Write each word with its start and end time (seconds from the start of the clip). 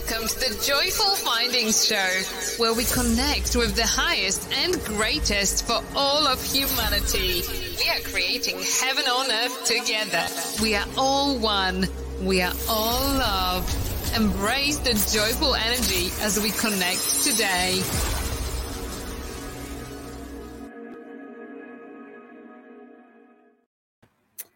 Welcome 0.00 0.28
to 0.28 0.38
the 0.38 0.64
Joyful 0.64 1.14
Findings 1.16 1.86
Show, 1.86 2.22
where 2.56 2.72
we 2.72 2.84
connect 2.84 3.54
with 3.54 3.76
the 3.76 3.86
highest 3.86 4.50
and 4.50 4.72
greatest 4.84 5.66
for 5.66 5.82
all 5.94 6.26
of 6.26 6.42
humanity. 6.42 7.42
We 7.76 7.90
are 7.90 8.00
creating 8.10 8.56
heaven 8.80 9.04
on 9.04 9.30
earth 9.30 9.64
together. 9.66 10.24
We 10.62 10.74
are 10.74 10.86
all 10.96 11.38
one. 11.38 11.86
We 12.22 12.40
are 12.40 12.54
all 12.66 13.00
love. 13.18 14.16
Embrace 14.16 14.78
the 14.78 14.94
joyful 15.12 15.54
energy 15.54 16.08
as 16.22 16.40
we 16.40 16.50
connect 16.50 17.22
today. 17.22 17.82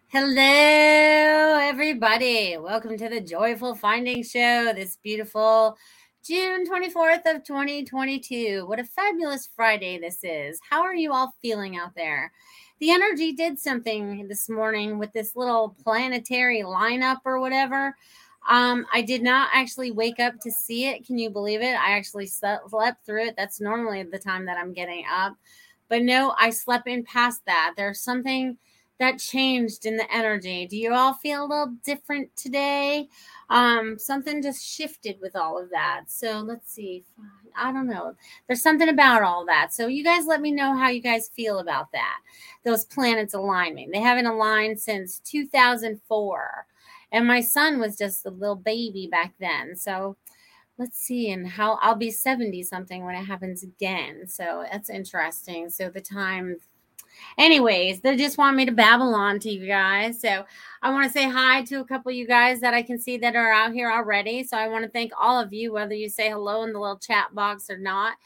Hello, 0.09 0.74
everybody. 1.85 2.57
Welcome 2.57 2.97
to 2.97 3.11
the 3.11 3.21
Joyful 3.21 3.75
Finding 3.75 4.23
Show 4.23 4.73
this 4.75 4.97
beautiful 5.03 5.77
June 6.25 6.67
24th 6.67 7.27
of 7.27 7.45
2022. 7.45 8.65
What 8.67 8.81
a 8.81 8.85
fabulous 8.85 9.51
Friday 9.55 9.99
this 9.99 10.21
is. 10.23 10.59
How 10.67 10.81
are 10.81 10.95
you 10.95 11.13
all 11.13 11.35
feeling 11.43 11.77
out 11.77 11.95
there? 11.95 12.33
The 12.81 12.91
energy 12.91 13.35
did 13.35 13.59
something 13.59 14.27
this 14.29 14.49
morning 14.49 14.99
with 14.99 15.13
this 15.13 15.37
little 15.37 15.77
planetary 15.85 16.63
lineup 16.63 17.19
or 17.27 17.39
whatever. 17.39 17.95
Um, 18.49 18.87
I 18.91 19.03
did 19.03 19.23
not 19.23 19.51
actually 19.53 19.91
wake 19.91 20.21
up 20.21 20.41
to 20.41 20.51
see 20.51 20.87
it. 20.87 21.07
Can 21.07 21.19
you 21.19 21.29
believe 21.29 21.61
it? 21.61 21.79
I 21.79 21.99
actually 21.99 22.29
slept, 22.29 22.65
through 23.05 23.27
it. 23.27 23.35
That's 23.37 23.61
normally 23.61 24.03
the 24.05 24.19
time 24.19 24.47
that 24.47 24.57
I'm 24.57 24.73
getting 24.73 25.05
up. 25.13 25.37
But 25.91 26.01
no, 26.01 26.35
I 26.39 26.49
slept 26.49 26.89
in 26.89 27.05
past 27.05 27.43
that. 27.45 27.75
There's 27.77 28.01
something 28.01 28.57
that 28.99 29.19
changed 29.19 29.87
in 29.87 29.97
the 29.97 30.13
energy. 30.13 30.67
Do 30.67 30.77
you 30.77 30.95
all 30.95 31.15
feel 31.15 31.45
a 31.45 31.47
little 31.47 31.75
different 31.85 32.35
today? 32.37 33.09
Um, 33.51 33.99
something 33.99 34.43
just 34.43 34.65
shifted 34.65 35.19
with 35.21 35.35
all 35.37 35.61
of 35.61 35.71
that. 35.71 36.05
So 36.07 36.41
let's 36.41 36.73
see. 36.73 37.05
I 37.57 37.73
don't 37.73 37.89
know. 37.89 38.15
There's 38.47 38.63
something 38.63 38.89
about 38.89 39.23
all 39.23 39.45
that. 39.47 39.73
So 39.73 39.87
you 39.87 40.05
guys 40.05 40.27
let 40.27 40.41
me 40.41 40.51
know 40.53 40.77
how 40.77 40.89
you 40.89 41.01
guys 41.01 41.29
feel 41.29 41.59
about 41.59 41.91
that. 41.93 42.19
Those 42.65 42.85
planets 42.85 43.35
aligning. 43.35 43.91
They 43.91 44.01
haven't 44.01 44.27
aligned 44.27 44.81
since 44.81 45.19
2004. 45.21 46.67
And 47.13 47.27
my 47.27 47.41
son 47.41 47.79
was 47.79 47.97
just 47.97 48.27
a 48.27 48.31
little 48.31 48.57
baby 48.57 49.09
back 49.11 49.35
then. 49.39 49.77
So 49.77 50.17
let's 50.79 50.99
see 50.99 51.31
and 51.31 51.47
how 51.47 51.79
I'll 51.81 51.95
be 51.95 52.11
70 52.11 52.63
something 52.65 53.05
when 53.05 53.15
it 53.15 53.25
happens 53.25 53.63
again. 53.63 54.27
So 54.27 54.65
that's 54.71 54.91
interesting. 54.91 55.71
So 55.71 55.91
the 55.91 56.01
time 56.01 56.57
anyways, 57.39 58.01
they 58.01 58.17
just 58.17 58.39
want 58.39 58.57
me 58.57 58.65
to 58.67 58.73
babble 58.73 59.15
on 59.15 59.39
to 59.41 59.51
you 59.51 59.67
guys. 59.67 60.21
So 60.21 60.45
I 60.83 60.91
want 60.91 61.07
to 61.07 61.13
say 61.13 61.29
hi 61.29 61.63
to 61.65 61.81
a 61.81 61.85
couple 61.85 62.11
of 62.11 62.17
you 62.17 62.27
guys 62.27 62.61
that 62.61 62.75
I 62.75 62.83
can 62.83 62.99
see 62.99 63.17
that 63.19 63.37
are 63.37 63.53
out 63.53 63.73
here 63.73 63.91
already. 63.91 64.45
So 64.45 64.57
I 64.57 64.69
want 64.69 64.85
to 64.85 64.91
thank 64.91 65.13
all 65.19 65.39
of 65.41 65.53
you, 65.53 65.73
whether 65.73 65.95
you 65.95 66.09
say 66.09 66.31
hello 66.31 66.63
in 66.63 66.73
the 66.73 66.81
little 66.81 66.99
chat 66.99 67.35
box 67.35 67.71
or 67.71 67.79
not. 67.79 68.17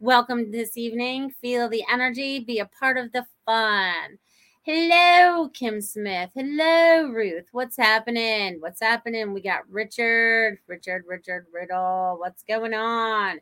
Welcome 0.00 0.50
this 0.50 0.76
evening. 0.76 1.34
Feel 1.40 1.68
the 1.68 1.84
energy, 1.90 2.40
be 2.40 2.60
a 2.60 2.66
part 2.66 2.98
of 2.98 3.12
the 3.12 3.26
fun. 3.44 4.18
Hello, 4.62 5.48
Kim 5.48 5.80
Smith. 5.80 6.30
Hello, 6.34 7.08
Ruth. 7.08 7.46
What's 7.52 7.76
happening? 7.76 8.60
What's 8.60 8.82
happening? 8.82 9.32
We 9.32 9.40
got 9.40 9.68
Richard, 9.70 10.58
Richard, 10.66 11.04
Richard 11.08 11.46
Riddle. 11.52 12.16
What's 12.18 12.42
going 12.42 12.74
on? 12.74 13.40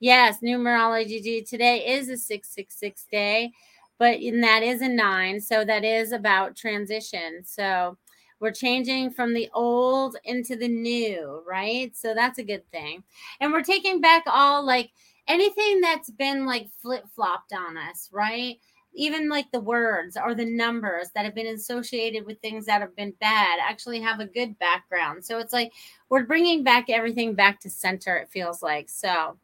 Yes, 0.00 0.40
numerology 0.42 1.48
today 1.48 1.86
is 1.94 2.08
a 2.08 2.16
666 2.16 3.06
day 3.10 3.52
but 3.98 4.18
and 4.20 4.42
that 4.42 4.62
is 4.62 4.82
a 4.82 4.88
nine 4.88 5.40
so 5.40 5.64
that 5.64 5.84
is 5.84 6.12
about 6.12 6.56
transition. 6.56 7.42
So 7.44 7.96
we're 8.40 8.50
changing 8.50 9.10
from 9.10 9.32
the 9.32 9.48
old 9.54 10.16
into 10.24 10.56
the 10.56 10.68
new 10.68 11.42
right? 11.46 11.96
So 11.96 12.14
that's 12.14 12.38
a 12.38 12.44
good 12.44 12.68
thing. 12.70 13.02
And 13.40 13.52
we're 13.52 13.62
taking 13.62 14.00
back 14.00 14.24
all 14.26 14.64
like 14.64 14.90
anything 15.28 15.80
that's 15.80 16.10
been 16.10 16.44
like 16.44 16.68
flip-flopped 16.82 17.52
on 17.52 17.78
us 17.78 18.10
right? 18.12 18.58
Even 18.96 19.28
like 19.28 19.50
the 19.50 19.60
words 19.60 20.16
or 20.16 20.34
the 20.34 20.44
numbers 20.44 21.08
that 21.14 21.24
have 21.24 21.34
been 21.34 21.54
associated 21.54 22.26
with 22.26 22.38
things 22.40 22.66
that 22.66 22.80
have 22.80 22.94
been 22.94 23.12
bad 23.20 23.58
actually 23.60 24.00
have 24.00 24.20
a 24.20 24.26
good 24.26 24.58
background. 24.58 25.24
So 25.24 25.38
it's 25.38 25.52
like 25.52 25.72
we're 26.10 26.26
bringing 26.26 26.62
back 26.62 26.90
everything 26.90 27.34
back 27.34 27.60
to 27.60 27.70
center 27.70 28.16
it 28.16 28.28
feels 28.30 28.62
like. 28.62 28.88
So 28.88 29.36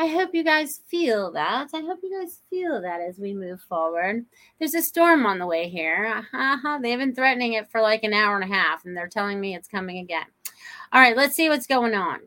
I 0.00 0.06
hope 0.06 0.30
you 0.32 0.42
guys 0.42 0.80
feel 0.86 1.30
that. 1.32 1.68
I 1.74 1.80
hope 1.80 1.98
you 2.02 2.18
guys 2.18 2.40
feel 2.48 2.80
that 2.80 3.02
as 3.02 3.18
we 3.18 3.34
move 3.34 3.60
forward. 3.60 4.24
There's 4.58 4.72
a 4.72 4.80
storm 4.80 5.26
on 5.26 5.38
the 5.38 5.46
way 5.46 5.68
here. 5.68 6.24
Uh-huh. 6.32 6.78
They've 6.80 6.98
been 6.98 7.14
threatening 7.14 7.52
it 7.52 7.70
for 7.70 7.82
like 7.82 8.02
an 8.02 8.14
hour 8.14 8.34
and 8.40 8.50
a 8.50 8.54
half, 8.54 8.86
and 8.86 8.96
they're 8.96 9.08
telling 9.08 9.38
me 9.38 9.54
it's 9.54 9.68
coming 9.68 9.98
again. 9.98 10.24
All 10.90 11.02
right, 11.02 11.14
let's 11.14 11.36
see 11.36 11.50
what's 11.50 11.66
going 11.66 11.92
on. 11.92 12.20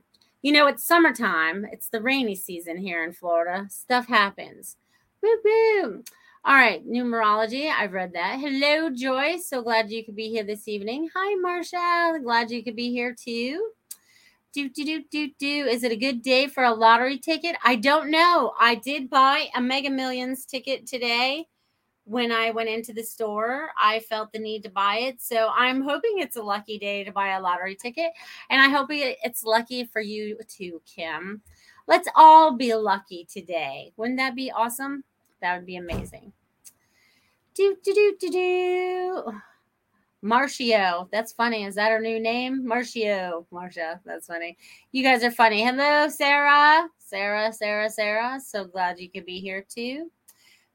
You 0.44 0.52
know, 0.52 0.68
it's 0.68 0.86
summertime. 0.86 1.66
It's 1.72 1.90
the 1.90 2.00
rainy 2.00 2.36
season 2.36 2.78
here 2.78 3.04
in 3.04 3.12
Florida. 3.12 3.66
Stuff 3.72 4.08
happens. 4.08 4.78
Woo 5.24 5.36
woo. 5.44 6.04
All 6.46 6.54
right, 6.54 6.88
numerology. 6.88 7.72
I've 7.72 7.94
read 7.94 8.14
that. 8.14 8.40
Hello, 8.40 8.92
Joyce. 8.92 9.50
So 9.50 9.64
glad 9.64 9.90
you 9.90 10.06
could 10.06 10.16
be 10.16 10.30
here 10.30 10.44
this 10.44 10.68
evening. 10.68 11.10
Hi, 11.16 11.36
Marsha. 11.44 12.22
Glad 12.22 12.52
you 12.52 12.64
could 12.64 12.76
be 12.76 12.92
here 12.92 13.16
too. 13.20 13.72
Do, 14.54 14.70
do, 14.70 14.86
do, 14.86 15.04
do, 15.10 15.32
do. 15.40 15.66
Is 15.66 15.84
it 15.84 15.92
a 15.92 15.96
good 15.96 16.22
day 16.22 16.46
for 16.46 16.64
a 16.64 16.74
lottery 16.74 17.18
ticket? 17.18 17.56
I 17.66 17.76
don't 17.76 18.12
know. 18.12 18.54
I 18.60 18.76
did 18.76 19.10
buy 19.10 19.48
a 19.56 19.62
Mega 19.62 19.90
Millions 19.90 20.46
ticket 20.46 20.86
today 20.86 21.48
when 22.04 22.32
I 22.32 22.52
went 22.52 22.70
into 22.70 22.94
the 22.94 23.02
store. 23.02 23.70
I 23.82 24.02
felt 24.02 24.32
the 24.32 24.38
need 24.38 24.62
to 24.64 24.70
buy 24.70 24.98
it. 24.98 25.24
So 25.24 25.50
I'm 25.56 25.82
hoping 25.82 26.20
it's 26.20 26.36
a 26.36 26.44
lucky 26.44 26.78
day 26.78 27.04
to 27.04 27.12
buy 27.12 27.30
a 27.30 27.42
lottery 27.42 27.76
ticket. 27.76 28.12
And 28.52 28.62
I 28.62 28.70
hope 28.70 28.90
it's 28.92 29.44
lucky 29.44 29.86
for 29.86 30.02
you 30.02 30.38
too, 30.48 30.84
Kim. 30.86 31.42
Let's 31.88 32.08
all 32.16 32.56
be 32.56 32.76
lucky 32.76 33.26
today. 33.26 33.92
Wouldn't 33.98 34.20
that 34.20 34.36
be 34.36 34.52
awesome? 34.52 35.04
That 35.42 35.56
would 35.56 35.66
be 35.66 35.78
amazing. 35.78 36.32
Do, 37.56 37.76
do, 37.84 37.94
do, 37.94 38.18
do, 38.20 38.30
do. 38.30 39.42
Marcio. 40.24 41.10
That's 41.12 41.34
funny. 41.34 41.66
Is 41.66 41.76
that 41.76 41.92
her 41.92 42.00
new 42.00 42.20
name? 42.20 42.64
Marcio. 42.66 43.46
Marcia. 43.52 44.00
That's 44.06 44.28
funny. 44.28 44.58
You 44.92 45.04
guys 45.04 45.24
are 45.24 45.32
funny. 45.32 45.64
Hello, 45.64 46.08
Sarah. 46.08 46.88
Sarah, 46.98 47.52
Sarah, 47.52 47.90
Sarah. 47.90 48.40
So 48.40 48.66
glad 48.66 49.00
you 49.00 49.10
could 49.10 49.26
be 49.26 49.40
here 49.40 49.66
too. 49.68 50.10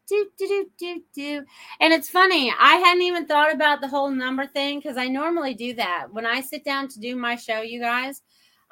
Do, 0.07 0.31
do, 0.39 0.47
do, 0.47 0.67
do, 0.79 1.03
do. 1.15 1.45
And 1.81 1.93
it's 1.93 2.09
funny. 2.09 2.53
I 2.59 2.77
hadn't 2.77 3.03
even 3.03 3.27
thought 3.27 3.53
about 3.53 3.81
the 3.81 3.89
whole 3.89 4.11
number 4.11 4.47
thing 4.47 4.79
because 4.79 4.97
I 4.97 5.07
normally 5.07 5.55
do 5.55 5.75
that. 5.75 6.07
When 6.11 6.27
I 6.27 6.41
sit 6.41 6.65
down 6.65 6.89
to 6.89 7.01
do 7.01 7.17
my 7.17 7.37
show, 7.37 7.61
you 7.61 7.81
guys, 7.81 8.23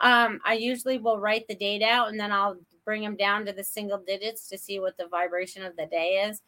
um, 0.00 0.40
I 0.44 0.54
usually 0.54 0.98
will 0.98 1.18
write 1.18 1.48
the 1.48 1.54
date 1.54 1.82
out 1.82 2.08
and 2.08 2.20
then 2.20 2.32
I'll 2.32 2.56
bring 2.84 3.02
them 3.02 3.16
down 3.16 3.44
to 3.46 3.52
the 3.52 3.64
single 3.64 3.98
digits 3.98 4.48
to 4.48 4.58
see 4.58 4.78
what 4.78 4.96
the 4.96 5.08
vibration 5.08 5.62
of 5.62 5.76
the 5.76 5.86
day 5.86 6.24
is 6.28 6.42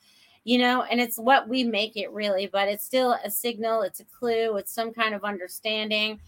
you 0.48 0.56
know, 0.56 0.82
and 0.84 0.98
it's 0.98 1.18
what 1.18 1.46
we 1.46 1.62
make 1.62 1.94
it 1.98 2.10
really, 2.10 2.46
but 2.46 2.68
it's 2.68 2.82
still 2.82 3.18
a 3.22 3.30
signal, 3.30 3.82
it's 3.82 4.00
a 4.00 4.04
clue, 4.06 4.56
it's 4.56 4.72
some 4.72 4.94
kind 4.94 5.14
of 5.14 5.22
understanding, 5.22 6.18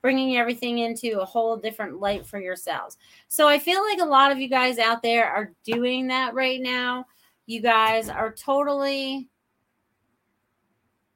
bringing 0.00 0.38
everything 0.38 0.78
into 0.78 1.20
a 1.20 1.24
whole 1.26 1.58
different 1.58 2.00
light 2.00 2.24
for 2.24 2.40
yourselves. 2.40 2.96
So 3.28 3.46
I 3.46 3.58
feel 3.58 3.82
like 3.82 3.98
a 3.98 4.06
lot 4.06 4.32
of 4.32 4.38
you 4.38 4.48
guys 4.48 4.78
out 4.78 5.02
there 5.02 5.26
are 5.26 5.52
doing 5.62 6.06
that 6.06 6.32
right 6.32 6.58
now. 6.58 7.04
You 7.44 7.60
guys 7.60 8.08
are 8.08 8.32
totally 8.32 9.28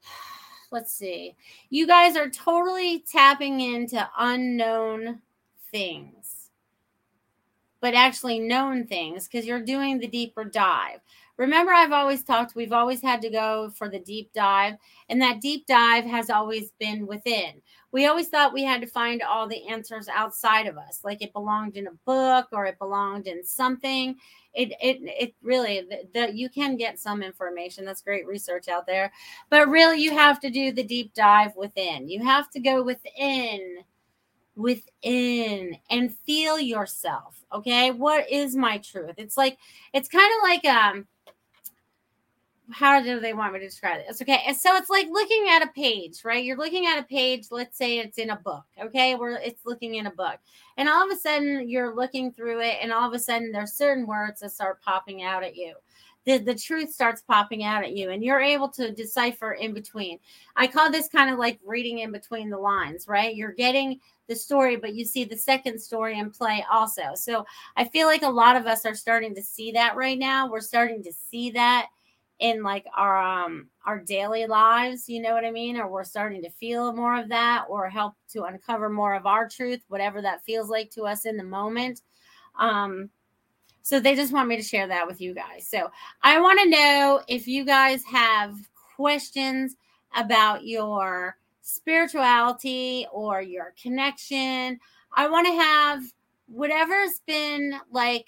let's 0.70 0.92
see. 0.92 1.36
You 1.70 1.86
guys 1.86 2.14
are 2.14 2.28
totally 2.28 3.02
tapping 3.10 3.62
into 3.62 4.06
unknown 4.18 5.22
things, 5.72 6.50
but 7.80 7.94
actually 7.94 8.38
known 8.38 8.86
things 8.86 9.26
because 9.26 9.46
you're 9.46 9.64
doing 9.64 9.98
the 9.98 10.08
deeper 10.08 10.44
dive. 10.44 11.00
Remember, 11.40 11.72
I've 11.72 11.90
always 11.90 12.22
talked, 12.22 12.54
we've 12.54 12.74
always 12.74 13.00
had 13.00 13.22
to 13.22 13.30
go 13.30 13.70
for 13.74 13.88
the 13.88 13.98
deep 13.98 14.30
dive, 14.34 14.74
and 15.08 15.22
that 15.22 15.40
deep 15.40 15.66
dive 15.66 16.04
has 16.04 16.28
always 16.28 16.70
been 16.78 17.06
within. 17.06 17.62
We 17.92 18.04
always 18.04 18.28
thought 18.28 18.52
we 18.52 18.62
had 18.62 18.82
to 18.82 18.86
find 18.86 19.22
all 19.22 19.48
the 19.48 19.66
answers 19.66 20.06
outside 20.08 20.66
of 20.66 20.76
us, 20.76 21.00
like 21.02 21.22
it 21.22 21.32
belonged 21.32 21.78
in 21.78 21.86
a 21.86 21.94
book 22.04 22.48
or 22.52 22.66
it 22.66 22.78
belonged 22.78 23.26
in 23.26 23.42
something. 23.42 24.16
It 24.52 24.72
it 24.82 24.98
it 25.00 25.34
really 25.40 25.88
that 26.12 26.34
you 26.34 26.50
can 26.50 26.76
get 26.76 26.98
some 26.98 27.22
information. 27.22 27.86
That's 27.86 28.02
great 28.02 28.26
research 28.26 28.68
out 28.68 28.86
there, 28.86 29.10
but 29.48 29.70
really 29.70 29.98
you 30.02 30.10
have 30.10 30.40
to 30.40 30.50
do 30.50 30.72
the 30.72 30.84
deep 30.84 31.14
dive 31.14 31.56
within. 31.56 32.06
You 32.06 32.22
have 32.22 32.50
to 32.50 32.60
go 32.60 32.82
within 32.82 33.78
within 34.56 35.76
and 35.88 36.14
feel 36.26 36.58
yourself 36.58 37.42
okay 37.52 37.92
what 37.92 38.30
is 38.30 38.56
my 38.56 38.76
truth 38.78 39.14
it's 39.16 39.36
like 39.36 39.56
it's 39.94 40.08
kind 40.08 40.30
of 40.36 40.42
like 40.42 40.64
um 40.66 41.06
how 42.72 43.02
do 43.02 43.20
they 43.20 43.32
want 43.32 43.52
me 43.52 43.60
to 43.60 43.66
describe 43.66 44.00
this? 44.06 44.20
Okay, 44.22 44.40
so 44.58 44.76
it's 44.76 44.90
like 44.90 45.08
looking 45.10 45.46
at 45.50 45.62
a 45.62 45.68
page, 45.68 46.24
right? 46.24 46.44
You're 46.44 46.56
looking 46.56 46.86
at 46.86 46.98
a 46.98 47.04
page. 47.04 47.46
Let's 47.50 47.76
say 47.76 47.98
it's 47.98 48.18
in 48.18 48.30
a 48.30 48.36
book. 48.36 48.64
Okay, 48.82 49.14
where 49.14 49.36
it's 49.36 49.64
looking 49.64 49.96
in 49.96 50.06
a 50.06 50.10
book, 50.10 50.38
and 50.76 50.88
all 50.88 51.04
of 51.04 51.16
a 51.16 51.20
sudden 51.20 51.68
you're 51.68 51.94
looking 51.94 52.32
through 52.32 52.60
it, 52.60 52.78
and 52.82 52.92
all 52.92 53.08
of 53.08 53.14
a 53.14 53.18
sudden 53.18 53.52
there's 53.52 53.72
certain 53.72 54.06
words 54.06 54.40
that 54.40 54.50
start 54.50 54.82
popping 54.82 55.22
out 55.22 55.42
at 55.44 55.56
you. 55.56 55.74
The, 56.26 56.36
the 56.36 56.54
truth 56.54 56.92
starts 56.92 57.22
popping 57.22 57.64
out 57.64 57.82
at 57.82 57.96
you 57.96 58.10
and 58.10 58.22
you're 58.22 58.40
able 58.40 58.68
to 58.70 58.92
decipher 58.92 59.52
in 59.52 59.72
between. 59.72 60.18
I 60.54 60.66
call 60.66 60.90
this 60.90 61.08
kind 61.08 61.30
of 61.30 61.38
like 61.38 61.58
reading 61.64 62.00
in 62.00 62.12
between 62.12 62.50
the 62.50 62.58
lines, 62.58 63.08
right? 63.08 63.34
You're 63.34 63.52
getting 63.52 63.98
the 64.28 64.36
story, 64.36 64.76
but 64.76 64.94
you 64.94 65.06
see 65.06 65.24
the 65.24 65.36
second 65.36 65.80
story 65.80 66.18
in 66.18 66.30
play 66.30 66.64
also. 66.70 67.14
So 67.14 67.46
I 67.76 67.84
feel 67.84 68.06
like 68.06 68.22
a 68.22 68.28
lot 68.28 68.56
of 68.56 68.66
us 68.66 68.84
are 68.84 68.94
starting 68.94 69.34
to 69.34 69.42
see 69.42 69.72
that 69.72 69.96
right 69.96 70.18
now. 70.18 70.48
We're 70.48 70.60
starting 70.60 71.02
to 71.04 71.12
see 71.12 71.52
that 71.52 71.86
in 72.40 72.62
like 72.62 72.86
our 72.96 73.18
um 73.20 73.68
our 73.84 73.98
daily 73.98 74.46
lives 74.46 75.08
you 75.08 75.20
know 75.20 75.32
what 75.32 75.44
i 75.44 75.50
mean? 75.50 75.76
Or 75.76 75.88
we're 75.88 76.04
starting 76.04 76.42
to 76.42 76.50
feel 76.50 76.92
more 76.92 77.18
of 77.18 77.28
that 77.28 77.66
or 77.68 77.88
help 77.88 78.14
to 78.30 78.44
uncover 78.44 78.88
more 78.88 79.14
of 79.14 79.26
our 79.26 79.48
truth 79.48 79.82
whatever 79.88 80.20
that 80.22 80.44
feels 80.44 80.68
like 80.68 80.90
to 80.90 81.02
us 81.02 81.26
in 81.26 81.36
the 81.36 81.44
moment. 81.44 82.02
Um 82.58 83.10
so 83.82 83.98
they 83.98 84.14
just 84.14 84.32
want 84.32 84.48
me 84.48 84.56
to 84.56 84.62
share 84.62 84.86
that 84.88 85.06
with 85.06 85.20
you 85.20 85.34
guys. 85.34 85.66
So 85.68 85.90
i 86.22 86.40
want 86.40 86.60
to 86.60 86.68
know 86.68 87.22
if 87.28 87.46
you 87.46 87.64
guys 87.64 88.02
have 88.04 88.54
questions 88.96 89.76
about 90.16 90.64
your 90.64 91.36
spirituality 91.62 93.06
or 93.12 93.40
your 93.40 93.74
connection. 93.80 94.78
I 95.14 95.28
want 95.28 95.46
to 95.46 95.52
have 95.52 96.02
whatever's 96.46 97.20
been 97.26 97.74
like 97.90 98.26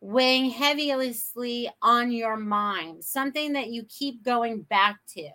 weighing 0.00 0.50
heavily 0.50 1.68
on 1.82 2.12
your 2.12 2.36
mind, 2.36 3.04
something 3.04 3.52
that 3.54 3.68
you 3.68 3.84
keep 3.84 4.22
going 4.22 4.62
back 4.62 4.98
to. 5.14 5.28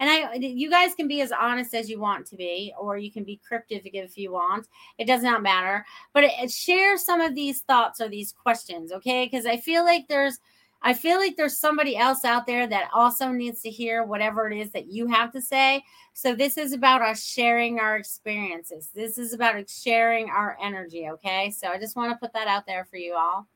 And 0.00 0.08
I 0.08 0.34
you 0.34 0.70
guys 0.70 0.94
can 0.94 1.08
be 1.08 1.20
as 1.20 1.32
honest 1.32 1.74
as 1.74 1.90
you 1.90 2.00
want 2.00 2.26
to 2.26 2.36
be, 2.36 2.72
or 2.78 2.96
you 2.96 3.10
can 3.10 3.24
be 3.24 3.40
cryptic 3.46 3.90
if 3.92 4.16
you 4.16 4.32
want. 4.32 4.68
It 4.98 5.06
does 5.06 5.22
not 5.22 5.42
matter. 5.42 5.84
But 6.12 6.24
it, 6.24 6.50
share 6.50 6.96
some 6.96 7.20
of 7.20 7.34
these 7.34 7.60
thoughts 7.62 8.00
or 8.00 8.08
these 8.08 8.32
questions, 8.32 8.92
okay? 8.92 9.26
Because 9.26 9.46
I 9.46 9.56
feel 9.56 9.84
like 9.84 10.06
there's 10.08 10.38
I 10.86 10.92
feel 10.92 11.16
like 11.16 11.36
there's 11.36 11.56
somebody 11.56 11.96
else 11.96 12.26
out 12.26 12.46
there 12.46 12.66
that 12.66 12.90
also 12.92 13.30
needs 13.30 13.62
to 13.62 13.70
hear 13.70 14.04
whatever 14.04 14.50
it 14.50 14.58
is 14.58 14.70
that 14.72 14.92
you 14.92 15.06
have 15.06 15.32
to 15.32 15.40
say. 15.40 15.82
So 16.12 16.34
this 16.34 16.58
is 16.58 16.74
about 16.74 17.00
us 17.00 17.24
sharing 17.24 17.80
our 17.80 17.96
experiences. 17.96 18.90
This 18.94 19.16
is 19.16 19.32
about 19.32 19.68
sharing 19.70 20.28
our 20.28 20.58
energy, 20.62 21.08
okay? 21.08 21.50
So 21.52 21.68
I 21.68 21.78
just 21.78 21.96
want 21.96 22.12
to 22.12 22.18
put 22.18 22.34
that 22.34 22.48
out 22.48 22.66
there 22.66 22.84
for 22.84 22.98
you 22.98 23.14
all. 23.14 23.48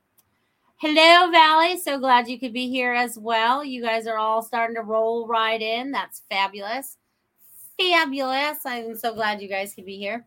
Hello, 0.81 1.29
Valley. 1.33 1.77
So 1.77 1.99
glad 1.99 2.29
you 2.29 2.39
could 2.39 2.53
be 2.53 2.69
here 2.69 2.95
as 2.95 3.19
well. 3.19 3.65
You 3.65 3.83
guys 3.83 4.07
are 4.07 4.17
all 4.17 4.43
starting 4.43 4.77
to 4.77 4.83
roll 4.83 5.27
right 5.27 5.61
in. 5.61 5.91
That's 5.91 6.23
fabulous. 6.31 6.99
Fabulous. 7.77 8.59
I'm 8.65 8.95
so 8.95 9.13
glad 9.13 9.43
you 9.43 9.49
guys 9.49 9.75
could 9.75 9.87
be 9.87 9.99
here. 9.99 10.25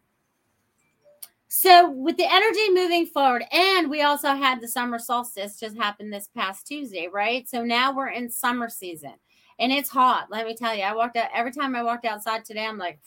So, 1.47 1.89
with 1.89 2.17
the 2.17 2.29
energy 2.29 2.69
moving 2.69 3.05
forward, 3.05 3.45
and 3.53 3.89
we 3.89 4.01
also 4.01 4.33
had 4.33 4.59
the 4.59 4.67
summer 4.67 4.99
solstice 4.99 5.57
just 5.57 5.77
happened 5.77 6.11
this 6.11 6.27
past 6.35 6.67
Tuesday, 6.67 7.07
right? 7.07 7.47
So 7.47 7.63
now 7.63 7.95
we're 7.95 8.09
in 8.09 8.29
summer 8.29 8.67
season 8.67 9.13
and 9.57 9.71
it's 9.71 9.89
hot. 9.89 10.27
Let 10.29 10.45
me 10.45 10.53
tell 10.53 10.75
you, 10.75 10.83
I 10.83 10.93
walked 10.93 11.15
out 11.15 11.29
every 11.33 11.53
time 11.53 11.77
I 11.77 11.83
walked 11.83 12.03
outside 12.03 12.43
today, 12.43 12.65
I'm 12.65 12.77
like, 12.77 12.99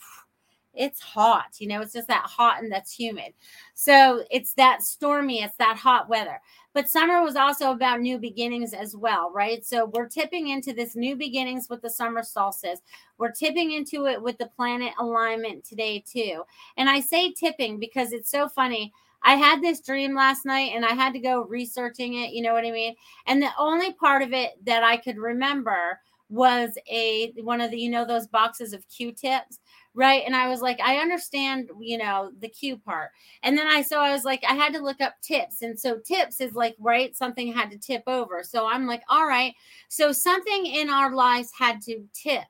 it's 0.75 1.01
hot. 1.01 1.55
You 1.59 1.67
know, 1.67 1.81
it's 1.81 1.93
just 1.93 2.07
that 2.07 2.25
hot 2.25 2.61
and 2.61 2.71
that's 2.71 2.91
humid. 2.91 3.33
So 3.73 4.23
it's 4.29 4.53
that 4.53 4.83
stormy, 4.83 5.41
it's 5.41 5.57
that 5.57 5.77
hot 5.77 6.09
weather. 6.09 6.41
But 6.73 6.89
summer 6.89 7.23
was 7.23 7.37
also 7.37 7.71
about 7.71 8.01
new 8.01 8.17
beginnings 8.17 8.73
as 8.73 8.95
well, 8.95 9.31
right? 9.31 9.65
So 9.65 9.85
we're 9.85 10.09
tipping 10.09 10.49
into 10.49 10.73
this 10.73 10.95
new 10.95 11.15
beginnings 11.15 11.67
with 11.69 11.81
the 11.81 11.89
summer 11.89 12.21
solstice. 12.21 12.81
We're 13.17 13.31
tipping 13.31 13.71
into 13.71 14.07
it 14.07 14.21
with 14.21 14.37
the 14.37 14.47
planet 14.47 14.91
alignment 14.99 15.63
today, 15.63 16.03
too. 16.05 16.43
And 16.75 16.89
I 16.89 16.99
say 16.99 17.31
tipping 17.31 17.79
because 17.79 18.11
it's 18.11 18.29
so 18.29 18.49
funny. 18.49 18.91
I 19.23 19.35
had 19.35 19.61
this 19.61 19.79
dream 19.79 20.15
last 20.15 20.45
night 20.45 20.73
and 20.75 20.85
I 20.85 20.93
had 20.93 21.13
to 21.13 21.19
go 21.19 21.45
researching 21.45 22.15
it, 22.15 22.33
you 22.33 22.43
know 22.43 22.53
what 22.53 22.65
I 22.65 22.71
mean? 22.71 22.95
And 23.25 23.41
the 23.41 23.49
only 23.57 23.93
part 23.93 24.21
of 24.21 24.33
it 24.33 24.51
that 24.65 24.83
I 24.83 24.97
could 24.97 25.17
remember 25.17 25.99
was 26.29 26.77
a 26.91 27.33
one 27.41 27.61
of 27.61 27.71
the 27.71 27.77
you 27.77 27.89
know 27.89 28.05
those 28.05 28.27
boxes 28.27 28.73
of 28.73 28.87
Q-tips 28.89 29.59
right? 29.95 30.23
And 30.25 30.35
i 30.35 30.47
was 30.47 30.61
like 30.61 30.79
i 30.83 30.97
understand 30.97 31.69
you 31.79 31.97
know 31.97 32.31
the 32.39 32.49
q 32.49 32.77
part. 32.77 33.11
And 33.43 33.57
then 33.57 33.67
i 33.67 33.81
so 33.81 33.99
i 33.99 34.11
was 34.11 34.25
like 34.25 34.43
i 34.47 34.53
had 34.53 34.73
to 34.73 34.83
look 34.83 35.01
up 35.01 35.15
tips. 35.21 35.61
And 35.61 35.79
so 35.79 35.97
tips 35.97 36.41
is 36.41 36.53
like 36.53 36.75
right 36.79 37.15
something 37.15 37.51
had 37.51 37.71
to 37.71 37.77
tip 37.77 38.03
over. 38.05 38.43
So 38.43 38.67
i'm 38.67 38.85
like 38.85 39.03
all 39.09 39.25
right. 39.25 39.53
So 39.89 40.11
something 40.11 40.65
in 40.67 40.89
our 40.89 41.15
lives 41.15 41.49
had 41.57 41.81
to 41.83 42.03
tip. 42.13 42.43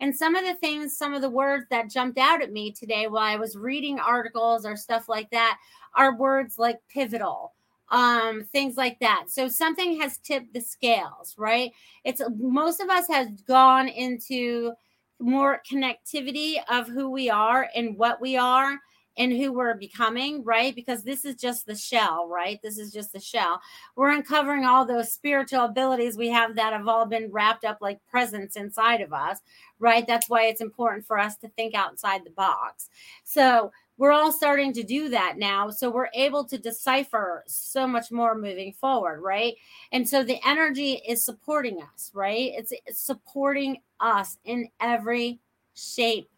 And 0.00 0.16
some 0.16 0.34
of 0.34 0.44
the 0.44 0.54
things 0.54 0.96
some 0.96 1.12
of 1.12 1.22
the 1.22 1.30
words 1.30 1.66
that 1.70 1.90
jumped 1.90 2.18
out 2.18 2.42
at 2.42 2.52
me 2.52 2.72
today 2.72 3.08
while 3.08 3.22
i 3.22 3.36
was 3.36 3.56
reading 3.56 3.98
articles 3.98 4.64
or 4.64 4.76
stuff 4.76 5.08
like 5.08 5.30
that 5.30 5.58
are 5.94 6.16
words 6.16 6.58
like 6.58 6.78
pivotal 6.88 7.52
um 7.92 8.42
things 8.52 8.76
like 8.76 8.98
that 8.98 9.24
so 9.28 9.48
something 9.48 10.00
has 10.00 10.18
tipped 10.18 10.52
the 10.52 10.60
scales 10.60 11.34
right 11.38 11.70
it's 12.04 12.20
most 12.38 12.80
of 12.80 12.88
us 12.88 13.06
has 13.08 13.28
gone 13.46 13.86
into 13.86 14.72
more 15.20 15.62
connectivity 15.70 16.56
of 16.68 16.88
who 16.88 17.08
we 17.08 17.30
are 17.30 17.68
and 17.74 17.96
what 17.96 18.20
we 18.20 18.36
are 18.36 18.78
and 19.18 19.32
who 19.32 19.52
we're 19.52 19.74
becoming, 19.74 20.42
right? 20.42 20.74
Because 20.74 21.02
this 21.02 21.24
is 21.24 21.36
just 21.36 21.66
the 21.66 21.74
shell, 21.74 22.28
right? 22.28 22.58
This 22.62 22.78
is 22.78 22.92
just 22.92 23.12
the 23.12 23.20
shell. 23.20 23.60
We're 23.94 24.10
uncovering 24.10 24.64
all 24.64 24.86
those 24.86 25.12
spiritual 25.12 25.66
abilities 25.66 26.16
we 26.16 26.28
have 26.30 26.56
that 26.56 26.72
have 26.72 26.88
all 26.88 27.06
been 27.06 27.30
wrapped 27.30 27.64
up 27.64 27.78
like 27.80 28.00
presents 28.10 28.56
inside 28.56 29.00
of 29.00 29.12
us, 29.12 29.38
right? 29.78 30.06
That's 30.06 30.30
why 30.30 30.44
it's 30.44 30.60
important 30.60 31.06
for 31.06 31.18
us 31.18 31.36
to 31.38 31.48
think 31.48 31.74
outside 31.74 32.22
the 32.24 32.30
box. 32.30 32.88
So, 33.24 33.70
we're 33.98 34.12
all 34.12 34.32
starting 34.32 34.72
to 34.72 34.82
do 34.82 35.08
that 35.10 35.34
now. 35.38 35.70
So 35.70 35.90
we're 35.90 36.08
able 36.14 36.44
to 36.44 36.58
decipher 36.58 37.44
so 37.46 37.86
much 37.86 38.10
more 38.10 38.34
moving 38.34 38.72
forward, 38.72 39.20
right? 39.20 39.54
And 39.92 40.08
so 40.08 40.24
the 40.24 40.40
energy 40.46 41.02
is 41.06 41.24
supporting 41.24 41.80
us, 41.82 42.10
right? 42.14 42.52
It's, 42.54 42.72
it's 42.86 43.00
supporting 43.00 43.78
us 44.00 44.38
in 44.44 44.68
every 44.80 45.40
shape, 45.74 46.28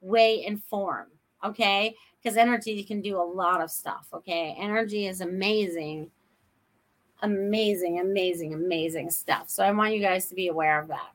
way, 0.00 0.44
and 0.46 0.62
form, 0.64 1.08
okay? 1.44 1.94
Because 2.22 2.36
energy 2.36 2.82
can 2.82 3.00
do 3.00 3.20
a 3.20 3.22
lot 3.22 3.60
of 3.60 3.70
stuff, 3.70 4.08
okay? 4.12 4.56
Energy 4.58 5.06
is 5.06 5.20
amazing, 5.20 6.10
amazing, 7.22 8.00
amazing, 8.00 8.54
amazing 8.54 9.10
stuff. 9.10 9.50
So 9.50 9.62
I 9.62 9.70
want 9.72 9.94
you 9.94 10.00
guys 10.00 10.26
to 10.26 10.34
be 10.34 10.48
aware 10.48 10.80
of 10.80 10.88
that. 10.88 11.12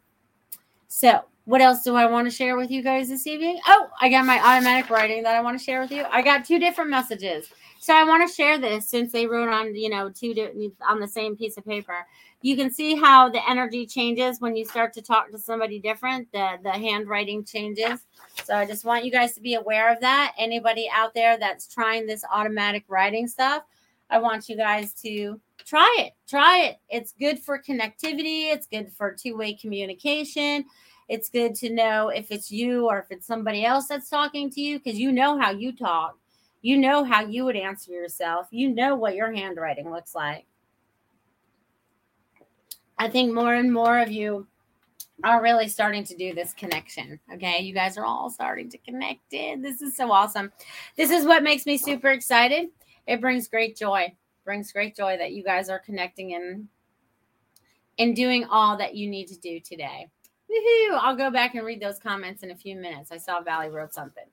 So 0.93 1.21
what 1.45 1.59
else 1.59 1.81
do 1.81 1.95
I 1.95 2.05
want 2.05 2.29
to 2.29 2.31
share 2.31 2.55
with 2.55 2.69
you 2.69 2.83
guys 2.83 3.09
this 3.09 3.25
evening? 3.25 3.59
Oh, 3.67 3.89
I 3.99 4.09
got 4.09 4.27
my 4.27 4.37
automatic 4.37 4.91
writing 4.91 5.23
that 5.23 5.35
I 5.35 5.41
want 5.41 5.57
to 5.57 5.63
share 5.63 5.81
with 5.81 5.89
you. 5.91 6.05
I 6.11 6.21
got 6.21 6.45
two 6.45 6.59
different 6.59 6.91
messages. 6.91 7.49
So 7.79 7.95
I 7.95 8.03
want 8.03 8.29
to 8.29 8.33
share 8.33 8.59
this 8.59 8.87
since 8.89 9.11
they 9.11 9.25
wrote 9.25 9.49
on, 9.49 9.73
you 9.73 9.89
know, 9.89 10.11
two 10.11 10.35
on 10.87 10.99
the 10.99 11.07
same 11.07 11.35
piece 11.35 11.57
of 11.57 11.65
paper. 11.65 12.05
You 12.43 12.55
can 12.55 12.69
see 12.69 12.95
how 12.95 13.27
the 13.27 13.41
energy 13.49 13.87
changes 13.87 14.39
when 14.39 14.55
you 14.55 14.65
start 14.65 14.93
to 14.93 15.01
talk 15.01 15.31
to 15.31 15.39
somebody 15.39 15.79
different. 15.79 16.31
The 16.31 16.59
the 16.61 16.71
handwriting 16.71 17.43
changes. 17.43 18.01
So 18.43 18.55
I 18.55 18.67
just 18.67 18.85
want 18.85 19.03
you 19.03 19.11
guys 19.11 19.33
to 19.33 19.41
be 19.41 19.55
aware 19.55 19.91
of 19.91 19.99
that. 20.01 20.33
Anybody 20.37 20.87
out 20.93 21.15
there 21.15 21.37
that's 21.39 21.67
trying 21.67 22.05
this 22.05 22.23
automatic 22.31 22.83
writing 22.87 23.27
stuff, 23.27 23.63
I 24.13 24.19
want 24.19 24.47
you 24.47 24.55
guys 24.55 24.93
to 25.01 25.39
try 25.65 25.95
it. 25.99 26.13
Try 26.27 26.59
it. 26.65 26.77
It's 26.89 27.13
good 27.19 27.39
for 27.39 27.61
connectivity. 27.61 28.51
It's 28.51 28.67
good 28.67 28.91
for 28.91 29.11
two-way 29.11 29.55
communication 29.55 30.65
it's 31.09 31.29
good 31.29 31.55
to 31.55 31.69
know 31.69 32.09
if 32.09 32.31
it's 32.31 32.51
you 32.51 32.87
or 32.87 32.99
if 32.99 33.05
it's 33.11 33.27
somebody 33.27 33.65
else 33.65 33.87
that's 33.87 34.09
talking 34.09 34.49
to 34.51 34.61
you 34.61 34.79
because 34.79 34.99
you 34.99 35.11
know 35.11 35.39
how 35.39 35.51
you 35.51 35.71
talk. 35.71 36.17
You 36.61 36.77
know 36.77 37.03
how 37.03 37.25
you 37.25 37.43
would 37.45 37.57
answer 37.57 37.91
yourself. 37.91 38.47
You 38.51 38.69
know 38.69 38.95
what 38.95 39.15
your 39.15 39.31
handwriting 39.31 39.91
looks 39.91 40.15
like. 40.15 40.45
I 42.97 43.09
think 43.09 43.33
more 43.33 43.53
and 43.53 43.73
more 43.73 43.99
of 43.99 44.11
you 44.11 44.47
are 45.25 45.43
really 45.43 45.67
starting 45.67 46.05
to 46.05 46.15
do 46.15 46.33
this 46.33 46.53
connection. 46.53 47.19
Okay. 47.33 47.59
You 47.59 47.73
guys 47.73 47.97
are 47.97 48.05
all 48.05 48.29
starting 48.29 48.69
to 48.69 48.77
connect 48.77 49.33
in. 49.33 49.61
This 49.61 49.81
is 49.81 49.97
so 49.97 50.11
awesome. 50.11 50.51
This 50.95 51.11
is 51.11 51.25
what 51.25 51.43
makes 51.43 51.65
me 51.65 51.77
super 51.77 52.09
excited. 52.09 52.69
It 53.07 53.21
brings 53.21 53.47
great 53.47 53.75
joy. 53.75 54.15
Brings 54.45 54.71
great 54.71 54.95
joy 54.95 55.17
that 55.17 55.31
you 55.31 55.43
guys 55.43 55.69
are 55.69 55.79
connecting 55.79 56.33
and 56.35 56.67
and 57.99 58.15
doing 58.15 58.45
all 58.45 58.75
that 58.77 58.95
you 58.95 59.07
need 59.07 59.27
to 59.27 59.39
do 59.39 59.59
today. 59.59 60.07
Woohoo! 60.49 60.99
I'll 60.99 61.15
go 61.15 61.31
back 61.31 61.55
and 61.55 61.65
read 61.65 61.81
those 61.81 61.99
comments 61.99 62.43
in 62.43 62.51
a 62.51 62.55
few 62.55 62.75
minutes. 62.75 63.11
I 63.11 63.17
saw 63.17 63.41
Valley 63.41 63.69
wrote 63.69 63.93
something. 63.93 64.25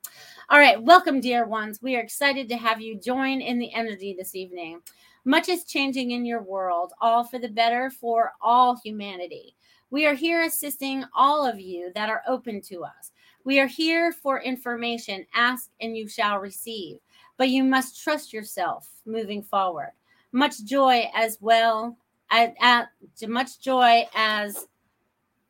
All 0.48 0.58
right, 0.58 0.82
welcome, 0.82 1.20
dear 1.20 1.46
ones. 1.46 1.80
We 1.80 1.96
are 1.96 2.00
excited 2.00 2.48
to 2.48 2.56
have 2.56 2.80
you 2.80 2.98
join 2.98 3.40
in 3.40 3.58
the 3.58 3.72
energy 3.72 4.14
this 4.18 4.34
evening. 4.34 4.80
Much 5.24 5.48
is 5.48 5.64
changing 5.64 6.10
in 6.10 6.24
your 6.24 6.42
world, 6.42 6.92
all 7.00 7.24
for 7.24 7.38
the 7.38 7.48
better 7.48 7.90
for 7.90 8.32
all 8.40 8.78
humanity. 8.82 9.54
We 9.90 10.06
are 10.06 10.14
here 10.14 10.42
assisting 10.42 11.04
all 11.14 11.46
of 11.46 11.60
you 11.60 11.90
that 11.94 12.08
are 12.08 12.22
open 12.26 12.60
to 12.62 12.84
us. 12.84 13.12
We 13.44 13.58
are 13.58 13.66
here 13.66 14.12
for 14.12 14.40
information. 14.40 15.26
Ask 15.34 15.70
and 15.80 15.96
you 15.96 16.08
shall 16.08 16.38
receive. 16.38 16.98
But 17.40 17.48
you 17.48 17.64
must 17.64 18.04
trust 18.04 18.34
yourself 18.34 18.90
moving 19.06 19.42
forward. 19.42 19.92
Much 20.30 20.62
joy 20.62 21.10
as 21.14 21.38
well, 21.40 21.96
at, 22.30 22.54
at 22.60 22.88
much 23.26 23.60
joy 23.60 24.06
as 24.14 24.66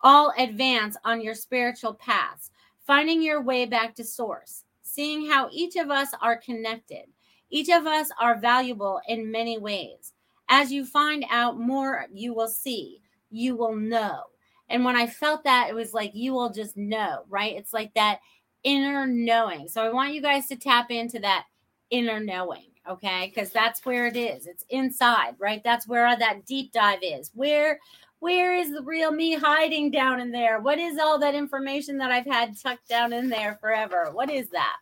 all 0.01 0.33
advance 0.39 0.97
on 1.05 1.21
your 1.21 1.35
spiritual 1.35 1.95
paths, 1.95 2.53
finding 2.87 3.21
your 3.21 3.43
way 3.43 3.67
back 3.67 3.97
to 3.97 4.05
source, 4.05 4.63
seeing 4.83 5.29
how 5.29 5.49
each 5.51 5.75
of 5.75 5.91
us 5.91 6.11
are 6.23 6.37
connected. 6.37 7.07
Each 7.51 7.69
of 7.69 7.89
us 7.89 8.09
are 8.21 8.39
valuable 8.39 9.01
in 9.09 9.29
many 9.29 9.59
ways. 9.59 10.13
As 10.49 10.71
you 10.71 10.85
find 10.85 11.25
out 11.29 11.59
more, 11.59 12.07
you 12.13 12.33
will 12.33 12.47
see, 12.47 13.03
you 13.33 13.57
will 13.57 13.75
know. 13.75 14.21
And 14.69 14.85
when 14.85 14.95
I 14.95 15.09
felt 15.09 15.43
that, 15.43 15.69
it 15.69 15.75
was 15.75 15.93
like, 15.93 16.13
you 16.15 16.35
will 16.35 16.53
just 16.53 16.77
know, 16.77 17.25
right? 17.29 17.57
It's 17.57 17.73
like 17.73 17.93
that 17.95 18.21
inner 18.63 19.09
knowing. 19.09 19.67
So 19.67 19.83
I 19.83 19.93
want 19.93 20.15
you 20.15 20.23
guys 20.23 20.47
to 20.51 20.57
tap 20.57 20.93
into 20.93 21.19
that 21.19 21.47
inner 21.91 22.21
knowing, 22.21 22.67
okay? 22.89 23.33
Because 23.33 23.51
that's 23.51 23.85
where 23.85 24.07
it 24.07 24.17
is. 24.17 24.47
It's 24.47 24.65
inside, 24.71 25.35
right? 25.39 25.63
That's 25.65 25.87
where 25.87 26.17
that 26.17 26.47
deep 26.47 26.73
dive 26.73 27.01
is. 27.03 27.31
Where 27.35 27.79
where 28.21 28.55
is 28.55 28.71
the 28.71 28.83
real 28.83 29.11
me 29.11 29.35
hiding 29.35 29.91
down 29.91 30.21
in 30.21 30.31
there? 30.31 30.61
What 30.61 30.79
is 30.79 30.99
all 30.99 31.19
that 31.21 31.35
information 31.35 31.97
that 31.99 32.11
I've 32.11 32.27
had 32.27 32.55
tucked 32.59 32.87
down 32.87 33.15
in 33.15 33.31
there 33.31 33.57
forever? 33.61 34.11
What 34.13 34.31
is 34.31 34.51
that? 34.51 34.77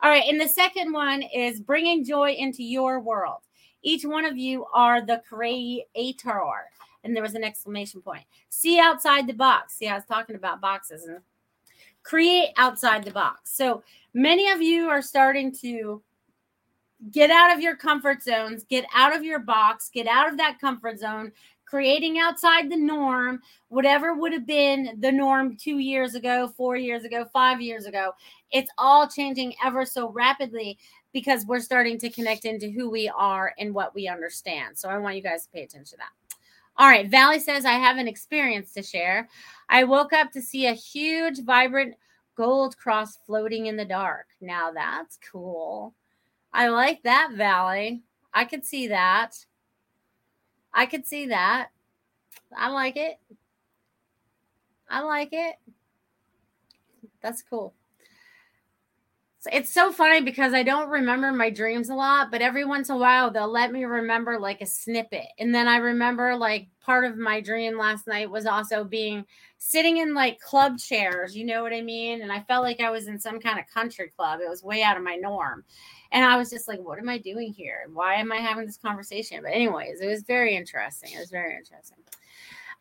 All 0.00 0.10
right. 0.10 0.24
And 0.28 0.40
the 0.40 0.48
second 0.48 0.92
one 0.92 1.22
is 1.22 1.60
bringing 1.60 2.04
joy 2.04 2.32
into 2.32 2.62
your 2.62 3.00
world. 3.00 3.40
Each 3.82 4.04
one 4.04 4.24
of 4.24 4.36
you 4.36 4.64
are 4.72 5.04
the 5.04 5.22
creator. 5.28 6.52
And 7.02 7.16
there 7.16 7.22
was 7.22 7.34
an 7.34 7.42
exclamation 7.42 8.00
point. 8.00 8.24
See 8.48 8.78
outside 8.78 9.26
the 9.26 9.32
box. 9.32 9.74
See, 9.74 9.88
I 9.88 9.96
was 9.96 10.04
talking 10.04 10.36
about 10.36 10.60
boxes 10.60 11.04
and 11.04 11.18
create 12.04 12.50
outside 12.56 13.04
the 13.04 13.10
box. 13.10 13.56
So 13.56 13.82
many 14.14 14.50
of 14.50 14.62
you 14.62 14.88
are 14.88 15.02
starting 15.02 15.52
to 15.56 16.00
get 17.10 17.30
out 17.30 17.52
of 17.52 17.60
your 17.60 17.76
comfort 17.76 18.22
zones, 18.22 18.64
get 18.64 18.84
out 18.94 19.14
of 19.14 19.24
your 19.24 19.38
box, 19.38 19.90
get 19.92 20.06
out 20.06 20.28
of 20.28 20.36
that 20.38 20.60
comfort 20.60 20.98
zone, 20.98 21.32
creating 21.64 22.18
outside 22.18 22.70
the 22.70 22.76
norm, 22.76 23.40
whatever 23.68 24.14
would 24.14 24.32
have 24.32 24.46
been 24.46 24.96
the 25.00 25.10
norm 25.10 25.56
two 25.56 25.78
years 25.78 26.14
ago, 26.14 26.52
four 26.56 26.76
years 26.76 27.04
ago, 27.04 27.24
five 27.32 27.60
years 27.60 27.86
ago. 27.86 28.12
It's 28.50 28.70
all 28.76 29.08
changing 29.08 29.54
ever 29.64 29.86
so 29.86 30.10
rapidly 30.10 30.78
because 31.12 31.46
we're 31.46 31.60
starting 31.60 31.98
to 31.98 32.10
connect 32.10 32.44
into 32.44 32.70
who 32.70 32.90
we 32.90 33.08
are 33.08 33.54
and 33.58 33.74
what 33.74 33.94
we 33.94 34.06
understand. 34.06 34.78
So 34.78 34.88
I 34.88 34.98
want 34.98 35.16
you 35.16 35.22
guys 35.22 35.44
to 35.44 35.50
pay 35.50 35.62
attention 35.62 35.92
to 35.92 35.96
that. 35.98 36.36
All 36.76 36.88
right, 36.88 37.08
Valley 37.08 37.38
says, 37.38 37.64
I 37.64 37.72
have 37.72 37.98
an 37.98 38.08
experience 38.08 38.72
to 38.74 38.82
share. 38.82 39.28
I 39.68 39.84
woke 39.84 40.12
up 40.12 40.30
to 40.32 40.42
see 40.42 40.66
a 40.66 40.72
huge, 40.72 41.42
vibrant 41.42 41.94
gold 42.34 42.76
cross 42.78 43.18
floating 43.26 43.66
in 43.66 43.76
the 43.76 43.84
dark. 43.84 44.26
Now 44.40 44.70
that's 44.72 45.18
cool. 45.30 45.94
I 46.52 46.68
like 46.68 47.02
that, 47.02 47.32
Valley. 47.34 48.02
I 48.34 48.44
could 48.44 48.64
see 48.64 48.88
that. 48.88 49.46
I 50.72 50.86
could 50.86 51.06
see 51.06 51.26
that. 51.26 51.68
I 52.56 52.68
like 52.68 52.96
it. 52.96 53.18
I 54.88 55.00
like 55.00 55.30
it. 55.32 55.56
That's 57.22 57.42
cool. 57.42 57.74
It's 59.50 59.72
so 59.72 59.90
funny 59.90 60.20
because 60.20 60.54
I 60.54 60.62
don't 60.62 60.88
remember 60.88 61.32
my 61.32 61.50
dreams 61.50 61.88
a 61.88 61.94
lot, 61.94 62.30
but 62.30 62.42
every 62.42 62.64
once 62.64 62.90
in 62.90 62.94
a 62.94 62.98
while 62.98 63.28
they'll 63.28 63.50
let 63.50 63.72
me 63.72 63.84
remember 63.84 64.38
like 64.38 64.60
a 64.60 64.66
snippet. 64.66 65.26
And 65.38 65.52
then 65.52 65.66
I 65.66 65.78
remember 65.78 66.36
like 66.36 66.68
part 66.80 67.04
of 67.04 67.16
my 67.16 67.40
dream 67.40 67.76
last 67.76 68.06
night 68.06 68.30
was 68.30 68.46
also 68.46 68.84
being 68.84 69.24
sitting 69.58 69.96
in 69.96 70.14
like 70.14 70.38
club 70.38 70.78
chairs, 70.78 71.36
you 71.36 71.44
know 71.44 71.62
what 71.62 71.72
I 71.72 71.80
mean? 71.80 72.22
And 72.22 72.30
I 72.30 72.42
felt 72.42 72.62
like 72.62 72.80
I 72.80 72.90
was 72.90 73.08
in 73.08 73.18
some 73.18 73.40
kind 73.40 73.58
of 73.58 73.66
country 73.66 74.12
club. 74.16 74.38
It 74.40 74.48
was 74.48 74.62
way 74.62 74.84
out 74.84 74.96
of 74.96 75.02
my 75.02 75.16
norm. 75.16 75.64
And 76.12 76.24
I 76.24 76.36
was 76.36 76.50
just 76.50 76.68
like, 76.68 76.78
what 76.80 76.98
am 76.98 77.08
I 77.08 77.18
doing 77.18 77.52
here? 77.52 77.86
Why 77.92 78.14
am 78.14 78.30
I 78.30 78.36
having 78.36 78.66
this 78.66 78.76
conversation? 78.76 79.40
But, 79.42 79.52
anyways, 79.52 80.00
it 80.00 80.06
was 80.06 80.22
very 80.22 80.54
interesting. 80.54 81.10
It 81.14 81.18
was 81.18 81.30
very 81.30 81.56
interesting. 81.56 81.98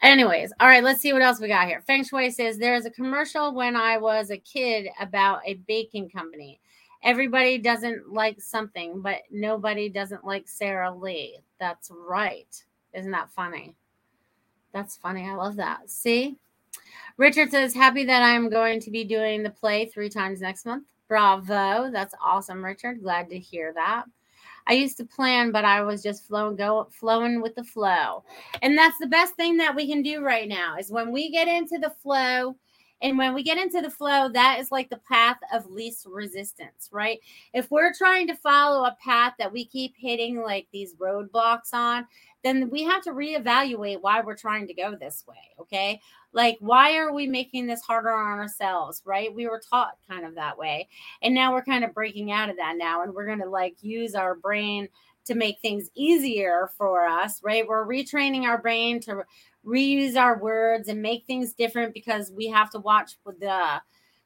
Anyways, 0.01 0.51
all 0.59 0.67
right, 0.67 0.83
let's 0.83 1.00
see 1.00 1.13
what 1.13 1.21
else 1.21 1.39
we 1.39 1.47
got 1.47 1.67
here. 1.67 1.81
Feng 1.88 2.03
Shui 2.03 2.31
says 2.31 2.57
there 2.57 2.75
is 2.75 2.85
a 2.85 2.91
commercial 2.91 3.53
when 3.53 3.75
I 3.75 3.97
was 3.97 4.31
a 4.31 4.38
kid 4.38 4.89
about 5.00 5.41
a 5.45 5.55
baking 5.67 6.09
company. 6.09 6.59
Everybody 7.03 7.57
doesn't 7.57 8.11
like 8.11 8.41
something, 8.41 9.01
but 9.01 9.19
nobody 9.31 9.89
doesn't 9.89 10.25
like 10.25 10.47
Sara 10.47 10.93
Lee. 10.93 11.39
That's 11.59 11.91
right. 11.91 12.63
Isn't 12.93 13.11
that 13.11 13.31
funny? 13.31 13.75
That's 14.73 14.97
funny. 14.97 15.29
I 15.29 15.35
love 15.35 15.55
that. 15.55 15.89
See? 15.89 16.38
Richard 17.17 17.51
says, 17.51 17.73
happy 17.73 18.03
that 18.05 18.23
I'm 18.23 18.50
going 18.50 18.79
to 18.81 18.91
be 18.91 19.03
doing 19.03 19.43
the 19.43 19.50
play 19.50 19.85
three 19.85 20.09
times 20.09 20.41
next 20.41 20.65
month. 20.65 20.85
Bravo. 21.12 21.91
That's 21.91 22.15
awesome, 22.24 22.63
Richard. 22.63 23.01
Glad 23.03 23.30
to 23.32 23.38
hear 23.38 23.74
that. 23.74 24.06
I 24.65 24.74
used 24.75 24.96
to 24.96 25.03
plan, 25.03 25.51
but 25.51 25.65
I 25.65 25.82
was 25.82 26.01
just 26.01 26.25
flowing, 26.25 26.56
go 26.56 26.88
flowing 26.89 27.41
with 27.41 27.53
the 27.53 27.65
flow. 27.65 28.24
And 28.62 28.77
that's 28.77 28.98
the 28.98 29.08
best 29.08 29.36
thing 29.36 29.58
that 29.58 29.75
we 29.75 29.89
can 29.89 30.01
do 30.03 30.22
right 30.22 30.48
now 30.48 30.77
is 30.77 30.89
when 30.89 31.12
we 31.12 31.30
get 31.30 31.50
into 31.50 31.80
the 31.80 31.89
flow. 32.01 32.56
And 33.01 33.17
when 33.17 33.34
we 33.34 33.43
get 33.43 33.58
into 33.58 33.81
the 33.81 33.89
flow, 33.89 34.29
that 34.29 34.60
is 34.60 34.72
like 34.72 34.89
the 34.89 35.01
path 35.10 35.38
of 35.53 35.70
least 35.70 36.05
resistance, 36.10 36.89
right? 36.91 37.20
If 37.53 37.72
we're 37.72 37.93
trying 37.93 38.27
to 38.27 38.36
follow 38.36 38.86
a 38.86 38.98
path 39.03 39.34
that 39.39 39.51
we 39.51 39.65
keep 39.65 39.96
hitting 39.98 40.41
like 40.41 40.67
these 40.72 40.96
roadblocks 40.96 41.74
on, 41.74 42.08
then 42.43 42.70
we 42.70 42.84
have 42.84 43.03
to 43.03 43.12
reevaluate 43.12 44.01
why 44.01 44.22
we're 44.22 44.36
trying 44.36 44.67
to 44.67 44.74
go 44.74 44.96
this 44.96 45.24
way. 45.27 45.36
Okay. 45.60 46.00
Like, 46.34 46.58
why 46.60 46.96
are 46.96 47.13
we 47.13 47.27
making 47.27 47.67
this 47.67 47.81
harder 47.81 48.12
on 48.12 48.39
ourselves? 48.39 49.01
Right. 49.05 49.34
We 49.34 49.48
were 49.48 49.62
taught 49.70 49.98
kind 50.10 50.25
of 50.25 50.36
that 50.36 50.58
way. 50.58 50.88
And 51.22 51.36
now 51.36 51.53
we're 51.53 51.63
kind 51.63 51.84
of 51.84 51.93
breaking 51.93 52.31
out 52.31 52.50
of 52.50 52.55
that 52.58 52.77
now. 52.77 53.03
And 53.03 53.13
we're 53.13 53.25
going 53.25 53.41
to 53.41 53.50
like 53.50 53.75
use 53.81 54.15
our 54.15 54.36
brain 54.36 54.88
to 55.25 55.36
make 55.36 55.60
things 55.62 55.90
easier 55.96 56.70
for 56.78 57.06
us. 57.06 57.42
Right. 57.44 57.68
We're 57.68 57.86
retraining 57.86 58.44
our 58.44 58.62
brain 58.62 59.00
to 59.01 59.24
reuse 59.66 60.16
our 60.16 60.40
words 60.40 60.88
and 60.88 61.01
make 61.01 61.25
things 61.25 61.54
different 61.54 61.94
because 61.94 62.32
we 62.32 62.48
have 62.48 62.70
to 62.72 62.80
watch 62.80 63.18
the 63.25 63.82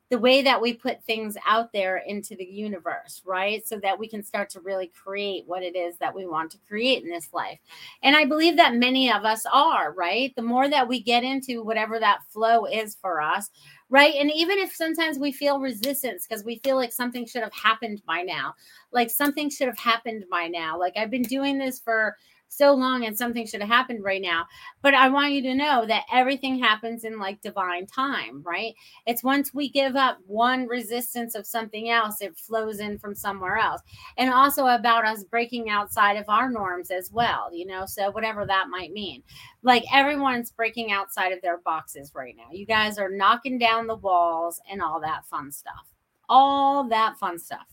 the 0.09 0.19
way 0.19 0.43
that 0.43 0.61
we 0.61 0.73
put 0.73 1.03
things 1.03 1.35
out 1.47 1.73
there 1.73 1.97
into 1.97 2.35
the 2.35 2.45
universe, 2.45 3.23
right? 3.25 3.65
So 3.65 3.79
that 3.79 3.97
we 3.97 4.07
can 4.07 4.21
start 4.21 4.49
to 4.51 4.59
really 4.59 4.91
create 5.03 5.45
what 5.47 5.63
it 5.63 5.75
is 5.75 5.97
that 5.97 6.15
we 6.15 6.27
want 6.27 6.51
to 6.51 6.59
create 6.67 7.03
in 7.03 7.09
this 7.09 7.29
life. 7.33 7.59
And 8.03 8.15
I 8.15 8.25
believe 8.25 8.55
that 8.57 8.75
many 8.75 9.11
of 9.11 9.25
us 9.25 9.45
are, 9.51 9.93
right? 9.93 10.35
The 10.35 10.43
more 10.43 10.69
that 10.69 10.87
we 10.87 11.01
get 11.01 11.23
into 11.23 11.63
whatever 11.63 11.99
that 11.99 12.19
flow 12.29 12.65
is 12.65 12.95
for 13.01 13.19
us, 13.19 13.49
right? 13.89 14.13
And 14.15 14.31
even 14.31 14.59
if 14.59 14.75
sometimes 14.75 15.17
we 15.17 15.31
feel 15.31 15.59
resistance 15.59 16.27
because 16.27 16.43
we 16.43 16.59
feel 16.63 16.75
like 16.75 16.93
something 16.93 17.25
should 17.25 17.43
have 17.43 17.53
happened 17.53 18.03
by 18.05 18.21
now, 18.21 18.53
like 18.91 19.09
something 19.09 19.49
should 19.49 19.67
have 19.67 19.79
happened 19.79 20.25
by 20.29 20.47
now. 20.47 20.79
Like 20.79 20.97
I've 20.97 21.11
been 21.11 21.23
doing 21.23 21.57
this 21.57 21.79
for 21.79 22.15
so 22.47 22.73
long 22.73 23.05
and 23.05 23.17
something 23.17 23.45
should 23.45 23.61
have 23.61 23.69
happened 23.69 24.03
right 24.03 24.21
now. 24.21 24.45
But 24.81 24.93
I 24.93 25.09
want 25.09 25.33
you 25.33 25.41
to 25.43 25.55
know 25.55 25.85
that 25.85 26.05
everything 26.11 26.59
happens 26.59 27.03
in 27.03 27.19
like 27.19 27.41
divine 27.41 27.85
time, 27.87 28.41
right? 28.43 28.73
It's 29.05 29.23
once 29.23 29.53
we 29.53 29.69
give 29.69 29.95
up 29.95 30.19
one 30.25 30.67
resistance 30.67 31.35
of 31.35 31.45
something 31.45 31.89
else, 31.89 32.21
it 32.21 32.37
flows 32.37 32.79
in 32.79 32.97
from 32.97 33.15
somewhere 33.15 33.57
else. 33.57 33.81
And 34.17 34.31
also 34.31 34.67
about 34.67 35.05
us 35.05 35.23
breaking 35.23 35.69
outside 35.69 36.17
of 36.17 36.29
our 36.29 36.49
norms 36.49 36.91
as 36.91 37.11
well, 37.11 37.49
you 37.53 37.65
know, 37.65 37.85
so 37.85 38.11
whatever 38.11 38.45
that 38.45 38.67
might 38.69 38.91
mean. 38.91 39.23
Like 39.63 39.83
everyone's 39.93 40.51
breaking 40.51 40.91
outside 40.91 41.31
of 41.31 41.41
their 41.41 41.57
boxes 41.59 42.13
right 42.15 42.35
now. 42.37 42.47
You 42.51 42.65
guys 42.65 42.97
are 42.97 43.09
knocking 43.09 43.57
down 43.57 43.87
the 43.87 43.95
walls 43.95 44.61
and 44.71 44.81
all 44.81 44.99
that 45.01 45.25
fun 45.25 45.51
stuff. 45.51 45.91
All 46.29 46.87
that 46.89 47.17
fun 47.17 47.37
stuff. 47.37 47.67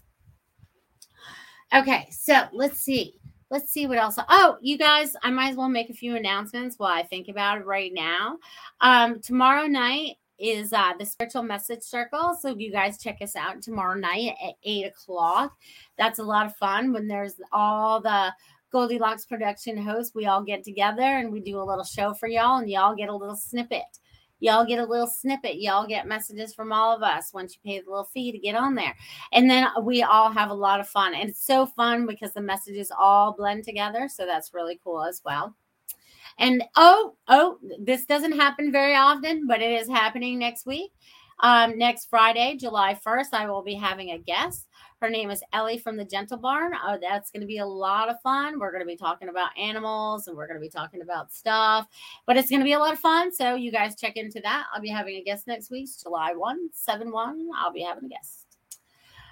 Okay, 1.74 2.06
so 2.10 2.48
let's 2.52 2.80
see 2.80 3.21
let's 3.52 3.70
see 3.70 3.86
what 3.86 3.98
else. 3.98 4.16
Oh, 4.30 4.56
you 4.62 4.78
guys, 4.78 5.14
I 5.22 5.30
might 5.30 5.50
as 5.50 5.56
well 5.56 5.68
make 5.68 5.90
a 5.90 5.94
few 5.94 6.16
announcements 6.16 6.78
while 6.78 6.92
I 6.92 7.02
think 7.02 7.28
about 7.28 7.58
it 7.58 7.66
right 7.66 7.92
now. 7.92 8.38
Um, 8.80 9.20
tomorrow 9.20 9.66
night 9.66 10.16
is 10.38 10.72
uh, 10.72 10.94
the 10.98 11.04
spiritual 11.04 11.42
message 11.42 11.82
circle. 11.82 12.34
So 12.40 12.56
you 12.56 12.72
guys 12.72 12.98
check 12.98 13.18
us 13.20 13.36
out 13.36 13.60
tomorrow 13.60 13.94
night 13.94 14.34
at 14.42 14.54
eight 14.64 14.86
o'clock. 14.86 15.52
That's 15.98 16.18
a 16.18 16.24
lot 16.24 16.46
of 16.46 16.56
fun 16.56 16.94
when 16.94 17.06
there's 17.06 17.34
all 17.52 18.00
the 18.00 18.32
Goldilocks 18.72 19.26
production 19.26 19.76
hosts. 19.76 20.14
We 20.14 20.24
all 20.24 20.42
get 20.42 20.64
together 20.64 21.02
and 21.02 21.30
we 21.30 21.40
do 21.40 21.60
a 21.60 21.62
little 21.62 21.84
show 21.84 22.14
for 22.14 22.28
y'all, 22.28 22.56
and 22.56 22.70
y'all 22.70 22.96
get 22.96 23.10
a 23.10 23.14
little 23.14 23.36
snippet 23.36 23.84
y'all 24.42 24.66
get 24.66 24.80
a 24.80 24.84
little 24.84 25.06
snippet. 25.06 25.60
Y'all 25.60 25.86
get 25.86 26.08
messages 26.08 26.52
from 26.52 26.72
all 26.72 26.94
of 26.94 27.02
us 27.02 27.32
once 27.32 27.54
you 27.54 27.60
pay 27.64 27.80
the 27.80 27.88
little 27.88 28.10
fee 28.12 28.32
to 28.32 28.38
get 28.38 28.56
on 28.56 28.74
there. 28.74 28.94
And 29.32 29.48
then 29.48 29.68
we 29.82 30.02
all 30.02 30.30
have 30.32 30.50
a 30.50 30.54
lot 30.54 30.80
of 30.80 30.88
fun. 30.88 31.14
And 31.14 31.30
it's 31.30 31.46
so 31.46 31.64
fun 31.64 32.06
because 32.06 32.32
the 32.32 32.40
messages 32.40 32.90
all 32.98 33.34
blend 33.34 33.62
together. 33.64 34.08
So 34.08 34.26
that's 34.26 34.52
really 34.52 34.80
cool 34.82 35.04
as 35.04 35.22
well. 35.24 35.54
And 36.38 36.64
oh, 36.76 37.14
oh, 37.28 37.58
this 37.78 38.04
doesn't 38.04 38.32
happen 38.32 38.72
very 38.72 38.96
often, 38.96 39.46
but 39.46 39.62
it 39.62 39.80
is 39.80 39.88
happening 39.88 40.38
next 40.38 40.66
week. 40.66 40.92
Um, 41.38 41.78
next 41.78 42.08
Friday, 42.10 42.56
July 42.56 42.98
1st, 43.06 43.32
I 43.32 43.48
will 43.48 43.62
be 43.62 43.74
having 43.74 44.10
a 44.10 44.18
guest. 44.18 44.68
Her 45.02 45.10
name 45.10 45.32
is 45.32 45.42
Ellie 45.52 45.78
from 45.78 45.96
the 45.96 46.04
Gentle 46.04 46.36
Barn. 46.36 46.74
Oh, 46.86 46.96
that's 47.02 47.32
going 47.32 47.40
to 47.40 47.46
be 47.46 47.58
a 47.58 47.66
lot 47.66 48.08
of 48.08 48.20
fun. 48.20 48.60
We're 48.60 48.70
going 48.70 48.84
to 48.84 48.86
be 48.86 48.96
talking 48.96 49.30
about 49.30 49.50
animals 49.58 50.28
and 50.28 50.36
we're 50.36 50.46
going 50.46 50.60
to 50.60 50.64
be 50.64 50.68
talking 50.68 51.02
about 51.02 51.32
stuff, 51.32 51.88
but 52.24 52.36
it's 52.36 52.48
going 52.48 52.60
to 52.60 52.64
be 52.64 52.74
a 52.74 52.78
lot 52.78 52.92
of 52.92 53.00
fun. 53.00 53.34
So 53.34 53.56
you 53.56 53.72
guys 53.72 53.96
check 53.96 54.16
into 54.16 54.40
that. 54.44 54.66
I'll 54.72 54.80
be 54.80 54.90
having 54.90 55.16
a 55.16 55.24
guest 55.24 55.48
next 55.48 55.72
week, 55.72 55.88
July 56.00 56.34
1, 56.36 56.68
7 56.72 57.10
1. 57.10 57.48
I'll 57.58 57.72
be 57.72 57.82
having 57.82 58.04
a 58.04 58.08
guest. 58.10 58.46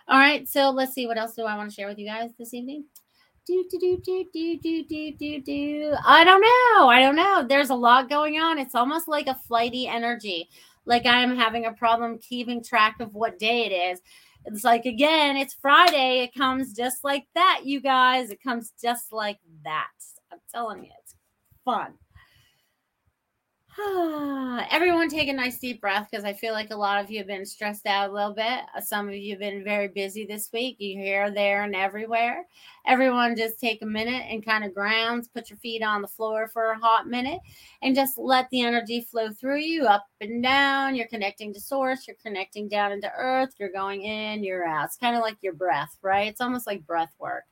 All 0.09 0.19
right. 0.19 0.49
So 0.49 0.71
let's 0.71 0.93
see. 0.93 1.07
What 1.07 1.19
else 1.19 1.37
do 1.37 1.45
I 1.45 1.57
want 1.57 1.71
to 1.71 1.75
share 1.77 1.87
with 1.87 2.01
you 2.01 2.07
guys 2.09 2.33
this 2.37 2.53
evening? 2.53 2.87
Do, 3.47 3.65
do, 3.71 3.79
do, 3.79 4.01
do, 4.05 4.25
do, 4.33 4.59
do, 4.59 4.85
do, 4.89 5.13
do, 5.17 5.41
do. 5.41 5.95
I 6.05 6.25
don't 6.25 6.41
know. 6.41 6.89
I 6.89 6.99
don't 6.99 7.15
know. 7.15 7.47
There's 7.49 7.71
a 7.71 7.77
lot 7.77 8.09
going 8.09 8.41
on. 8.41 8.59
It's 8.59 8.75
almost 8.75 9.07
like 9.07 9.29
a 9.29 9.39
flighty 9.47 9.87
energy. 9.87 10.49
Like 10.85 11.07
I'm 11.07 11.37
having 11.37 11.67
a 11.67 11.73
problem 11.73 12.19
keeping 12.19 12.61
track 12.61 12.97
of 12.99 13.15
what 13.15 13.39
day 13.39 13.67
it 13.67 13.73
is. 13.73 14.01
It's 14.47 14.65
like, 14.65 14.87
again, 14.87 15.37
it's 15.37 15.55
Friday. 15.55 16.23
It 16.23 16.35
comes 16.35 16.73
just 16.73 17.05
like 17.05 17.27
that, 17.35 17.63
you 17.65 17.81
guys. 17.81 18.31
It 18.31 18.43
comes 18.43 18.73
just 18.83 19.13
like 19.13 19.39
that. 19.65 19.89
I'm 20.33 20.39
telling 20.53 20.85
you, 20.85 20.91
it's 21.03 21.15
fun. 21.65 21.95
Everyone 24.71 25.09
take 25.09 25.29
a 25.29 25.33
nice 25.33 25.59
deep 25.59 25.81
breath 25.81 26.09
because 26.11 26.25
I 26.25 26.33
feel 26.33 26.53
like 26.53 26.71
a 26.71 26.77
lot 26.77 27.03
of 27.03 27.09
you 27.09 27.19
have 27.19 27.29
been 27.29 27.47
stressed 27.47 27.87
out 27.87 28.11
a 28.11 28.13
little 28.13 28.35
bit. 28.35 28.63
Some 28.85 29.09
of 29.09 29.15
you 29.15 29.31
have 29.33 29.39
been 29.39 29.63
very 29.63 29.87
busy 29.87 30.27
this 30.27 30.51
week. 30.53 30.77
You 30.81 30.99
here, 30.99 31.31
there, 31.31 31.63
and 31.63 31.77
everywhere. 31.77 32.47
Everyone 32.85 33.37
just 33.37 33.61
take 33.61 33.81
a 33.83 33.87
minute 33.87 34.25
and 34.29 34.45
kind 34.45 34.65
of 34.65 34.75
grounds, 34.75 35.29
put 35.29 35.51
your 35.51 35.59
feet 35.59 35.85
on 35.85 36.03
the 36.03 36.09
floor 36.09 36.49
for 36.49 36.73
a 36.73 36.79
hot 36.81 37.07
minute, 37.07 37.39
and 37.81 37.95
just 37.95 38.19
let 38.19 38.51
the 38.51 38.63
energy 38.63 39.03
flow 39.03 39.31
through 39.31 39.61
you 39.61 39.85
up 39.85 40.07
and 40.21 40.43
down. 40.43 40.97
You're 40.97 41.07
connecting 41.07 41.55
to 41.55 41.61
source, 41.61 42.09
you're 42.09 42.17
connecting 42.25 42.69
down 42.69 42.91
into 42.91 43.11
earth, 43.17 43.55
you're 43.59 43.73
going 43.73 44.03
in, 44.03 44.43
you're 44.43 44.67
out. 44.67 44.87
It's 44.87 44.97
kind 44.97 45.15
of 45.15 45.23
like 45.23 45.37
your 45.43 45.55
breath, 45.55 45.97
right? 46.03 46.27
It's 46.27 46.41
almost 46.41 46.67
like 46.67 46.87
breath 46.87 47.15
work. 47.21 47.45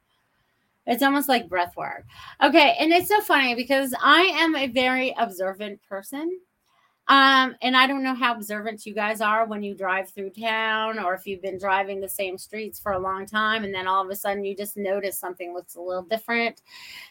It's 0.89 1.03
almost 1.03 1.29
like 1.29 1.49
breath 1.49 1.77
work. 1.77 2.05
Okay. 2.43 2.77
And 2.81 2.93
it's 2.93 3.09
so 3.09 3.21
funny 3.21 3.55
because 3.55 3.95
I 4.03 4.23
am 4.23 4.57
a 4.57 4.67
very 4.67 5.15
observant 5.19 5.81
person. 5.89 6.41
Um, 7.09 7.57
and 7.63 7.75
I 7.75 7.87
don't 7.87 8.03
know 8.03 8.15
how 8.15 8.35
observant 8.35 8.85
you 8.85 8.93
guys 8.93 9.23
are 9.23 9.47
when 9.47 9.63
you 9.63 9.75
drive 9.75 10.11
through 10.11 10.31
town 10.31 10.99
or 10.99 11.15
if 11.15 11.27
you've 11.27 11.41
been 11.41 11.59
driving 11.59 12.01
the 12.01 12.09
same 12.09 12.37
streets 12.37 12.79
for 12.79 12.93
a 12.93 12.99
long 12.99 13.25
time 13.25 13.65
and 13.65 13.73
then 13.73 13.87
all 13.87 14.05
of 14.05 14.11
a 14.11 14.17
sudden 14.17 14.45
you 14.45 14.55
just 14.55 14.77
notice 14.77 15.19
something 15.19 15.55
looks 15.55 15.77
a 15.77 15.81
little 15.81 16.03
different. 16.03 16.61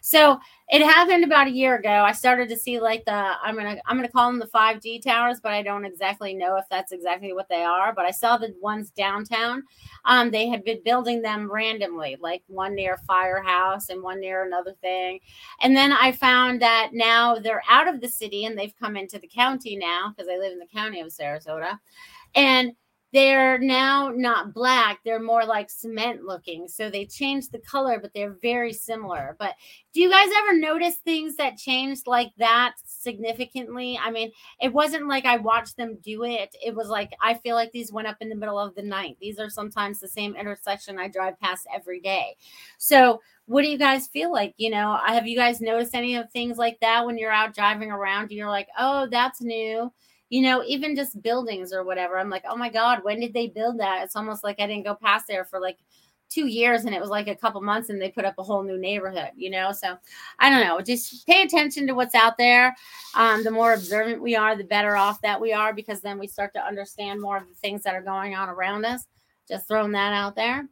So 0.01 0.39
it 0.69 0.85
happened 0.85 1.23
about 1.23 1.47
a 1.47 1.51
year 1.51 1.77
ago. 1.77 1.89
I 1.89 2.11
started 2.11 2.47
to 2.49 2.57
see 2.57 2.79
like 2.79 3.05
the 3.05 3.11
I'm 3.11 3.55
gonna 3.55 3.77
I'm 3.87 3.95
gonna 3.95 4.07
call 4.07 4.29
them 4.29 4.39
the 4.39 4.47
5G 4.47 5.01
towers, 5.01 5.39
but 5.41 5.53
I 5.53 5.63
don't 5.63 5.85
exactly 5.85 6.35
know 6.35 6.57
if 6.57 6.65
that's 6.69 6.91
exactly 6.91 7.33
what 7.33 7.49
they 7.49 7.63
are. 7.63 7.91
But 7.91 8.05
I 8.05 8.11
saw 8.11 8.37
the 8.37 8.53
ones 8.61 8.91
downtown. 8.91 9.63
Um, 10.05 10.29
they 10.29 10.47
had 10.47 10.63
been 10.63 10.83
building 10.83 11.21
them 11.21 11.51
randomly, 11.51 12.17
like 12.19 12.43
one 12.47 12.75
near 12.75 12.97
Firehouse 13.07 13.89
and 13.89 14.03
one 14.03 14.19
near 14.19 14.45
another 14.45 14.73
thing. 14.81 15.21
And 15.61 15.75
then 15.75 15.91
I 15.91 16.11
found 16.11 16.61
that 16.61 16.89
now 16.93 17.35
they're 17.35 17.63
out 17.69 17.87
of 17.87 17.99
the 17.99 18.09
city 18.09 18.45
and 18.45 18.57
they've 18.57 18.75
come 18.79 18.95
into 18.95 19.19
the 19.19 19.27
county 19.27 19.75
now 19.75 19.86
because 20.15 20.29
I 20.31 20.37
live 20.37 20.51
in 20.53 20.59
the 20.59 20.67
county 20.67 21.01
of 21.01 21.07
Sarasota. 21.07 21.79
And 22.35 22.73
they're 23.13 23.57
now 23.57 24.11
not 24.13 24.53
black 24.53 24.99
they're 25.05 25.21
more 25.21 25.45
like 25.45 25.69
cement 25.69 26.23
looking. 26.23 26.67
So 26.67 26.89
they 26.89 27.05
changed 27.05 27.51
the 27.51 27.59
color 27.59 27.99
but 28.01 28.13
they're 28.13 28.35
very 28.41 28.73
similar. 28.73 29.35
But 29.39 29.55
do 29.93 30.01
you 30.01 30.09
guys 30.09 30.29
ever 30.37 30.57
notice 30.57 30.95
things 30.97 31.37
that 31.37 31.57
changed 31.57 32.05
like 32.05 32.31
that 32.37 32.75
significantly? 32.85 33.99
I 34.03 34.11
mean 34.11 34.31
it 34.61 34.73
wasn't 34.73 35.07
like 35.07 35.25
i 35.25 35.37
watched 35.37 35.77
them 35.77 35.97
do 36.03 36.23
it. 36.23 36.55
It 36.65 36.75
was 36.75 36.89
like 36.89 37.11
i 37.21 37.33
feel 37.33 37.55
like 37.55 37.71
these 37.71 37.91
went 37.91 38.07
up 38.07 38.17
in 38.19 38.29
the 38.29 38.35
middle 38.35 38.59
of 38.59 38.75
the 38.75 38.83
night. 38.83 39.17
These 39.21 39.39
are 39.39 39.49
sometimes 39.49 39.99
the 39.99 40.07
same 40.07 40.35
intersection 40.35 40.99
i 40.99 41.07
drive 41.07 41.39
past 41.39 41.67
every 41.73 42.01
day. 42.01 42.35
So 42.77 43.21
what 43.45 43.61
do 43.61 43.69
you 43.69 43.77
guys 43.77 44.07
feel 44.07 44.31
like? 44.31 44.53
You 44.57 44.69
know 44.71 44.99
have 45.05 45.27
you 45.27 45.37
guys 45.37 45.61
noticed 45.61 45.95
any 45.95 46.15
of 46.17 46.29
things 46.31 46.57
like 46.57 46.79
that 46.81 47.05
when 47.05 47.17
you're 47.17 47.31
out 47.31 47.55
driving 47.55 47.91
around 47.91 48.31
you're 48.31 48.49
like 48.49 48.67
oh 48.77 49.07
that's 49.09 49.41
new 49.41 49.91
you 50.29 50.41
know, 50.41 50.63
even 50.65 50.95
just 50.95 51.21
buildings 51.21 51.71
or 51.71 51.83
whatever. 51.83 52.17
I'm 52.17 52.29
like, 52.29 52.43
oh 52.49 52.57
my 52.57 52.69
God, 52.69 53.03
when 53.03 53.19
did 53.19 53.33
they 53.33 53.47
build 53.47 53.79
that? 53.79 54.03
It's 54.03 54.15
almost 54.15 54.43
like 54.43 54.59
I 54.59 54.67
didn't 54.67 54.85
go 54.85 54.95
past 54.95 55.25
there 55.27 55.45
for 55.45 55.59
like 55.59 55.77
two 56.29 56.47
years 56.47 56.83
and 56.83 56.93
it 56.93 56.99
was 56.99 57.09
like 57.09 57.27
a 57.27 57.35
couple 57.35 57.61
months 57.61 57.89
and 57.89 58.01
they 58.01 58.09
put 58.09 58.25
up 58.25 58.35
a 58.37 58.43
whole 58.43 58.63
new 58.63 58.77
neighborhood, 58.77 59.31
you 59.35 59.49
know? 59.49 59.71
So 59.71 59.97
I 60.39 60.49
don't 60.49 60.65
know. 60.65 60.81
Just 60.81 61.25
pay 61.25 61.43
attention 61.43 61.87
to 61.87 61.93
what's 61.93 62.15
out 62.15 62.37
there. 62.37 62.75
Um, 63.15 63.43
the 63.43 63.51
more 63.51 63.73
observant 63.73 64.21
we 64.21 64.35
are, 64.35 64.55
the 64.55 64.63
better 64.63 64.97
off 64.97 65.21
that 65.21 65.39
we 65.39 65.53
are 65.53 65.73
because 65.73 66.01
then 66.01 66.19
we 66.19 66.27
start 66.27 66.53
to 66.53 66.65
understand 66.65 67.21
more 67.21 67.37
of 67.37 67.47
the 67.47 67.55
things 67.55 67.83
that 67.83 67.95
are 67.95 68.01
going 68.01 68.35
on 68.35 68.49
around 68.49 68.85
us. 68.85 69.05
Just 69.47 69.67
throwing 69.67 69.93
that 69.93 70.13
out 70.13 70.35
there. 70.35 70.67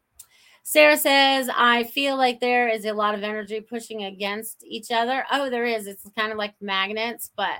Sarah 0.62 0.98
says, 0.98 1.48
I 1.56 1.84
feel 1.84 2.16
like 2.16 2.40
there 2.40 2.68
is 2.68 2.84
a 2.84 2.92
lot 2.92 3.14
of 3.14 3.22
energy 3.22 3.60
pushing 3.60 4.04
against 4.04 4.64
each 4.64 4.90
other. 4.90 5.24
Oh, 5.30 5.48
there 5.48 5.64
is. 5.64 5.86
It's 5.86 6.04
kind 6.18 6.32
of 6.32 6.38
like 6.38 6.54
magnets, 6.60 7.30
but 7.36 7.54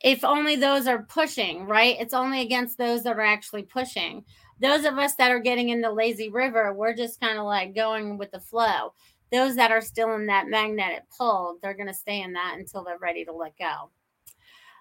if 0.00 0.24
only 0.24 0.56
those 0.56 0.86
are 0.86 1.02
pushing, 1.04 1.66
right? 1.66 1.96
It's 1.98 2.14
only 2.14 2.42
against 2.42 2.78
those 2.78 3.02
that 3.02 3.16
are 3.16 3.20
actually 3.20 3.62
pushing. 3.62 4.24
Those 4.60 4.84
of 4.84 4.98
us 4.98 5.14
that 5.14 5.30
are 5.30 5.40
getting 5.40 5.68
in 5.68 5.80
the 5.80 5.90
lazy 5.90 6.28
river, 6.28 6.72
we're 6.72 6.94
just 6.94 7.20
kind 7.20 7.38
of 7.38 7.44
like 7.44 7.74
going 7.74 8.18
with 8.18 8.30
the 8.30 8.40
flow. 8.40 8.92
Those 9.30 9.56
that 9.56 9.70
are 9.70 9.80
still 9.80 10.14
in 10.14 10.26
that 10.26 10.48
magnetic 10.48 11.04
pull, 11.16 11.58
they're 11.62 11.74
going 11.74 11.88
to 11.88 11.94
stay 11.94 12.22
in 12.22 12.32
that 12.32 12.56
until 12.58 12.82
they're 12.82 12.98
ready 12.98 13.24
to 13.24 13.32
let 13.32 13.58
go. 13.58 13.90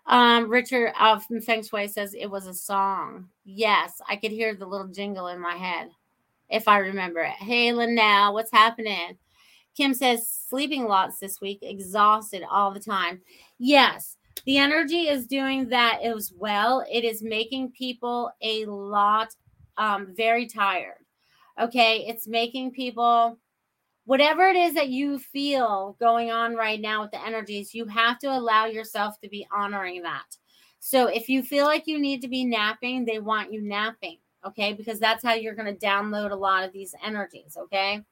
Um, 0.05 0.49
Richard 0.49 0.93
of 0.99 1.25
Feng 1.45 1.63
Shui 1.63 1.87
says 1.87 2.13
it 2.13 2.27
was 2.27 2.47
a 2.47 2.53
song. 2.53 3.27
Yes, 3.43 4.01
I 4.09 4.15
could 4.15 4.31
hear 4.31 4.55
the 4.55 4.65
little 4.65 4.87
jingle 4.87 5.27
in 5.27 5.39
my 5.39 5.55
head 5.55 5.89
if 6.49 6.67
I 6.67 6.77
remember 6.77 7.19
it. 7.19 7.33
Hey, 7.33 7.73
Linnell, 7.73 8.33
what's 8.33 8.51
happening? 8.51 9.17
Kim 9.75 9.93
says 9.93 10.27
sleeping 10.27 10.85
lots 10.85 11.19
this 11.19 11.39
week, 11.41 11.59
exhausted 11.61 12.43
all 12.49 12.71
the 12.71 12.79
time. 12.79 13.21
Yes, 13.59 14.16
the 14.45 14.57
energy 14.57 15.07
is 15.07 15.27
doing 15.27 15.69
that 15.69 16.01
as 16.01 16.31
well. 16.35 16.85
It 16.91 17.03
is 17.03 17.21
making 17.21 17.71
people 17.71 18.31
a 18.41 18.65
lot 18.65 19.35
um, 19.77 20.13
very 20.15 20.47
tired. 20.47 21.05
Okay. 21.59 22.05
It's 22.07 22.27
making 22.27 22.71
people, 22.71 23.39
whatever 24.05 24.47
it 24.47 24.55
is 24.55 24.73
that 24.75 24.89
you 24.89 25.19
feel 25.19 25.95
going 25.99 26.31
on 26.31 26.55
right 26.55 26.79
now 26.79 27.01
with 27.01 27.11
the 27.11 27.25
energies, 27.25 27.73
you 27.73 27.85
have 27.85 28.19
to 28.19 28.27
allow 28.27 28.65
yourself 28.65 29.19
to 29.21 29.29
be 29.29 29.47
honoring 29.51 30.03
that. 30.03 30.25
So 30.79 31.07
if 31.07 31.27
you 31.29 31.43
feel 31.43 31.65
like 31.65 31.87
you 31.87 31.99
need 31.99 32.21
to 32.21 32.27
be 32.27 32.45
napping, 32.45 33.05
they 33.05 33.19
want 33.19 33.51
you 33.51 33.61
napping. 33.61 34.17
Okay. 34.45 34.73
Because 34.73 34.99
that's 34.99 35.23
how 35.23 35.33
you're 35.33 35.55
going 35.55 35.73
to 35.75 35.85
download 35.85 36.31
a 36.31 36.35
lot 36.35 36.63
of 36.63 36.71
these 36.71 36.93
energies. 37.03 37.57
Okay. 37.57 38.03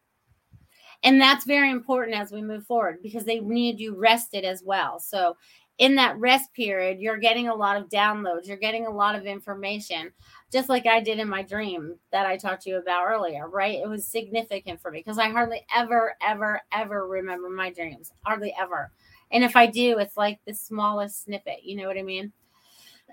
And 1.04 1.22
that's 1.22 1.46
very 1.46 1.70
important 1.70 2.18
as 2.18 2.32
we 2.32 2.42
move 2.42 2.66
forward 2.66 3.00
because 3.04 3.26
they 3.26 3.40
need 3.40 3.80
you 3.80 3.96
rested 3.96 4.44
as 4.44 4.64
well. 4.64 5.00
So 5.00 5.38
in 5.78 5.96
that 5.96 6.18
rest 6.20 6.54
period, 6.54 7.00
you're 7.00 7.18
getting 7.18 7.50
a 7.50 7.56
lot 7.56 7.76
of 7.76 7.90
downloads, 7.90 8.48
you're 8.48 8.56
getting 8.56 8.86
a 8.86 8.92
lot 8.92 9.16
of 9.16 9.26
information, 9.26 10.12
just 10.52 10.70
like 10.70 10.86
I 10.86 11.02
did 11.02 11.20
in 11.20 11.28
my 11.28 11.42
dream 11.42 11.96
that 12.12 12.26
I 12.26 12.38
talked 12.38 12.64
to 12.64 12.70
you 12.70 12.78
about 12.78 13.06
earlier, 13.06 13.50
right? 13.50 13.80
It 13.80 13.90
was 13.90 14.08
significant 14.08 14.82
for 14.82 14.90
me 14.90 15.00
because 15.00 15.18
I 15.18 15.30
hardly 15.30 15.66
ever, 15.76 16.16
ever, 16.22 16.62
ever 16.72 17.08
remember 17.08 17.50
my 17.50 17.72
dreams, 17.72 18.14
hardly 18.26 18.56
ever. 18.60 18.92
And 19.32 19.44
if 19.44 19.56
I 19.58 19.66
do, 19.66 19.98
it's 20.00 20.16
like 20.16 20.40
the 20.46 20.54
smallest 20.54 21.26
snippet, 21.26 21.64
you 21.64 21.76
know 21.76 21.88
what 21.88 21.98
I 21.98 22.04
mean? 22.04 22.32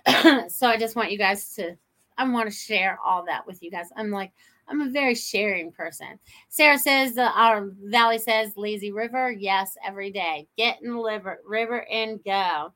so 0.49 0.69
I 0.69 0.77
just 0.79 0.95
want 0.95 1.11
you 1.11 1.19
guys 1.19 1.55
to, 1.55 1.77
I 2.17 2.29
want 2.29 2.49
to 2.49 2.55
share 2.55 2.99
all 3.05 3.25
that 3.25 3.45
with 3.47 3.61
you 3.63 3.71
guys. 3.73 3.89
I'm 3.97 4.11
like, 4.11 4.33
I'm 4.69 4.81
a 4.81 4.91
very 4.91 5.15
sharing 5.15 5.73
person. 5.73 6.19
Sarah 6.49 6.79
says 6.79 7.15
the 7.15 7.31
our 7.31 7.71
Valley 7.85 8.19
says 8.19 8.57
lazy 8.57 8.93
river. 8.93 9.31
Yes, 9.31 9.77
every 9.85 10.11
day. 10.11 10.47
Get 10.57 10.81
in 10.83 10.95
the 10.95 11.03
river, 11.03 11.41
river 11.47 11.87
and 11.91 12.23
go. 12.25 12.73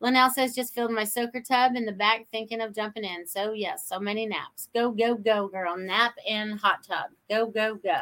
Linnell 0.00 0.30
says 0.30 0.54
just 0.54 0.74
filled 0.74 0.90
my 0.90 1.04
soaker 1.04 1.40
tub 1.40 1.76
in 1.76 1.86
the 1.86 1.92
back, 1.92 2.26
thinking 2.30 2.60
of 2.60 2.74
jumping 2.74 3.04
in. 3.04 3.26
So 3.26 3.52
yes, 3.52 3.88
so 3.88 3.98
many 3.98 4.26
naps. 4.26 4.68
Go 4.74 4.90
go 4.90 5.14
go, 5.14 5.48
girl. 5.48 5.76
Nap 5.76 6.14
in 6.26 6.58
hot 6.58 6.84
tub. 6.84 7.10
Go 7.28 7.46
go 7.46 7.76
go. 7.76 7.98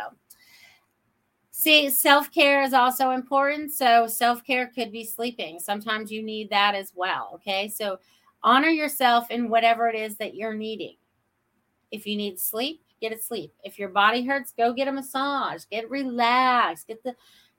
See, 1.52 1.90
self 1.90 2.32
care 2.32 2.62
is 2.62 2.72
also 2.72 3.10
important. 3.10 3.72
So 3.72 4.06
self 4.06 4.42
care 4.42 4.66
could 4.74 4.90
be 4.90 5.04
sleeping. 5.04 5.60
Sometimes 5.60 6.10
you 6.10 6.22
need 6.22 6.50
that 6.50 6.74
as 6.74 6.92
well. 6.94 7.30
Okay, 7.34 7.68
so 7.68 7.98
honor 8.42 8.70
yourself 8.70 9.30
in 9.30 9.48
whatever 9.48 9.88
it 9.88 9.94
is 9.94 10.16
that 10.16 10.34
you're 10.34 10.54
needing. 10.54 10.96
If 11.92 12.06
you 12.06 12.16
need 12.16 12.40
sleep, 12.40 12.82
get 13.02 13.12
it 13.12 13.22
sleep. 13.22 13.52
If 13.62 13.78
your 13.78 13.90
body 13.90 14.24
hurts, 14.24 14.54
go 14.56 14.72
get 14.72 14.88
a 14.88 14.92
massage, 14.92 15.64
get 15.70 15.90
relaxed, 15.90 16.86
get 16.86 17.02
the 17.02 17.14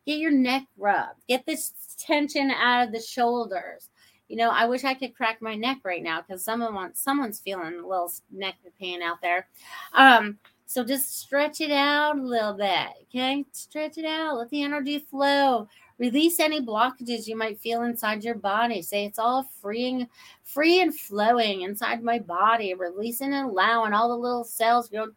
get 0.06 0.18
your 0.18 0.32
neck 0.32 0.64
rubbed, 0.78 1.22
get 1.28 1.46
this 1.46 1.74
tension 2.00 2.50
out 2.50 2.88
of 2.88 2.94
the 2.94 3.00
shoulders. 3.02 3.90
You 4.28 4.38
know, 4.38 4.50
I 4.50 4.66
wish 4.66 4.84
I 4.84 4.96
could 4.96 5.16
crack 5.16 5.42
my 5.42 5.56
neck 5.56 5.80
right 5.84 6.02
now 6.02 6.22
because 6.22 6.44
someone 6.44 6.74
wants 6.74 7.02
someone's 7.02 7.40
feeling 7.40 7.74
a 7.76 7.88
little 7.88 8.12
neck 8.32 8.56
pain 8.80 9.02
out 9.02 9.22
there. 9.22 9.48
Um, 9.94 10.40
so 10.66 10.84
just 10.84 11.20
stretch 11.20 11.62
it 11.62 11.72
out 11.72 12.18
a 12.18 12.22
little 12.22 12.54
bit. 12.54 12.88
Okay, 13.04 13.46
stretch 13.52 13.98
it 13.98 14.06
out. 14.06 14.38
Let 14.38 14.50
the 14.50 14.64
energy 14.64 15.00
flow. 15.00 15.68
Release 16.00 16.40
any 16.40 16.60
blockages 16.60 17.28
you 17.28 17.36
might 17.36 17.60
feel 17.60 17.84
inside 17.84 18.24
your 18.24 18.36
body. 18.36 18.82
Say 18.82 19.06
it's 19.06 19.20
all 19.20 19.44
freeing, 19.62 20.08
free 20.44 20.82
and 20.82 20.98
flowing 20.98 21.62
inside 21.62 22.04
my 22.04 22.20
body, 22.20 22.74
releasing 22.74 23.34
and 23.34 23.50
allowing 23.50 23.94
all 23.94 24.10
the 24.10 24.16
little 24.16 24.44
cells 24.44 24.90
go. 24.90 25.08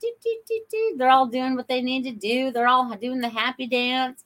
They're 0.97 1.11
all 1.11 1.27
doing 1.27 1.57
what 1.57 1.69
they 1.69 1.81
need 1.81 2.03
to 2.05 2.12
do. 2.12 2.51
They're 2.51 2.69
all 2.69 2.95
doing 2.97 3.21
the 3.21 3.29
happy 3.29 3.67
dance. 3.67 4.25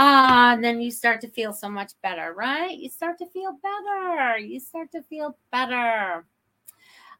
Ah, 0.00 0.52
and 0.52 0.62
then 0.62 0.80
you 0.80 0.92
start 0.92 1.20
to 1.22 1.28
feel 1.28 1.52
so 1.52 1.68
much 1.68 1.92
better, 2.02 2.32
right? 2.32 2.76
You 2.76 2.88
start 2.88 3.18
to 3.18 3.26
feel 3.26 3.58
better. 3.60 4.38
You 4.38 4.60
start 4.60 4.92
to 4.92 5.02
feel 5.02 5.36
better. 5.50 6.24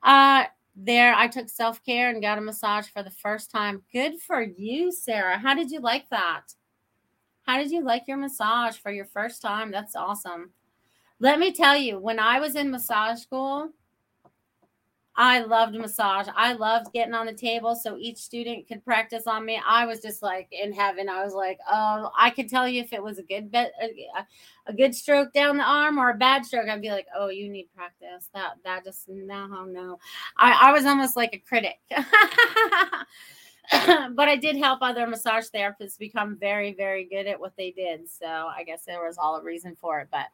Uh, 0.02 0.44
there, 0.76 1.12
I 1.12 1.26
took 1.26 1.48
self 1.48 1.84
care 1.84 2.08
and 2.10 2.22
got 2.22 2.38
a 2.38 2.40
massage 2.40 2.86
for 2.86 3.02
the 3.02 3.10
first 3.10 3.50
time. 3.50 3.82
Good 3.92 4.20
for 4.20 4.40
you, 4.42 4.92
Sarah. 4.92 5.38
How 5.38 5.54
did 5.54 5.72
you 5.72 5.80
like 5.80 6.08
that? 6.10 6.54
How 7.48 7.56
did 7.56 7.70
you 7.70 7.82
like 7.82 8.06
your 8.06 8.18
massage 8.18 8.76
for 8.76 8.92
your 8.92 9.06
first 9.06 9.40
time? 9.40 9.70
That's 9.70 9.96
awesome. 9.96 10.50
Let 11.18 11.38
me 11.38 11.50
tell 11.50 11.78
you, 11.78 11.98
when 11.98 12.18
I 12.18 12.40
was 12.40 12.56
in 12.56 12.70
massage 12.70 13.20
school, 13.20 13.70
I 15.16 15.40
loved 15.40 15.74
massage. 15.74 16.28
I 16.36 16.52
loved 16.52 16.92
getting 16.92 17.14
on 17.14 17.24
the 17.24 17.32
table 17.32 17.74
so 17.74 17.96
each 17.96 18.18
student 18.18 18.68
could 18.68 18.84
practice 18.84 19.26
on 19.26 19.46
me. 19.46 19.58
I 19.66 19.86
was 19.86 20.02
just 20.02 20.22
like 20.22 20.48
in 20.52 20.74
heaven. 20.74 21.08
I 21.08 21.24
was 21.24 21.32
like, 21.32 21.58
oh, 21.66 22.10
I 22.18 22.28
could 22.28 22.50
tell 22.50 22.68
you 22.68 22.82
if 22.82 22.92
it 22.92 23.02
was 23.02 23.16
a 23.16 23.22
good 23.22 23.50
bit, 23.50 23.72
a, 23.82 24.26
a 24.66 24.74
good 24.74 24.94
stroke 24.94 25.32
down 25.32 25.56
the 25.56 25.64
arm 25.64 25.96
or 25.96 26.10
a 26.10 26.18
bad 26.18 26.44
stroke. 26.44 26.68
I'd 26.68 26.82
be 26.82 26.90
like, 26.90 27.06
oh, 27.16 27.30
you 27.30 27.48
need 27.48 27.70
practice. 27.74 28.28
That 28.34 28.56
that 28.64 28.84
just 28.84 29.08
no, 29.08 29.64
no. 29.64 29.98
I 30.36 30.68
I 30.68 30.72
was 30.72 30.84
almost 30.84 31.16
like 31.16 31.32
a 31.32 31.38
critic. 31.38 31.78
but 34.14 34.28
I 34.28 34.36
did 34.36 34.56
help 34.56 34.80
other 34.80 35.06
massage 35.06 35.46
therapists 35.54 35.98
become 35.98 36.36
very, 36.36 36.74
very 36.74 37.04
good 37.04 37.26
at 37.26 37.38
what 37.38 37.56
they 37.56 37.70
did. 37.70 38.08
So 38.10 38.26
I 38.26 38.64
guess 38.64 38.84
there 38.84 39.04
was 39.04 39.18
all 39.18 39.36
a 39.36 39.42
reason 39.42 39.76
for 39.78 40.00
it. 40.00 40.08
But 40.10 40.26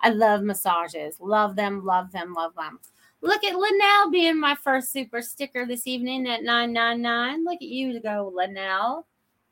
I 0.00 0.10
love 0.10 0.42
massages. 0.42 1.16
Love 1.20 1.56
them, 1.56 1.84
love 1.84 2.10
them, 2.10 2.34
love 2.34 2.54
them. 2.56 2.80
Look 3.22 3.44
at 3.44 3.56
Linnell 3.56 4.10
being 4.10 4.40
my 4.40 4.54
first 4.54 4.92
super 4.92 5.20
sticker 5.20 5.66
this 5.66 5.86
evening 5.86 6.26
at 6.26 6.42
999. 6.42 7.44
Look 7.44 7.56
at 7.56 7.62
you 7.62 7.92
to 7.92 8.00
go, 8.00 8.32
Linnell. 8.34 9.06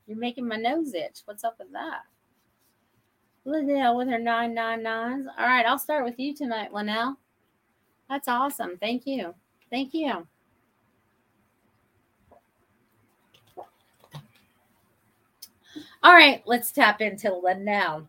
You're 0.07 0.17
making 0.17 0.47
my 0.47 0.55
nose 0.55 0.93
itch. 0.93 1.21
What's 1.25 1.43
up 1.43 1.57
with 1.59 1.71
that? 1.71 2.01
Linnell 3.45 3.95
with 3.95 4.07
her 4.09 4.19
999s. 4.19 5.27
All 5.37 5.45
right, 5.45 5.65
I'll 5.65 5.79
start 5.79 6.03
with 6.03 6.19
you 6.19 6.35
tonight, 6.35 6.73
Linnell. 6.73 7.17
That's 8.09 8.27
awesome. 8.27 8.77
Thank 8.79 9.05
you. 9.05 9.35
Thank 9.69 9.93
you. 9.93 10.27
All 16.01 16.13
right, 16.13 16.41
let's 16.45 16.71
tap 16.71 17.01
into 17.01 17.33
Linnell. 17.33 18.07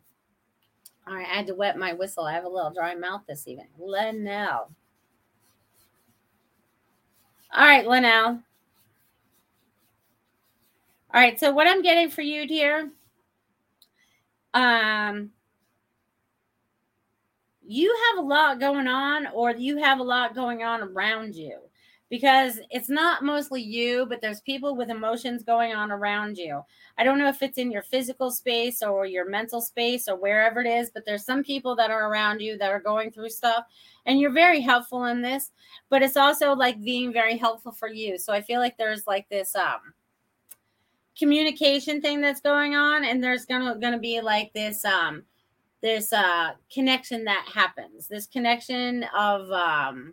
All 1.07 1.15
right, 1.15 1.27
I 1.27 1.35
had 1.37 1.47
to 1.49 1.55
wet 1.55 1.77
my 1.77 1.93
whistle. 1.93 2.25
I 2.25 2.33
have 2.33 2.45
a 2.45 2.49
little 2.49 2.71
dry 2.71 2.95
mouth 2.95 3.23
this 3.27 3.49
evening. 3.49 3.67
Linnell. 3.79 4.71
All 7.53 7.67
right, 7.67 7.87
Linnell. 7.87 8.41
All 11.13 11.21
right, 11.21 11.39
so 11.41 11.51
what 11.51 11.67
I'm 11.67 11.83
getting 11.83 12.11
for 12.11 12.23
you, 12.23 12.47
dear, 12.47 12.91
um, 14.55 15.33
you 17.67 17.97
have 18.09 18.25
a 18.25 18.27
lot 18.27 18.61
going 18.61 18.87
on, 18.87 19.27
or 19.35 19.51
you 19.51 19.79
have 19.79 19.99
a 19.99 20.05
lot 20.05 20.37
going 20.37 20.63
on 20.63 20.83
around 20.83 21.35
you 21.35 21.59
because 22.11 22.59
it's 22.71 22.89
not 22.89 23.23
mostly 23.23 23.63
you, 23.63 24.05
but 24.05 24.21
there's 24.21 24.41
people 24.41 24.75
with 24.75 24.91
emotions 24.91 25.45
going 25.45 25.73
on 25.73 25.93
around 25.93 26.37
you. 26.37 26.61
I 26.99 27.05
don't 27.05 27.19
know 27.19 27.29
if 27.29 27.41
it's 27.41 27.57
in 27.57 27.71
your 27.71 27.83
physical 27.83 28.33
space 28.33 28.83
or 28.83 29.07
your 29.07 29.31
mental 29.31 29.61
space 29.61 30.09
or 30.09 30.17
wherever 30.17 30.61
it 30.61 30.67
is, 30.67 30.91
but 30.93 31.05
there's 31.07 31.25
some 31.25 31.45
people 31.45 31.77
that 31.77 31.91
are 31.91 32.11
around 32.11 32.41
you 32.41 32.59
that 32.59 32.73
are 32.73 32.81
going 32.81 33.13
through 33.13 33.31
stuff 33.31 33.65
and 34.07 34.19
you're 34.19 34.33
very 34.33 34.61
helpful 34.61 35.05
in 35.05 35.23
this, 35.23 35.53
but 35.89 36.03
it's 36.03 36.17
also 36.17 36.53
like 36.53 36.83
being 36.83 37.13
very 37.13 37.39
helpful 37.39 37.71
for 37.71 37.89
you. 37.89 38.19
So 38.19 38.33
I 38.33 38.41
feel 38.41 38.59
like 38.59 38.77
there's 38.77 39.07
like 39.07 39.29
this 39.29 39.55
um 39.55 39.95
communication 41.17 42.01
thing 42.01 42.21
that's 42.21 42.41
going 42.41 42.75
on 42.75 43.05
and 43.05 43.23
there's 43.23 43.45
gonna 43.45 43.79
gonna 43.79 43.99
be 43.99 44.21
like 44.21 44.53
this 44.53 44.85
um 44.85 45.23
this 45.81 46.13
uh 46.13 46.51
connection 46.73 47.25
that 47.25 47.49
happens. 47.55 48.09
This 48.09 48.27
connection 48.27 49.05
of 49.17 49.49
um 49.53 50.13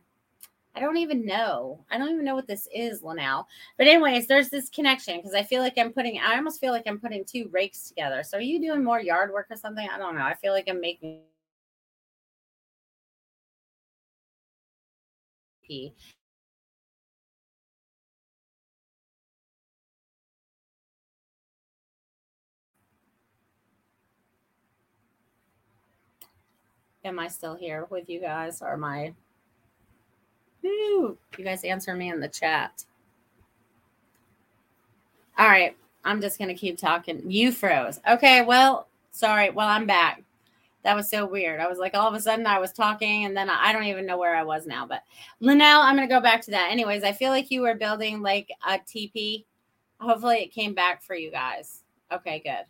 I 0.77 0.79
don't 0.79 0.97
even 0.97 1.25
know. 1.25 1.83
I 1.89 1.97
don't 1.97 2.11
even 2.11 2.23
know 2.23 2.35
what 2.35 2.47
this 2.47 2.67
is, 2.73 3.01
Linnell. 3.01 3.47
But 3.79 3.87
anyways, 3.87 4.27
there's 4.27 4.49
this 4.49 4.69
connection 4.69 5.17
because 5.17 5.33
I 5.33 5.41
feel 5.43 5.61
like 5.63 5.73
I'm 5.77 5.91
putting. 5.91 6.19
I 6.19 6.35
almost 6.35 6.59
feel 6.61 6.71
like 6.71 6.83
I'm 6.87 6.99
putting 6.99 7.25
two 7.25 7.49
rakes 7.51 7.87
together. 7.87 8.21
So 8.23 8.37
are 8.37 8.41
you 8.41 8.61
doing 8.61 8.83
more 8.83 9.01
yard 9.01 9.31
work 9.33 9.47
or 9.49 9.55
something? 9.57 9.87
I 9.91 9.97
don't 9.97 10.15
know. 10.15 10.21
I 10.21 10.35
feel 10.35 10.53
like 10.53 10.67
I'm 10.69 10.79
making. 10.81 11.21
Am 27.03 27.19
I 27.19 27.27
still 27.29 27.55
here 27.55 27.85
with 27.89 28.09
you 28.09 28.21
guys 28.21 28.61
or 28.61 28.73
am 28.73 28.83
I 28.83 29.13
you 30.67 31.43
guys 31.43 31.63
answer 31.63 31.93
me 31.93 32.10
in 32.10 32.19
the 32.19 32.27
chat. 32.27 32.86
All 35.38 35.47
right. 35.47 35.75
I'm 36.03 36.21
just 36.21 36.38
going 36.38 36.47
to 36.47 36.56
keep 36.56 36.77
talking. 36.77 37.21
You 37.30 37.51
froze. 37.51 37.99
Okay. 38.10 38.41
Well, 38.41 38.88
sorry. 39.12 39.49
Well, 39.49 39.67
I'm 39.67 39.86
back. 39.86 40.23
That 40.84 40.95
was 40.95 41.10
so 41.10 41.25
weird. 41.25 41.60
I 41.60 41.67
was 41.67 41.80
like, 41.80 41.95
all 41.95 42.08
of 42.08 42.13
a 42.13 42.19
sudden 42.19 42.47
I 42.47 42.60
was 42.60 42.71
talking 42.71 43.25
and 43.25 43.36
then 43.36 43.49
I 43.49 43.73
don't 43.73 43.84
even 43.84 44.06
know 44.06 44.17
where 44.17 44.36
I 44.36 44.43
was 44.43 44.65
now. 44.65 44.86
But 44.88 45.03
Linnell, 45.41 45.82
I'm 45.82 45.97
going 45.97 46.08
to 46.08 46.13
go 46.13 46.21
back 46.21 46.41
to 46.43 46.51
that. 46.51 46.71
Anyways, 46.71 47.03
I 47.03 47.12
feel 47.12 47.32
like 47.32 47.51
you 47.51 47.62
were 47.62 47.75
building 47.75 48.21
like 48.21 48.49
a 48.65 48.80
TP. 48.80 49.43
Hopefully 49.99 50.38
it 50.38 50.53
came 50.53 50.73
back 50.73 51.03
for 51.03 51.15
you 51.15 51.30
guys. 51.30 51.84
Okay, 52.12 52.39
good. 52.39 52.65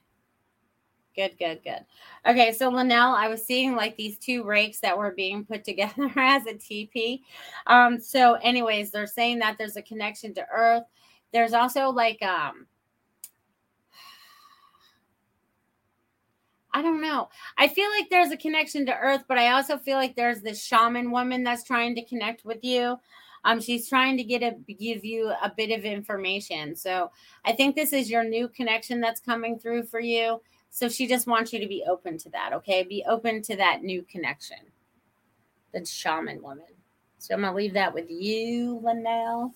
Good, 1.17 1.39
good, 1.39 1.63
good. 1.63 1.83
Okay, 2.27 2.53
so 2.53 2.69
Linnell, 2.69 3.15
I 3.15 3.27
was 3.27 3.43
seeing 3.43 3.75
like 3.75 3.97
these 3.97 4.19
two 4.19 4.43
rakes 4.43 4.79
that 4.81 4.95
were 4.95 5.11
being 5.11 5.43
put 5.43 5.63
together 5.65 6.11
as 6.15 6.45
a 6.45 6.53
TP. 6.53 7.21
Um, 7.65 7.99
so, 7.99 8.35
anyways, 8.35 8.91
they're 8.91 9.07
saying 9.07 9.39
that 9.39 9.57
there's 9.57 9.77
a 9.77 9.81
connection 9.81 10.35
to 10.35 10.45
Earth. 10.49 10.83
There's 11.33 11.53
also 11.53 11.89
like 11.89 12.21
um 12.21 12.67
I 16.73 16.83
don't 16.83 17.01
know. 17.01 17.29
I 17.57 17.67
feel 17.69 17.89
like 17.89 18.09
there's 18.11 18.29
a 18.29 18.37
connection 18.37 18.85
to 18.85 18.95
Earth, 18.95 19.23
but 19.27 19.39
I 19.39 19.53
also 19.53 19.77
feel 19.77 19.97
like 19.97 20.15
there's 20.15 20.41
this 20.41 20.63
shaman 20.63 21.09
woman 21.09 21.43
that's 21.43 21.63
trying 21.63 21.95
to 21.95 22.05
connect 22.05 22.45
with 22.45 22.63
you. 22.63 22.97
Um, 23.43 23.59
she's 23.59 23.89
trying 23.89 24.17
to 24.17 24.23
get 24.23 24.43
a 24.43 24.51
give 24.73 25.03
you 25.03 25.31
a 25.41 25.51
bit 25.55 25.71
of 25.71 25.85
information. 25.85 26.75
So 26.75 27.09
I 27.45 27.53
think 27.53 27.75
this 27.75 27.93
is 27.93 28.11
your 28.11 28.23
new 28.23 28.47
connection 28.49 29.01
that's 29.01 29.19
coming 29.19 29.57
through 29.57 29.85
for 29.85 29.99
you. 29.99 30.39
So 30.71 30.89
she 30.89 31.07
just 31.07 31.27
wants 31.27 31.53
you 31.53 31.59
to 31.59 31.67
be 31.67 31.83
open 31.89 32.17
to 32.19 32.29
that. 32.31 32.53
Okay. 32.53 32.83
Be 32.83 33.03
open 33.07 33.41
to 33.43 33.55
that 33.57 33.83
new 33.83 34.03
connection. 34.03 34.57
the 35.73 35.85
shaman 35.85 36.41
woman. 36.43 36.65
So 37.19 37.35
I'm 37.35 37.41
gonna 37.41 37.55
leave 37.55 37.73
that 37.73 37.93
with 37.93 38.09
you, 38.11 38.79
Linnell. 38.83 39.53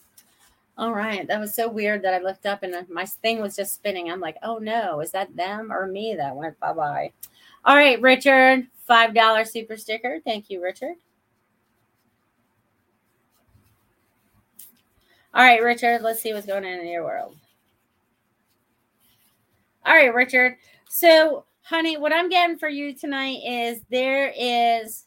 All 0.78 0.94
right, 0.94 1.28
that 1.28 1.40
was 1.40 1.56
so 1.56 1.70
weird 1.70 2.04
that 2.04 2.14
I 2.16 2.20
looked 2.20 2.46
up 2.48 2.64
and 2.64 2.90
my 2.90 3.06
thing 3.06 3.42
was 3.42 3.56
just 3.56 3.76
spinning. 3.76 4.12
I'm 4.12 4.22
like, 4.22 4.38
oh 4.44 4.58
no, 4.60 5.02
is 5.02 5.12
that 5.12 5.36
them 5.36 5.72
or 5.72 5.88
me 5.88 6.16
that 6.16 6.36
went 6.36 6.60
bye 6.60 6.74
bye? 6.74 7.12
All 7.66 7.76
right, 7.76 8.02
Richard, 8.02 8.68
five 8.88 9.14
dollar 9.14 9.46
super 9.46 9.78
sticker. 9.78 10.20
Thank 10.26 10.50
you, 10.50 10.64
Richard. 10.64 10.96
All 15.34 15.44
right, 15.44 15.64
Richard, 15.64 16.02
let's 16.02 16.22
see 16.22 16.34
what's 16.34 16.48
going 16.48 16.66
on 16.66 16.72
in 16.72 16.88
your 16.88 17.04
world. 17.06 17.36
All 19.86 19.96
right, 19.96 20.14
Richard. 20.14 20.58
So, 20.94 21.46
honey, 21.62 21.96
what 21.96 22.12
I'm 22.12 22.28
getting 22.28 22.58
for 22.58 22.68
you 22.68 22.94
tonight 22.94 23.40
is 23.48 23.80
there 23.90 24.34
is 24.38 25.06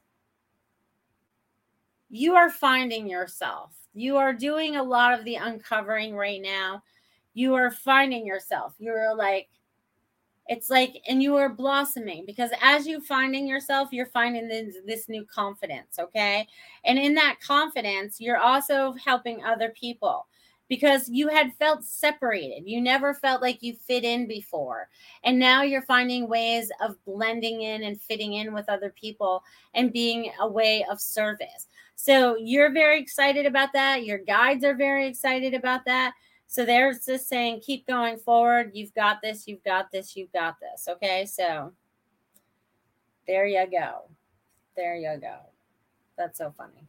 you 2.08 2.34
are 2.36 2.48
finding 2.48 3.06
yourself. 3.06 3.74
You 3.92 4.16
are 4.16 4.32
doing 4.32 4.76
a 4.76 4.82
lot 4.82 5.12
of 5.12 5.26
the 5.26 5.34
uncovering 5.34 6.16
right 6.16 6.40
now. 6.40 6.82
You 7.34 7.52
are 7.52 7.70
finding 7.70 8.26
yourself. 8.26 8.74
You're 8.78 9.14
like, 9.14 9.50
it's 10.48 10.70
like, 10.70 11.02
and 11.06 11.22
you 11.22 11.36
are 11.36 11.50
blossoming 11.50 12.24
because 12.26 12.50
as 12.62 12.86
you 12.86 13.02
finding 13.02 13.46
yourself, 13.46 13.90
you're 13.92 14.06
finding 14.06 14.48
this, 14.48 14.76
this 14.86 15.10
new 15.10 15.26
confidence. 15.26 15.98
Okay. 15.98 16.48
And 16.86 16.98
in 16.98 17.12
that 17.16 17.40
confidence, 17.46 18.22
you're 18.22 18.40
also 18.40 18.94
helping 19.04 19.44
other 19.44 19.74
people 19.78 20.28
because 20.68 21.08
you 21.08 21.28
had 21.28 21.54
felt 21.58 21.84
separated. 21.84 22.64
You 22.66 22.80
never 22.80 23.14
felt 23.14 23.42
like 23.42 23.62
you 23.62 23.74
fit 23.74 24.04
in 24.04 24.26
before. 24.26 24.88
And 25.22 25.38
now 25.38 25.62
you're 25.62 25.82
finding 25.82 26.28
ways 26.28 26.70
of 26.80 26.96
blending 27.04 27.62
in 27.62 27.82
and 27.82 28.00
fitting 28.00 28.34
in 28.34 28.54
with 28.54 28.68
other 28.68 28.90
people 28.90 29.42
and 29.74 29.92
being 29.92 30.32
a 30.40 30.48
way 30.48 30.84
of 30.90 31.00
service. 31.00 31.68
So 31.96 32.36
you're 32.36 32.72
very 32.72 33.00
excited 33.00 33.46
about 33.46 33.72
that. 33.74 34.04
Your 34.04 34.18
guides 34.18 34.64
are 34.64 34.74
very 34.74 35.06
excited 35.06 35.54
about 35.54 35.84
that. 35.84 36.14
So 36.46 36.64
they're 36.64 36.92
just 36.92 37.28
saying, 37.28 37.60
keep 37.60 37.86
going 37.86 38.16
forward. 38.16 38.70
You've 38.74 38.94
got 38.94 39.20
this. 39.22 39.46
You've 39.46 39.64
got 39.64 39.90
this. 39.92 40.16
You've 40.16 40.32
got 40.32 40.56
this. 40.60 40.88
Okay. 40.88 41.26
So 41.26 41.72
there 43.26 43.46
you 43.46 43.66
go. 43.70 44.02
There 44.76 44.96
you 44.96 45.18
go. 45.20 45.36
That's 46.16 46.38
so 46.38 46.54
funny. 46.56 46.88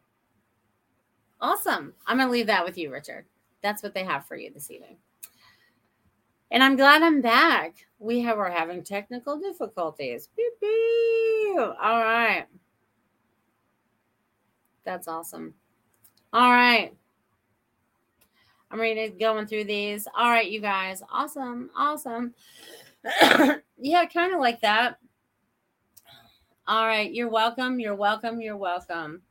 Awesome. 1.41 1.93
I'm 2.07 2.17
going 2.17 2.27
to 2.27 2.31
leave 2.31 2.47
that 2.47 2.65
with 2.65 2.77
you, 2.77 2.91
Richard 2.91 3.25
that's 3.61 3.83
what 3.83 3.93
they 3.93 4.03
have 4.03 4.25
for 4.25 4.35
you 4.35 4.51
this 4.51 4.71
evening. 4.71 4.97
And 6.51 6.63
I'm 6.63 6.75
glad 6.75 7.01
I'm 7.01 7.21
back. 7.21 7.85
We 7.99 8.21
have 8.21 8.37
we're 8.37 8.49
having 8.49 8.83
technical 8.83 9.39
difficulties. 9.39 10.29
Beep, 10.37 10.53
beep. 10.61 11.57
All 11.57 12.01
right. 12.01 12.45
That's 14.83 15.07
awesome. 15.07 15.55
All 16.31 16.51
right. 16.51 16.93
I'm 18.69 18.79
ready 18.79 19.09
to 19.09 19.15
going 19.17 19.47
through 19.47 19.65
these. 19.65 20.07
All 20.15 20.29
right, 20.29 20.49
you 20.49 20.61
guys. 20.61 21.01
Awesome. 21.09 21.69
Awesome. 21.75 22.33
yeah, 23.77 24.05
kind 24.05 24.33
of 24.33 24.39
like 24.39 24.61
that. 24.61 24.99
All 26.67 26.85
right. 26.85 27.11
You're 27.13 27.29
welcome. 27.29 27.79
You're 27.79 27.95
welcome. 27.95 28.41
You're 28.41 28.57
welcome. 28.57 29.21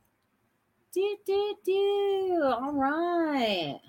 Do, 0.93 1.17
do, 1.25 1.55
do. 1.65 2.41
All 2.43 2.73
right. 2.73 3.79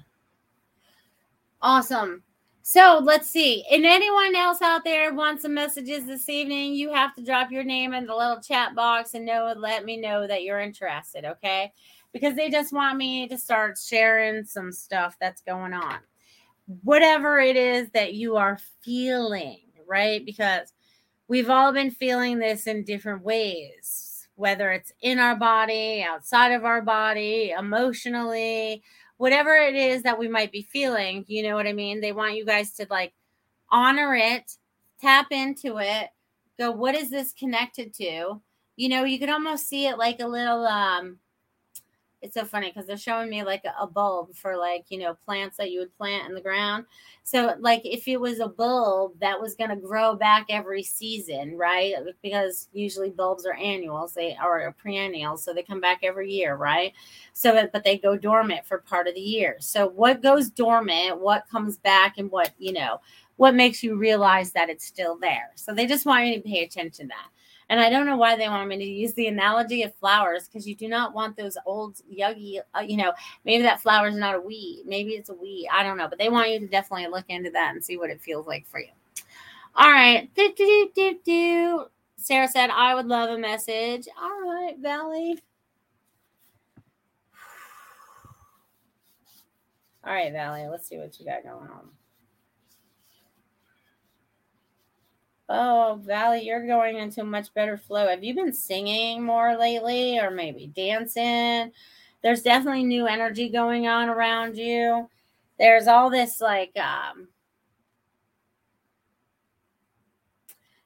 Awesome. 1.62 2.22
So 2.62 3.00
let's 3.02 3.28
see. 3.28 3.64
And 3.70 3.86
anyone 3.86 4.34
else 4.34 4.60
out 4.60 4.82
there 4.84 5.14
wants 5.14 5.42
some 5.42 5.54
messages 5.54 6.04
this 6.04 6.28
evening, 6.28 6.74
you 6.74 6.92
have 6.92 7.14
to 7.14 7.22
drop 7.24 7.50
your 7.52 7.62
name 7.62 7.94
in 7.94 8.06
the 8.06 8.14
little 8.16 8.40
chat 8.40 8.74
box 8.74 9.14
and 9.14 9.24
know 9.24 9.54
let 9.56 9.84
me 9.84 9.96
know 9.96 10.26
that 10.26 10.42
you're 10.42 10.60
interested, 10.60 11.24
okay? 11.24 11.72
Because 12.12 12.34
they 12.34 12.50
just 12.50 12.72
want 12.72 12.96
me 12.98 13.28
to 13.28 13.38
start 13.38 13.78
sharing 13.78 14.44
some 14.44 14.72
stuff 14.72 15.16
that's 15.20 15.42
going 15.42 15.72
on. 15.72 15.98
Whatever 16.82 17.38
it 17.38 17.56
is 17.56 17.88
that 17.90 18.14
you 18.14 18.36
are 18.36 18.58
feeling, 18.82 19.60
right? 19.86 20.24
Because 20.26 20.72
we've 21.28 21.50
all 21.50 21.72
been 21.72 21.92
feeling 21.92 22.38
this 22.40 22.66
in 22.66 22.82
different 22.82 23.22
ways, 23.22 24.26
whether 24.34 24.72
it's 24.72 24.92
in 25.02 25.20
our 25.20 25.36
body, 25.36 26.02
outside 26.02 26.50
of 26.50 26.64
our 26.64 26.82
body, 26.82 27.54
emotionally, 27.56 28.82
whatever 29.18 29.54
it 29.54 29.74
is 29.74 30.02
that 30.02 30.18
we 30.18 30.28
might 30.28 30.52
be 30.52 30.62
feeling, 30.62 31.24
you 31.28 31.42
know 31.42 31.54
what 31.54 31.66
I 31.66 31.72
mean? 31.72 32.00
They 32.00 32.12
want 32.12 32.36
you 32.36 32.44
guys 32.44 32.72
to 32.74 32.86
like 32.90 33.12
honor 33.70 34.14
it, 34.14 34.52
tap 35.00 35.28
into 35.30 35.78
it, 35.78 36.10
go, 36.58 36.70
what 36.70 36.94
is 36.94 37.10
this 37.10 37.32
connected 37.32 37.94
to? 37.94 38.40
You 38.76 38.88
know, 38.88 39.04
you 39.04 39.18
could 39.18 39.30
almost 39.30 39.68
see 39.68 39.86
it 39.86 39.98
like 39.98 40.20
a 40.20 40.26
little 40.26 40.66
um 40.66 41.18
it's 42.26 42.34
so 42.34 42.44
funny 42.44 42.70
because 42.70 42.86
they're 42.88 42.96
showing 42.96 43.30
me 43.30 43.44
like 43.44 43.64
a, 43.80 43.86
bulb 43.86 44.34
for 44.34 44.56
like 44.56 44.84
you 44.88 44.98
know 44.98 45.14
plants 45.24 45.56
that 45.56 45.70
you 45.70 45.78
would 45.78 45.96
plant 45.96 46.28
in 46.28 46.34
the 46.34 46.40
ground. 46.40 46.84
So 47.22 47.54
like 47.60 47.82
if 47.84 48.08
it 48.08 48.20
was 48.20 48.40
a 48.40 48.48
bulb 48.48 49.12
that 49.20 49.40
was 49.40 49.54
going 49.54 49.70
to 49.70 49.76
grow 49.76 50.16
back 50.16 50.46
every 50.50 50.82
season 50.82 51.56
right? 51.56 51.94
Because 52.22 52.68
usually 52.72 53.10
bulbs 53.10 53.46
are 53.46 53.54
annuals 53.54 54.12
they 54.12 54.34
are 54.34 54.74
perennials 54.82 55.44
so 55.44 55.54
they 55.54 55.62
come 55.62 55.80
back 55.80 56.00
every 56.02 56.30
year 56.30 56.56
right? 56.56 56.92
So 57.32 57.68
but 57.72 57.84
they 57.84 57.96
go 57.96 58.16
dormant 58.16 58.66
for 58.66 58.78
part 58.78 59.06
of 59.06 59.14
the 59.14 59.20
year. 59.20 59.56
So 59.60 59.88
what 59.88 60.20
goes 60.20 60.50
dormant 60.50 61.20
what 61.20 61.48
comes 61.48 61.78
back 61.78 62.18
and 62.18 62.30
what 62.30 62.52
you 62.58 62.72
know 62.72 63.00
what 63.36 63.54
makes 63.54 63.82
you 63.82 63.96
realize 63.96 64.50
that 64.52 64.68
it's 64.68 64.84
still 64.84 65.16
there? 65.18 65.52
So 65.54 65.72
they 65.72 65.86
just 65.86 66.06
want 66.06 66.26
you 66.26 66.34
to 66.36 66.40
pay 66.40 66.64
attention 66.64 67.08
to 67.08 67.14
that 67.14 67.28
and 67.68 67.80
I 67.80 67.90
don't 67.90 68.06
know 68.06 68.16
why 68.16 68.36
they 68.36 68.48
want 68.48 68.68
me 68.68 68.78
to 68.78 68.84
use 68.84 69.12
the 69.14 69.26
analogy 69.26 69.82
of 69.82 69.94
flowers 69.96 70.46
because 70.46 70.68
you 70.68 70.76
do 70.76 70.88
not 70.88 71.14
want 71.14 71.36
those 71.36 71.56
old 71.66 72.00
yuggy, 72.12 72.60
uh, 72.74 72.80
you 72.80 72.96
know, 72.96 73.12
maybe 73.44 73.62
that 73.64 73.80
flower 73.80 74.08
is 74.08 74.16
not 74.16 74.36
a 74.36 74.40
weed. 74.40 74.84
Maybe 74.86 75.12
it's 75.12 75.30
a 75.30 75.34
weed. 75.34 75.68
I 75.72 75.82
don't 75.82 75.96
know. 75.96 76.08
But 76.08 76.18
they 76.18 76.28
want 76.28 76.50
you 76.50 76.60
to 76.60 76.66
definitely 76.68 77.08
look 77.08 77.24
into 77.28 77.50
that 77.50 77.74
and 77.74 77.84
see 77.84 77.96
what 77.96 78.10
it 78.10 78.20
feels 78.20 78.46
like 78.46 78.66
for 78.66 78.78
you. 78.78 78.90
All 79.74 79.90
right. 79.90 80.32
Do, 80.34 80.52
do, 80.56 80.90
do, 80.94 81.18
do, 81.24 81.84
Sarah 82.16 82.48
said, 82.48 82.70
I 82.70 82.94
would 82.94 83.06
love 83.06 83.30
a 83.30 83.38
message. 83.38 84.08
All 84.20 84.42
right, 84.42 84.74
Valley. 84.80 85.38
All 90.04 90.12
right, 90.12 90.32
Valley. 90.32 90.66
Let's 90.68 90.88
see 90.88 90.98
what 90.98 91.18
you 91.18 91.26
got 91.26 91.42
going 91.42 91.68
on. 91.68 91.95
Oh, 95.48 96.00
Valley, 96.04 96.42
you're 96.44 96.66
going 96.66 96.96
into 96.96 97.22
much 97.22 97.54
better 97.54 97.76
flow. 97.76 98.08
Have 98.08 98.24
you 98.24 98.34
been 98.34 98.52
singing 98.52 99.22
more 99.24 99.56
lately 99.56 100.18
or 100.18 100.30
maybe 100.30 100.66
dancing? 100.68 101.72
There's 102.22 102.42
definitely 102.42 102.84
new 102.84 103.06
energy 103.06 103.48
going 103.48 103.86
on 103.86 104.08
around 104.08 104.56
you. 104.56 105.08
There's 105.58 105.86
all 105.86 106.10
this 106.10 106.40
like 106.40 106.76
um 106.78 107.28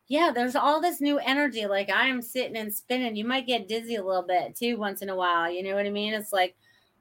Yeah, 0.09 0.33
there's 0.35 0.57
all 0.57 0.81
this 0.81 1.01
new 1.01 1.19
energy 1.19 1.67
like 1.67 1.89
I 1.91 2.09
am 2.09 2.21
sitting 2.21 2.57
and 2.57 2.75
spinning. 2.75 3.17
You 3.17 3.25
might 3.25 3.47
get 3.47 3.69
dizzy 3.69 3.95
a 3.97 4.05
little 4.05 4.23
bit 4.25 4.57
too 4.57 4.77
once 4.77 5.03
in 5.03 5.09
a 5.09 5.17
while, 5.17 5.51
you 5.51 5.63
know 5.63 5.75
what 5.77 5.87
I 5.87 5.91
mean? 5.91 6.15
It's 6.15 6.33
like 6.33 6.57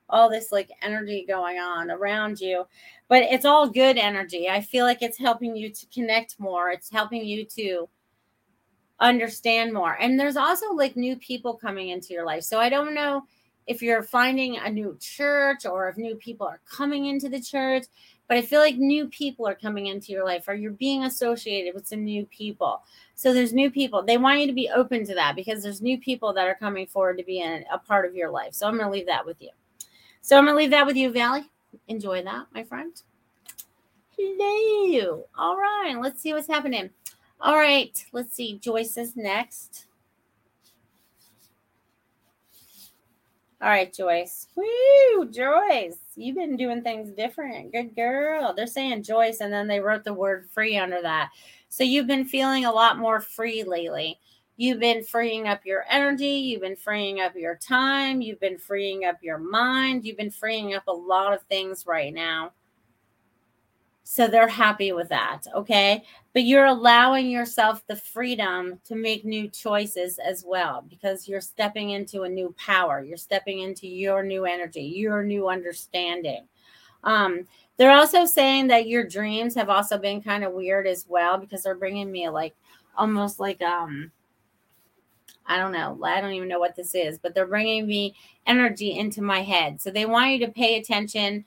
all 0.10 0.30
this 0.30 0.52
like 0.52 0.72
energy 0.82 1.26
going 1.28 1.58
on 1.58 1.92
around 1.92 2.40
you 2.40 2.66
but 3.10 3.24
it's 3.24 3.44
all 3.44 3.68
good 3.68 3.98
energy. 3.98 4.48
I 4.48 4.62
feel 4.62 4.86
like 4.86 5.02
it's 5.02 5.18
helping 5.18 5.56
you 5.56 5.70
to 5.72 5.86
connect 5.88 6.40
more. 6.40 6.70
It's 6.70 6.92
helping 6.92 7.26
you 7.26 7.44
to 7.58 7.90
understand 9.00 9.74
more. 9.74 9.98
And 10.00 10.18
there's 10.18 10.38
also 10.38 10.74
like 10.74 10.96
new 10.96 11.16
people 11.18 11.56
coming 11.56 11.90
into 11.90 12.14
your 12.14 12.24
life. 12.24 12.44
So 12.44 12.60
I 12.60 12.70
don't 12.70 12.94
know 12.94 13.24
if 13.66 13.82
you're 13.82 14.04
finding 14.04 14.58
a 14.58 14.70
new 14.70 14.96
church 15.00 15.66
or 15.66 15.90
if 15.90 15.98
new 15.98 16.16
people 16.16 16.46
are 16.46 16.62
coming 16.70 17.08
into 17.08 17.30
the 17.30 17.42
church, 17.42 17.86
but 18.28 18.38
I 18.38 18.44
feel 18.44 18.60
like 18.60 18.76
new 18.76 19.08
people 19.08 19.48
are 19.48 19.56
coming 19.56 19.88
into 19.88 20.12
your 20.12 20.24
life 20.24 20.48
or 20.48 20.54
you're 20.54 20.72
being 20.72 21.06
associated 21.06 21.74
with 21.74 21.88
some 21.88 22.04
new 22.04 22.28
people. 22.28 22.84
So 23.16 23.34
there's 23.34 23.54
new 23.54 23.72
people. 23.72 24.04
They 24.04 24.18
want 24.20 24.40
you 24.40 24.48
to 24.48 24.54
be 24.54 24.70
open 24.70 25.04
to 25.08 25.16
that 25.16 25.36
because 25.36 25.64
there's 25.64 25.82
new 25.82 25.98
people 25.98 26.32
that 26.34 26.48
are 26.48 26.56
coming 26.56 26.86
forward 26.86 27.18
to 27.18 27.24
be 27.24 27.40
in 27.40 27.64
a 27.72 27.80
part 27.80 28.06
of 28.06 28.16
your 28.16 28.30
life. 28.30 28.54
So 28.54 28.68
I'm 28.68 28.78
going 28.78 28.86
to 28.86 28.92
leave 28.92 29.08
that 29.08 29.26
with 29.26 29.42
you. 29.42 29.50
So 30.22 30.38
I'm 30.38 30.46
going 30.46 30.54
to 30.54 30.58
leave 30.58 30.72
that 30.72 30.86
with 30.86 30.96
you, 30.96 31.12
Valley 31.12 31.46
enjoy 31.88 32.24
that, 32.24 32.48
my 32.54 32.64
friend. 32.64 33.02
Hello. 34.18 35.26
All 35.38 35.58
right, 35.58 35.96
let's 36.00 36.22
see 36.22 36.34
what's 36.34 36.48
happening. 36.48 36.90
All 37.42 37.56
right, 37.56 38.04
let's 38.12 38.34
see. 38.34 38.60
Joyce 38.60 38.98
is 38.98 39.16
next. 39.16 39.86
All 43.62 43.70
right, 43.70 43.94
Joyce. 43.94 44.48
Woo, 44.56 45.30
Joyce. 45.30 45.98
You've 46.16 46.36
been 46.36 46.56
doing 46.56 46.82
things 46.82 47.10
different. 47.12 47.74
Good 47.74 47.96
girl. 47.96 48.54
They're 48.54 48.68
saying 48.68 49.04
Joyce, 49.04 49.42
and 49.42 49.52
then 49.52 49.68
they 49.68 49.80
wrote 49.80 50.04
the 50.04 50.14
word 50.14 50.50
free 50.50 50.78
under 50.78 51.02
that. 51.02 51.32
So 51.70 51.84
you've 51.84 52.08
been 52.08 52.26
feeling 52.26 52.66
a 52.66 52.72
lot 52.72 52.98
more 52.98 53.20
free 53.20 53.64
lately. 53.64 54.18
You've 54.60 54.82
been 54.82 55.06
freeing 55.06 55.48
up 55.48 55.66
your 55.66 55.86
energy. 55.90 56.26
You've 56.26 56.60
been 56.60 56.76
freeing 56.76 57.22
up 57.22 57.34
your 57.34 57.56
time. 57.56 58.20
You've 58.20 58.42
been 58.42 58.58
freeing 58.58 59.06
up 59.06 59.16
your 59.22 59.38
mind. 59.38 60.04
You've 60.04 60.18
been 60.18 60.30
freeing 60.30 60.74
up 60.74 60.84
a 60.90 60.92
lot 60.92 61.34
of 61.34 61.42
things 61.44 61.86
right 61.88 62.14
now. 62.14 62.52
So 64.04 64.28
they're 64.28 64.50
happy 64.50 64.92
with 64.92 65.08
that. 65.08 65.44
Okay. 65.56 66.04
But 66.34 66.44
you're 66.44 66.66
allowing 66.66 67.30
yourself 67.30 67.88
the 67.88 67.96
freedom 67.96 68.82
to 68.84 68.96
make 68.98 69.24
new 69.24 69.48
choices 69.48 70.20
as 70.20 70.44
well 70.46 70.84
because 70.90 71.26
you're 71.26 71.40
stepping 71.40 71.92
into 71.92 72.24
a 72.24 72.30
new 72.30 72.54
power. 72.58 73.02
You're 73.02 73.16
stepping 73.16 73.60
into 73.60 73.88
your 73.88 74.24
new 74.24 74.44
energy, 74.44 74.84
your 74.84 75.24
new 75.24 75.48
understanding. 75.48 76.50
Um, 77.06 77.48
they're 77.78 77.96
also 77.96 78.26
saying 78.26 78.68
that 78.68 78.90
your 78.90 79.08
dreams 79.08 79.56
have 79.56 79.70
also 79.70 79.98
been 79.98 80.22
kind 80.22 80.44
of 80.44 80.52
weird 80.52 80.86
as 80.86 81.06
well 81.08 81.38
because 81.38 81.64
they're 81.64 81.76
bringing 81.76 82.12
me 82.12 82.28
like 82.28 82.58
almost 82.98 83.40
like 83.40 83.62
um 83.62 84.12
I 85.50 85.58
don't 85.58 85.72
know. 85.72 86.00
I 86.04 86.22
don't 86.22 86.34
even 86.34 86.48
know 86.48 86.60
what 86.60 86.76
this 86.76 86.94
is, 86.94 87.18
but 87.18 87.34
they're 87.34 87.48
bringing 87.48 87.88
me 87.88 88.16
energy 88.46 88.98
into 88.98 89.22
my 89.22 89.42
head. 89.42 89.82
So 89.82 89.90
they 89.90 90.06
want 90.06 90.32
you 90.32 90.46
to 90.46 90.52
pay 90.52 90.78
attention 90.78 91.44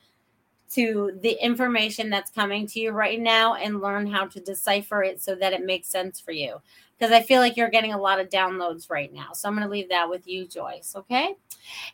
to 0.71 1.19
the 1.23 1.33
information 1.43 2.11
that's 2.11 2.31
coming 2.31 2.67
to 2.67 2.81
you 2.81 2.91
right 2.91 3.21
now 3.21 3.55
and 3.55 3.81
learn 3.81 4.07
how 4.07 4.27
to 4.27 4.41
decipher 4.41 5.03
it 5.03 5.23
so 5.23 5.35
that 5.37 5.53
it 5.53 5.65
makes 5.65 5.89
sense 5.89 6.19
for 6.19 6.33
you. 6.33 6.61
Because 7.03 7.17
I 7.17 7.21
feel 7.21 7.41
like 7.41 7.57
you're 7.57 7.69
getting 7.69 7.93
a 7.93 8.01
lot 8.01 8.21
of 8.21 8.29
downloads 8.29 8.89
right 8.89 9.13
now. 9.13 9.33
So 9.33 9.49
I'm 9.49 9.57
going 9.57 9.67
to 9.67 9.73
leave 9.73 9.89
that 9.89 10.09
with 10.09 10.29
you, 10.29 10.47
Joyce. 10.47 10.95
Okay. 10.95 11.35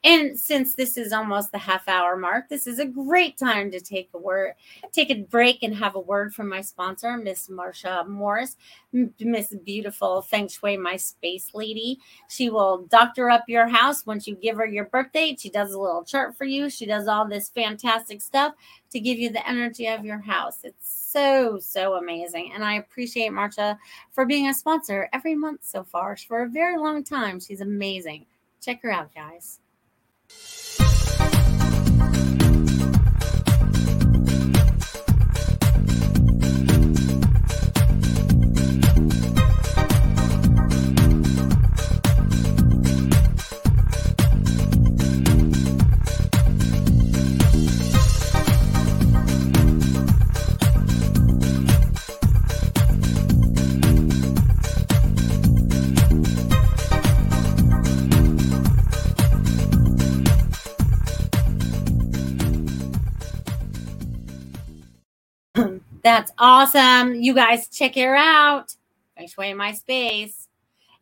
And 0.05 0.39
since 0.39 0.75
this 0.75 0.99
is 0.99 1.15
almost 1.15 1.51
the 1.51 1.57
half 1.57 1.89
hour 1.89 2.15
mark, 2.15 2.51
this 2.51 2.67
is 2.67 2.79
a 2.79 2.85
great 2.85 3.39
time 3.39 3.71
to 3.71 3.81
take 3.81 4.11
a 4.13 4.19
word, 4.19 4.53
take 4.93 5.11
a 5.11 5.23
break 5.23 5.63
and 5.63 5.75
have 5.75 5.95
a 5.95 6.01
word 6.01 6.35
from 6.35 6.51
my 6.51 6.61
sponsor, 6.61 7.17
Miss 7.17 7.49
Marsha 7.49 8.07
Morris, 8.07 8.59
Miss 8.93 9.55
Beautiful 9.65 10.21
Feng 10.21 10.47
Shui, 10.47 10.77
my 10.77 10.97
space 10.97 11.55
lady. 11.55 12.01
She 12.29 12.51
will 12.51 12.87
doctor 12.91 13.31
up 13.31 13.45
your 13.49 13.67
house 13.67 14.05
once 14.05 14.27
you 14.27 14.35
give 14.35 14.59
her 14.59 14.67
your 14.67 14.85
birthday. 14.85 15.35
She 15.39 15.49
does 15.49 15.73
a 15.73 15.81
little 15.81 16.05
chart 16.05 16.37
for 16.37 16.45
you. 16.45 16.69
She 16.69 16.85
does 16.85 17.09
all 17.09 17.27
this 17.27 17.49
fantastic 17.49 18.21
stuff 18.21 18.53
to 18.91 19.01
give 19.01 19.19
you 19.19 19.31
the 19.31 19.47
energy 19.49 19.87
of 19.87 20.05
your 20.05 20.21
house. 20.21 20.59
It's 20.65 21.08
so, 21.09 21.59
so 21.59 21.95
amazing. 21.95 22.53
And 22.55 22.63
I 22.63 22.75
appreciate 22.75 23.33
Marcia 23.33 23.79
for 24.13 24.27
being 24.27 24.49
a 24.49 24.55
sponsor 24.55 25.09
every 25.15 25.35
month 25.35 25.61
so 25.65 25.83
far 25.83 26.17
for 26.17 26.43
a 26.43 26.49
very 26.49 26.77
long 26.77 27.03
time. 27.03 27.41
She's 27.41 27.63
amazing. 27.63 28.27
Check 28.61 28.83
her 28.83 28.91
out, 28.91 29.15
guys. 29.15 29.61
That's 66.09 66.33
awesome. 66.39 67.17
You 67.17 67.35
guys 67.35 67.69
check 67.69 67.95
her 67.97 68.17
out. 68.17 68.75
Feng 69.15 69.29
Shui 69.29 69.51
in 69.51 69.59
my 69.59 69.73
space. 69.73 70.49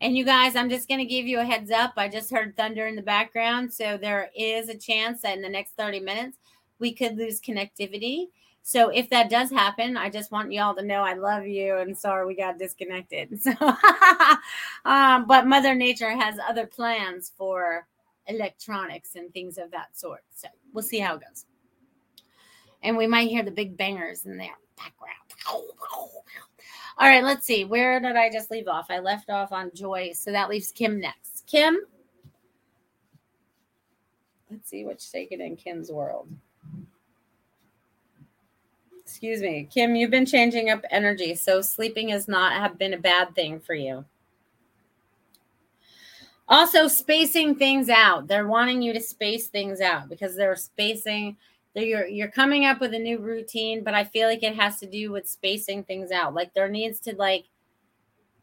And 0.01 0.17
you 0.17 0.25
guys, 0.25 0.57
I'm 0.57 0.69
just 0.69 0.89
going 0.89 0.99
to 0.99 1.07
give 1.07 1.29
you 1.29 1.39
a 1.39 1.45
heads 1.45 1.71
up. 1.71 1.93
I 1.97 2.09
just 2.09 2.29
heard 2.29 2.57
thunder 2.57 2.89
in 2.89 2.97
the 2.97 3.03
background. 3.03 3.73
So 3.73 3.97
there 3.97 4.31
is 4.37 4.69
a 4.69 4.77
chance 4.77 5.23
that 5.23 5.37
in 5.37 5.43
the 5.43 5.49
next 5.49 5.77
30 5.77 6.01
minutes, 6.01 6.39
we 6.81 6.93
could 6.93 7.17
lose 7.17 7.41
connectivity. 7.41 8.31
So 8.65 8.89
if 8.89 9.09
that 9.11 9.31
does 9.31 9.49
happen, 9.49 9.97
I 9.97 10.11
just 10.11 10.33
want 10.33 10.51
y'all 10.51 10.75
to 10.75 10.83
know 10.83 11.03
I 11.03 11.13
love 11.13 11.47
you 11.47 11.77
and 11.77 11.97
sorry 11.97 12.27
we 12.27 12.35
got 12.35 12.59
disconnected. 12.59 13.39
So, 13.41 13.53
um, 14.85 15.29
but 15.29 15.47
Mother 15.47 15.77
Nature 15.77 16.17
has 16.17 16.35
other 16.49 16.67
plans 16.67 17.31
for 17.39 17.87
electronics 18.27 19.15
and 19.15 19.33
things 19.33 19.57
of 19.57 19.71
that 19.71 19.97
sort. 19.97 20.25
So 20.35 20.49
we'll 20.73 20.83
see 20.83 20.99
how 20.99 21.15
it 21.15 21.21
goes. 21.21 21.45
And 22.87 22.97
we 22.97 23.09
might 23.09 23.29
hear 23.29 23.43
the 23.43 23.51
big 23.51 23.77
bangers 23.77 24.27
in 24.27 24.39
there 24.39 24.57
background. 24.77 25.17
All 26.99 27.09
right, 27.09 27.25
let's 27.25 27.45
see. 27.45 27.65
Where 27.65 27.99
did 27.99 28.15
I 28.15 28.31
just 28.31 28.51
leave 28.51 28.69
off? 28.69 28.87
I 28.91 29.01
left 29.01 29.29
off 29.29 29.51
on 29.51 29.73
Joy, 29.75 30.13
so 30.15 30.31
that 30.31 30.49
leaves 30.49 30.71
Kim 30.71 31.01
next. 31.01 31.45
Kim, 31.49 31.79
let's 34.51 34.71
see 34.71 34.85
what's 34.85 35.11
shaking 35.11 35.41
in 35.41 35.57
Kim's 35.57 35.91
world. 35.91 36.29
Excuse 39.01 39.43
me, 39.43 39.69
Kim. 39.69 39.97
You've 39.97 40.13
been 40.13 40.25
changing 40.25 40.71
up 40.71 40.85
energy, 40.91 41.35
so 41.35 41.61
sleeping 41.61 42.11
has 42.11 42.29
not 42.29 42.53
have 42.53 42.79
been 42.79 42.95
a 42.95 42.99
bad 42.99 43.35
thing 43.35 43.59
for 43.59 43.75
you. 43.75 44.05
Also, 46.49 46.87
spacing 46.87 47.57
things 47.57 47.89
out. 47.89 48.29
They're 48.29 48.47
wanting 48.47 48.81
you 48.81 48.93
to 48.93 49.01
space 49.01 49.49
things 49.49 49.81
out 49.81 50.09
because 50.09 50.37
they're 50.37 50.55
spacing 50.55 51.37
you're 51.85 52.07
you're 52.07 52.31
coming 52.31 52.65
up 52.65 52.81
with 52.81 52.95
a 52.95 52.99
new 52.99 53.19
routine 53.19 53.85
but 53.85 53.93
i 53.93 54.03
feel 54.03 54.29
like 54.29 54.43
it 54.43 54.55
has 54.55 54.79
to 54.79 54.87
do 54.87 55.13
with 55.13 55.29
spacing 55.29 55.85
things 55.85 56.11
out. 56.11 56.35
Like 56.35 56.55
there 56.55 56.69
needs 56.69 57.01
to 57.01 57.15
like 57.17 57.45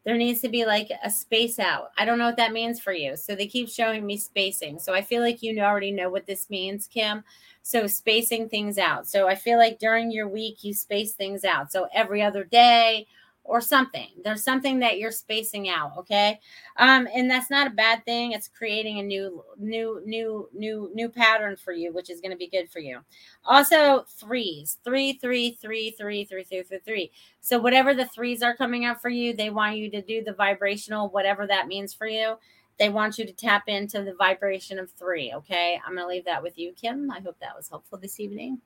there 0.06 0.18
needs 0.18 0.42
to 0.42 0.50
be 0.50 0.66
like 0.66 0.92
a 1.04 1.10
space 1.10 1.60
out. 1.60 1.92
I 1.98 2.04
don't 2.04 2.18
know 2.18 2.26
what 2.26 2.36
that 2.36 2.52
means 2.52 2.80
for 2.80 2.92
you. 2.92 3.16
So 3.16 3.36
they 3.36 3.48
keep 3.48 3.70
showing 3.70 4.06
me 4.06 4.18
spacing. 4.18 4.80
So 4.80 4.94
i 4.94 5.02
feel 5.02 5.22
like 5.22 5.42
you 5.42 5.60
already 5.62 5.92
know 5.92 6.10
what 6.10 6.28
this 6.28 6.50
means 6.50 6.88
kim. 6.88 7.24
So 7.64 7.88
spacing 7.88 8.50
things 8.50 8.78
out. 8.78 9.08
So 9.08 9.28
i 9.28 9.36
feel 9.36 9.58
like 9.58 9.80
during 9.80 10.12
your 10.12 10.28
week 10.28 10.64
you 10.64 10.74
space 10.74 11.14
things 11.14 11.44
out. 11.44 11.72
So 11.72 11.88
every 11.94 12.22
other 12.22 12.44
day 12.44 13.08
or 13.46 13.60
something. 13.60 14.08
There's 14.24 14.44
something 14.44 14.80
that 14.80 14.98
you're 15.00 15.12
spacing 15.12 15.68
out, 15.70 15.98
okay? 15.98 16.40
Um, 16.78 17.08
and 17.14 17.30
that's 17.30 17.50
not 17.50 17.68
a 17.68 17.72
bad 17.72 18.06
thing. 18.06 18.32
It's 18.32 18.48
creating 18.48 19.00
a 19.00 19.04
new, 19.04 19.44
new, 19.58 20.02
new, 20.06 20.50
new, 20.54 20.92
new 20.94 21.10
pattern 21.10 21.58
for 21.58 21.74
you, 21.74 21.94
which 21.94 22.10
is 22.10 22.22
going 22.22 22.32
to 22.32 22.38
be 22.38 22.48
good 22.48 22.70
for 22.70 22.80
you. 22.80 23.00
Also, 23.44 24.06
threes, 24.18 24.78
three, 24.84 25.14
three, 25.14 25.58
three, 25.62 25.92
three, 25.92 26.24
three, 26.24 26.44
three, 26.44 26.64
three, 26.64 26.80
three. 26.86 27.12
So 27.42 27.60
whatever 27.60 27.94
the 27.94 28.08
threes 28.08 28.42
are 28.42 28.56
coming 28.56 28.86
up 28.86 29.02
for 29.02 29.10
you, 29.10 29.36
they 29.36 29.50
want 29.50 29.78
you 29.78 29.92
to 29.92 30.02
do 30.02 30.24
the 30.24 30.34
vibrational, 30.34 31.10
whatever 31.10 31.46
that 31.48 31.68
means 31.68 31.94
for 31.94 32.08
you. 32.08 32.36
They 32.80 32.90
want 32.90 33.18
you 33.18 33.26
to 33.26 33.34
tap 33.34 33.64
into 33.68 34.04
the 34.04 34.16
vibration 34.16 34.80
of 34.80 34.90
three. 34.92 35.32
Okay, 35.36 35.80
I'm 35.86 35.96
going 35.96 36.06
to 36.06 36.08
leave 36.08 36.26
that 36.26 36.42
with 36.42 36.58
you, 36.58 36.74
Kim. 36.74 37.12
I 37.12 37.20
hope 37.20 37.38
that 37.40 37.56
was 37.56 37.70
helpful 37.70 38.00
this 38.00 38.20
evening 38.20 38.62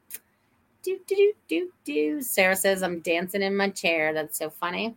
do, 0.87 0.99
do, 1.05 1.15
do, 1.15 1.33
do, 1.47 1.71
do. 1.83 2.21
Sarah 2.21 2.55
says, 2.55 2.81
I'm 2.81 3.01
dancing 3.01 3.41
in 3.41 3.55
my 3.55 3.69
chair. 3.69 4.13
That's 4.13 4.37
so 4.37 4.49
funny. 4.49 4.95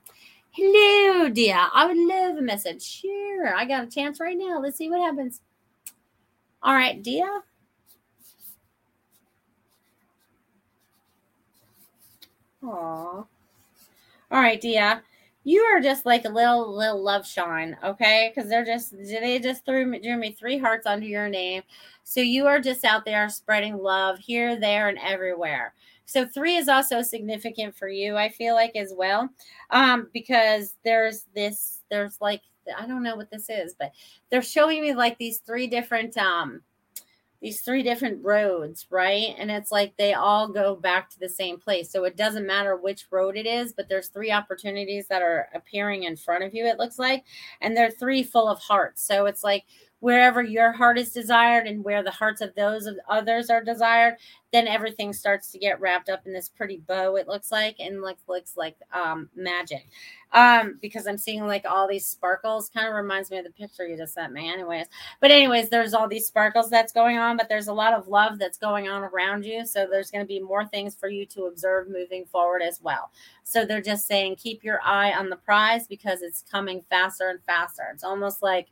Hello, 0.53 1.29
dear. 1.29 1.67
I 1.75 1.87
would 1.87 1.97
love 1.97 2.37
a 2.37 2.43
message. 2.43 2.83
Sure. 2.83 3.55
I 3.55 3.65
got 3.65 3.85
a 3.85 3.87
chance 3.89 4.21
right 4.21 4.37
now. 4.37 4.61
Let's 4.61 4.79
see 4.79 4.89
what 4.89 5.01
happens. 5.01 5.41
All 6.63 6.75
right, 6.75 7.03
Dia. 7.03 7.43
Aw. 12.63 12.69
All 12.69 13.27
right, 14.31 14.61
Dia. 14.61 15.03
You 15.45 15.63
are 15.63 15.81
just 15.81 16.05
like 16.05 16.27
a 16.27 16.29
little 16.29 16.77
little 16.77 17.03
love 17.03 17.27
shine, 17.27 17.77
okay? 17.83 18.33
Because 18.35 18.51
they're 18.51 18.65
just 18.65 18.95
they 18.97 19.39
just 19.39 19.65
threw 19.65 19.99
drew 20.01 20.17
me 20.17 20.33
three 20.33 20.59
hearts 20.59 20.87
under 20.87 21.07
your 21.07 21.29
name. 21.29 21.63
So 22.05 22.21
you 22.21 22.47
are 22.47 22.61
just 22.61 22.85
out 22.85 23.05
there 23.05 23.29
spreading 23.29 23.79
love 23.79 24.19
here, 24.19 24.59
there, 24.59 24.89
and 24.89 24.99
everywhere. 24.99 25.75
So 26.11 26.27
three 26.27 26.57
is 26.57 26.69
also 26.69 27.03
significant 27.03 27.77
for 27.77 27.89
you, 27.89 28.17
I 28.17 28.31
feel 28.31 28.55
like, 28.55 28.75
as 28.75 28.93
well, 28.97 29.29
um, 29.71 30.09
because 30.13 30.75
there's 30.85 31.27
this, 31.37 31.83
there's 31.89 32.21
like, 32.21 32.43
I 32.77 32.85
don't 32.85 33.05
know 33.05 33.15
what 33.15 33.31
this 33.31 33.49
is, 33.49 33.77
but 33.79 33.93
they're 34.29 34.43
showing 34.43 34.83
me 34.83 34.93
like 34.93 35.19
these 35.19 35.39
three 35.39 35.69
different, 35.69 36.17
um, 36.17 36.63
these 37.41 37.63
three 37.63 37.83
different 37.83 38.23
roads, 38.23 38.87
right? 38.91 39.35
And 39.39 39.51
it's 39.51 39.73
like 39.73 39.97
they 39.97 40.13
all 40.13 40.49
go 40.49 40.77
back 40.77 41.09
to 41.11 41.19
the 41.19 41.29
same 41.29 41.59
place. 41.59 41.91
So 41.91 42.05
it 42.05 42.17
doesn't 42.17 42.47
matter 42.47 42.77
which 42.77 43.07
road 43.11 43.37
it 43.37 43.47
is, 43.47 43.73
but 43.73 43.89
there's 43.89 44.09
three 44.09 44.31
opportunities 44.31 45.07
that 45.09 45.23
are 45.23 45.49
appearing 45.55 46.03
in 46.03 46.17
front 46.17 46.45
of 46.45 46.55
you, 46.55 46.67
it 46.67 46.79
looks 46.79 46.99
like. 46.99 47.25
And 47.61 47.77
they're 47.77 47.91
three 47.91 48.23
full 48.23 48.49
of 48.49 48.59
hearts. 48.59 49.03
So 49.03 49.27
it's 49.27 49.43
like 49.43 49.65
wherever 50.01 50.43
your 50.43 50.73
heart 50.73 50.99
is 50.99 51.13
desired 51.13 51.67
and 51.67 51.85
where 51.85 52.03
the 52.03 52.11
hearts 52.11 52.41
of 52.41 52.55
those 52.55 52.87
of 52.87 52.97
others 53.09 53.51
are 53.51 53.63
desired 53.63 54.17
then 54.53 54.67
everything 54.67 55.13
starts 55.13 55.53
to 55.53 55.59
get 55.59 55.81
wrapped 55.81 56.09
up 56.09 56.27
in 56.27 56.33
this 56.33 56.49
pretty 56.49 56.79
bow 56.89 57.17
it 57.17 57.29
looks 57.29 57.53
like 57.53 57.77
and 57.79 58.03
looks 58.03 58.23
looks 58.29 58.57
like 58.57 58.77
um, 58.93 59.29
magic. 59.37 59.87
Um, 60.33 60.79
because 60.81 61.07
i'm 61.07 61.19
seeing 61.19 61.47
like 61.47 61.65
all 61.69 61.89
these 61.89 62.07
sparkles 62.07 62.69
kind 62.69 62.87
of 62.87 62.95
reminds 62.95 63.31
me 63.31 63.39
of 63.39 63.45
the 63.45 63.51
picture 63.51 63.87
you 63.87 63.97
just 63.97 64.15
sent 64.15 64.33
me 64.33 64.51
anyways. 64.53 64.87
But 65.21 65.31
anyways 65.31 65.69
there's 65.69 65.95
all 65.95 66.09
these 66.09 66.27
sparkles 66.27 66.71
that's 66.71 66.93
going 66.93 67.19
on 67.19 67.37
but 67.37 67.49
there's 67.49 67.69
a 67.69 67.73
lot 67.73 67.95
of 67.95 68.09
love 68.09 68.39
that's 68.39 68.59
going 68.59 68.89
on 68.89 69.03
around 69.03 69.45
you 69.45 69.67
so 69.67 69.87
there's 69.91 70.11
going 70.11 70.25
to 70.25 70.29
be 70.29 70.41
more 70.41 70.67
things 70.67 70.95
for 70.95 71.09
you 71.09 71.27
to 71.27 71.45
observe 71.45 71.89
moving 71.89 72.25
forward 72.25 72.63
as 72.63 72.81
well. 72.81 73.11
So 73.45 73.65
they're 73.65 73.81
just 73.83 74.07
saying 74.07 74.37
keep 74.37 74.65
your 74.65 74.81
eye 74.85 75.13
on 75.13 75.29
the 75.29 75.37
prize 75.37 75.87
because 75.87 76.23
it's 76.23 76.45
coming 76.51 76.85
faster 76.89 77.29
and 77.29 77.41
faster. 77.45 77.83
It's 77.93 78.05
almost 78.05 78.43
like 78.43 78.69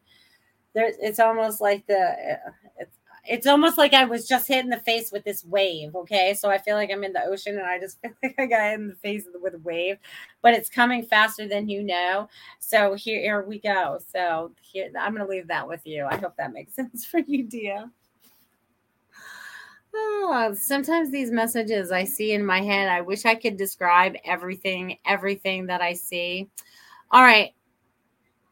there's 0.75 0.97
it's 1.01 1.19
almost 1.19 1.61
like 1.61 1.87
the 1.87 2.39
it's 2.79 2.99
it's 3.29 3.47
almost 3.47 3.77
like 3.77 3.93
I 3.93 4.07
was 4.07 4.27
just 4.27 4.49
hit 4.49 4.65
in 4.65 4.71
the 4.71 4.79
face 4.81 5.13
with 5.13 5.23
this 5.23 5.45
wave. 5.45 5.95
Okay. 5.95 6.35
So 6.35 6.49
I 6.51 6.59
feel 6.59 6.77
like 6.77 6.91
I'm 6.91 7.05
in 7.05 7.13
the 7.13 7.25
ocean 7.25 7.59
and 7.59 7.67
I 7.67 7.79
just 7.79 8.01
feel 8.03 8.13
like 8.23 8.35
I 8.39 8.47
got 8.47 8.73
in 8.73 8.89
the 8.89 8.95
face 8.95 9.27
with 9.41 9.55
a 9.55 9.59
wave, 9.59 9.99
but 10.43 10.55
it's 10.55 10.71
coming 10.71 11.05
faster 11.05 11.47
than 11.47 11.69
you 11.69 11.83
know. 11.83 12.29
So 12.59 12.95
here, 12.95 13.21
here 13.21 13.43
we 13.45 13.61
go. 13.61 13.99
So 14.13 14.53
here, 14.63 14.91
I'm 14.99 15.15
going 15.15 15.27
to 15.27 15.31
leave 15.31 15.49
that 15.49 15.69
with 15.69 15.87
you. 15.87 16.07
I 16.11 16.17
hope 16.17 16.37
that 16.39 16.53
makes 16.53 16.75
sense 16.77 17.05
for 17.05 17.21
you, 17.21 17.45
Dia. 17.45 17.91
Oh, 19.95 20.55
sometimes 20.59 21.11
these 21.11 21.31
messages 21.31 21.91
I 21.91 22.05
see 22.05 22.33
in 22.33 22.45
my 22.45 22.61
head, 22.61 22.89
I 22.89 23.01
wish 23.01 23.25
I 23.25 23.35
could 23.35 23.57
describe 23.57 24.15
everything, 24.25 24.99
everything 25.07 25.67
that 25.67 25.81
I 25.81 25.95
see. 25.95 26.49
All 27.11 27.23
right. 27.23 27.53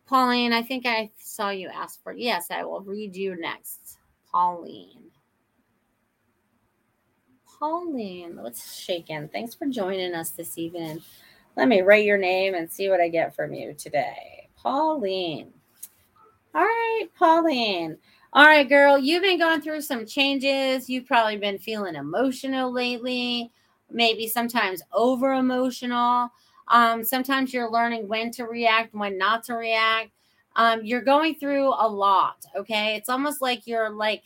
Pauline, 0.07 0.53
I 0.53 0.63
think 0.63 0.87
I 0.87 1.11
saw 1.19 1.51
you 1.51 1.69
ask 1.69 2.03
for. 2.03 2.13
Yes, 2.13 2.47
I 2.51 2.65
will 2.65 2.81
read 2.81 3.17
you 3.17 3.39
next. 3.39 3.99
Pauline. 4.31 5.11
Pauline, 7.59 8.37
what's 8.43 8.79
shaking? 8.79 9.29
Thanks 9.29 9.55
for 9.55 9.67
joining 9.67 10.15
us 10.15 10.31
this 10.31 10.59
evening. 10.59 11.03
Let 11.57 11.69
me 11.69 11.81
write 11.81 12.05
your 12.05 12.19
name 12.19 12.55
and 12.55 12.71
see 12.71 12.89
what 12.89 13.01
I 13.01 13.09
get 13.09 13.35
from 13.35 13.55
you 13.55 13.73
today. 13.73 14.49
Pauline. 14.57 15.53
All 16.55 16.63
right, 16.63 17.07
Pauline. 17.19 17.99
All 18.33 18.45
right, 18.45 18.69
girl, 18.69 18.99
you've 18.99 19.23
been 19.23 19.39
going 19.39 19.63
through 19.63 19.81
some 19.81 20.05
changes. 20.05 20.89
You've 20.91 21.07
probably 21.07 21.39
been 21.39 21.59
feeling 21.59 21.95
emotional 21.95 22.71
lately, 22.71 23.51
maybe 23.91 24.29
sometimes 24.29 24.83
over 24.93 25.33
emotional. 25.33 26.31
Um, 26.69 27.05
sometimes 27.05 27.53
you're 27.53 27.71
learning 27.71 28.09
when 28.09 28.31
to 28.33 28.45
react, 28.45 28.95
when 28.95 29.19
not 29.19 29.45
to 29.45 29.55
react. 29.55 30.11
Um, 30.57 30.85
you're 30.85 31.03
going 31.03 31.35
through 31.35 31.69
a 31.69 31.89
lot. 31.89 32.45
Okay. 32.57 32.97
It's 32.97 33.09
almost 33.09 33.43
like 33.43 33.67
you're 33.67 33.91
like 33.91 34.23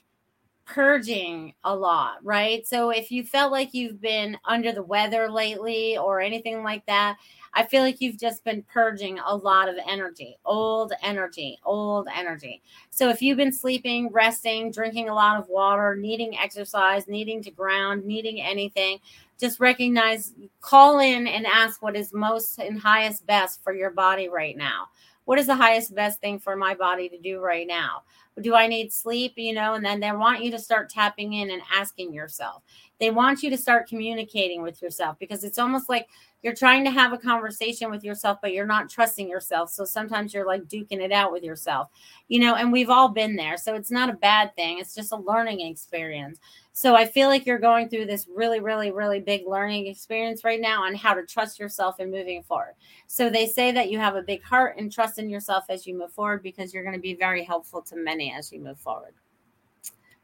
purging 0.64 1.53
a 1.64 1.74
lot, 1.74 2.24
right? 2.24 2.66
So 2.66 2.91
if 2.91 3.11
you 3.11 3.24
felt 3.24 3.51
like 3.51 3.74
you've 3.74 4.01
been 4.01 4.38
under 4.45 4.72
the 4.72 4.82
weather 4.82 5.28
lately 5.28 5.99
or 5.99 6.20
anything 6.20 6.62
like 6.62 6.86
that, 6.86 7.18
I 7.55 7.65
feel 7.65 7.83
like 7.83 8.01
you've 8.01 8.19
just 8.19 8.45
been 8.45 8.63
purging 8.63 9.19
a 9.19 9.35
lot 9.35 9.69
of 9.69 9.77
energy, 9.89 10.39
old 10.45 10.93
energy, 11.03 11.59
old 11.65 12.07
energy. 12.15 12.63
So 12.91 13.09
if 13.09 13.21
you've 13.21 13.37
been 13.37 13.53
sleeping, 13.53 14.09
resting, 14.13 14.71
drinking 14.71 15.09
a 15.09 15.15
lot 15.15 15.39
of 15.39 15.49
water, 15.49 15.97
needing 15.97 16.39
exercise, 16.39 17.09
needing 17.09 17.43
to 17.43 17.51
ground, 17.51 18.05
needing 18.05 18.41
anything, 18.41 18.99
just 19.39 19.59
recognize, 19.59 20.35
call 20.61 21.01
in 21.01 21.27
and 21.27 21.47
ask 21.47 21.83
what 21.83 21.97
is 21.97 22.13
most 22.13 22.59
and 22.59 22.79
highest 22.79 23.27
best 23.27 23.63
for 23.65 23.73
your 23.73 23.91
body 23.91 24.29
right 24.29 24.57
now. 24.57 24.89
What 25.25 25.39
is 25.39 25.47
the 25.47 25.55
highest 25.55 25.95
best 25.95 26.21
thing 26.21 26.39
for 26.39 26.57
my 26.57 26.75
body 26.75 27.09
to 27.09 27.19
do 27.19 27.41
right 27.41 27.67
now? 27.67 28.03
Do 28.41 28.55
I 28.55 28.66
need 28.66 28.93
sleep? 28.93 29.35
You 29.37 29.55
know, 29.55 29.74
and 29.74 29.85
then 29.85 30.01
they 30.01 30.12
want 30.12 30.43
you 30.43 30.51
to 30.51 30.59
start 30.59 30.91
tapping 30.91 31.35
in 31.35 31.51
and 31.51 31.62
asking 31.74 32.12
yourself. 32.12 32.62
They 32.99 33.11
want 33.11 33.43
you 33.43 33.51
to 33.51 33.57
start 33.57 33.89
communicating 33.89 34.62
with 34.62 34.83
yourself 34.83 35.18
because 35.18 35.45
it's 35.45 35.59
almost 35.59 35.89
like 35.89 36.07
you're 36.43 36.55
trying 36.55 36.85
to 36.85 36.91
have 36.91 37.12
a 37.12 37.18
conversation 37.18 37.91
with 37.91 38.03
yourself, 38.03 38.39
but 38.41 38.53
you're 38.53 38.66
not 38.66 38.89
trusting 38.89 39.28
yourself. 39.28 39.70
So 39.70 39.85
sometimes 39.85 40.33
you're 40.33 40.47
like 40.47 40.64
duking 40.64 41.01
it 41.01 41.12
out 41.12 41.33
with 41.33 41.43
yourself, 41.43 41.89
you 42.28 42.41
know, 42.41 42.55
and 42.55 42.72
we've 42.72 42.89
all 42.89 43.09
been 43.09 43.37
there. 43.37 43.57
So 43.57 43.74
it's 43.74 43.91
not 43.91 44.09
a 44.09 44.14
bad 44.14 44.55
thing. 44.57 44.78
It's 44.78 44.95
just 44.95 45.12
a 45.12 45.16
learning 45.16 45.61
experience. 45.61 46.39
So 46.72 46.95
I 46.95 47.05
feel 47.05 47.28
like 47.28 47.45
you're 47.47 47.59
going 47.59 47.89
through 47.89 48.07
this 48.07 48.26
really, 48.35 48.61
really, 48.61 48.91
really 48.91 49.20
big 49.20 49.43
learning 49.47 49.87
experience 49.87 50.45
right 50.45 50.61
now 50.61 50.85
on 50.85 50.95
how 50.95 51.12
to 51.14 51.26
trust 51.26 51.59
yourself 51.59 51.97
and 51.99 52.11
moving 52.11 52.43
forward. 52.43 52.74
So 53.07 53.28
they 53.28 53.47
say 53.47 53.72
that 53.72 53.91
you 53.91 53.99
have 53.99 54.14
a 54.14 54.22
big 54.22 54.43
heart 54.43 54.76
and 54.78 54.91
trust 54.91 55.18
in 55.18 55.28
yourself 55.28 55.64
as 55.68 55.87
you 55.87 55.99
move 55.99 56.12
forward 56.12 56.43
because 56.43 56.72
you're 56.72 56.85
going 56.85 56.95
to 56.95 57.01
be 57.01 57.14
very 57.14 57.45
helpful 57.45 57.83
to 57.83 57.97
many 57.97 58.20
as 58.29 58.53
you 58.53 58.61
move 58.61 58.79
forward. 58.79 59.14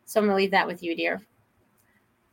So 0.04 0.20
I'm 0.20 0.26
going 0.26 0.36
to 0.36 0.36
leave 0.36 0.50
that 0.50 0.66
with 0.66 0.82
you, 0.82 0.94
dear. 0.94 1.22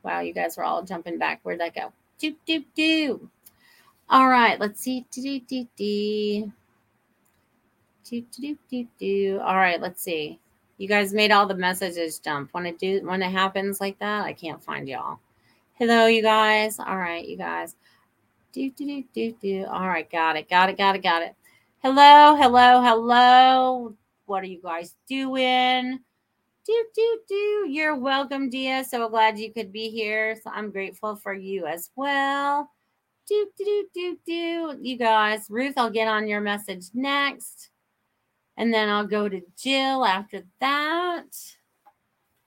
Wow, 0.04 0.20
you 0.20 0.34
guys 0.34 0.58
are 0.58 0.64
all 0.64 0.84
jumping 0.84 1.18
back. 1.18 1.40
Where'd 1.44 1.60
that 1.62 1.76
go? 1.76 1.94
Do, 2.20 2.36
do, 2.46 2.64
do. 2.76 3.30
All 4.10 4.28
right, 4.28 4.60
let's 4.60 4.82
see. 4.82 5.06
Do, 5.12 5.40
do, 5.40 5.68
do, 8.70 8.88
do. 9.00 9.40
All 9.42 9.56
right, 9.56 9.82
let's 9.82 10.04
see. 10.04 10.40
You 10.78 10.88
guys 10.88 11.14
made 11.14 11.32
all 11.32 11.48
the 11.48 11.56
messages 11.56 12.20
jump. 12.20 12.50
When 12.54 12.66
it 12.66 12.78
do 12.78 13.00
when 13.06 13.22
it 13.22 13.32
happens 13.32 13.80
like 13.80 13.98
that, 14.00 14.26
I 14.26 14.34
can't 14.34 14.64
find 14.64 14.88
y'all. 14.88 15.20
Hello, 15.76 16.08
you 16.08 16.22
guys. 16.22 16.80
All 16.80 16.98
right, 16.98 17.26
you 17.28 17.38
guys. 17.38 17.76
Do, 18.52 18.70
do, 18.72 18.86
do, 18.86 19.04
do, 19.14 19.36
do. 19.42 19.66
All 19.72 19.88
right, 19.88 20.10
got 20.10 20.36
it, 20.36 20.50
got 20.50 20.70
it, 20.70 20.78
got 20.78 20.96
it, 20.96 21.04
got 21.04 21.22
it. 21.22 21.36
Hello, 21.82 22.36
hello, 22.36 22.82
hello. 22.82 23.94
What 24.26 24.44
are 24.44 24.48
you 24.48 24.62
guys 24.62 24.96
doing? 25.08 26.00
Do, 26.66 26.86
do, 26.96 27.20
do. 27.28 27.68
You're 27.70 27.96
welcome, 27.96 28.50
Dia. 28.50 28.86
So 28.86 29.10
glad 29.10 29.38
you 29.38 29.52
could 29.52 29.74
be 29.74 29.90
here. 29.90 30.38
So 30.42 30.50
I'm 30.50 30.72
grateful 30.72 31.18
for 31.18 31.34
you 31.34 31.66
as 31.66 31.92
well. 31.96 32.70
Do, 33.28 33.48
do, 33.58 33.66
do, 33.66 33.88
do, 33.94 34.18
do. 34.26 34.78
You 34.82 34.98
guys, 34.98 35.48
Ruth, 35.50 35.74
I'll 35.78 35.90
get 35.90 36.08
on 36.08 36.28
your 36.28 36.42
message 36.42 36.86
next. 36.94 37.70
And 38.56 38.74
then 38.74 38.88
I'll 38.90 39.08
go 39.08 39.28
to 39.28 39.42
Jill 39.58 40.06
after 40.06 40.44
that. 40.62 41.26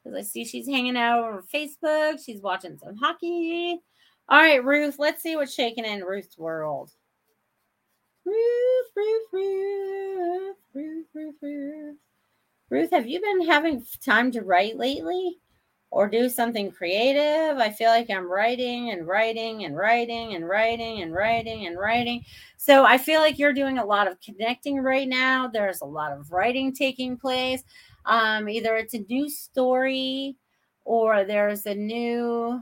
Because 0.03 0.19
I 0.19 0.23
see 0.23 0.45
she's 0.45 0.69
hanging 0.69 0.97
out 0.97 1.19
over 1.19 1.45
Facebook. 1.55 2.25
She's 2.25 2.41
watching 2.41 2.79
some 2.79 2.97
hockey. 2.97 3.81
All 4.29 4.41
right, 4.41 4.65
Ruth, 4.65 4.97
let's 4.99 5.23
see 5.23 5.37
what's 5.37 5.55
shaking 5.55 5.85
in 5.85 6.03
Ruth's 6.03 6.39
world. 6.39 6.91
Ruth, 8.27 8.87
Ruth, 8.95 9.29
Ruth, 9.33 10.57
Ruth, 10.75 11.07
Ruth, 11.15 11.35
Ruth. 11.41 11.97
Ruth, 12.69 12.91
have 12.91 13.07
you 13.07 13.21
been 13.21 13.47
having 13.47 13.85
time 14.05 14.31
to 14.33 14.43
write 14.43 14.77
lately? 14.77 15.39
or 15.91 16.09
do 16.09 16.29
something 16.29 16.71
creative. 16.71 17.59
I 17.59 17.71
feel 17.71 17.89
like 17.89 18.11
I'm 18.11 18.31
writing 18.31 18.91
and 18.91 19.07
writing 19.07 19.65
and 19.65 19.77
writing 19.77 20.35
and 20.35 20.47
writing 20.47 21.01
and 21.03 21.13
writing 21.13 21.67
and 21.67 21.79
writing. 21.79 22.25
So 22.57 22.85
I 22.85 22.99
feel 22.99 23.21
like 23.21 23.39
you're 23.39 23.53
doing 23.53 23.79
a 23.79 23.85
lot 23.85 24.07
of 24.07 24.21
connecting 24.21 24.79
right 24.79 25.09
now. 25.09 25.49
There's 25.49 25.81
a 25.81 25.87
lot 25.87 26.13
of 26.13 26.33
writing 26.33 26.75
taking 26.75 27.17
place. 27.17 27.63
Um, 28.05 28.49
either 28.49 28.77
it's 28.77 28.95
a 28.95 29.05
new 29.09 29.29
story 29.31 30.37
or 30.85 31.25
there's 31.25 31.67
a 31.67 31.75
new 31.75 32.61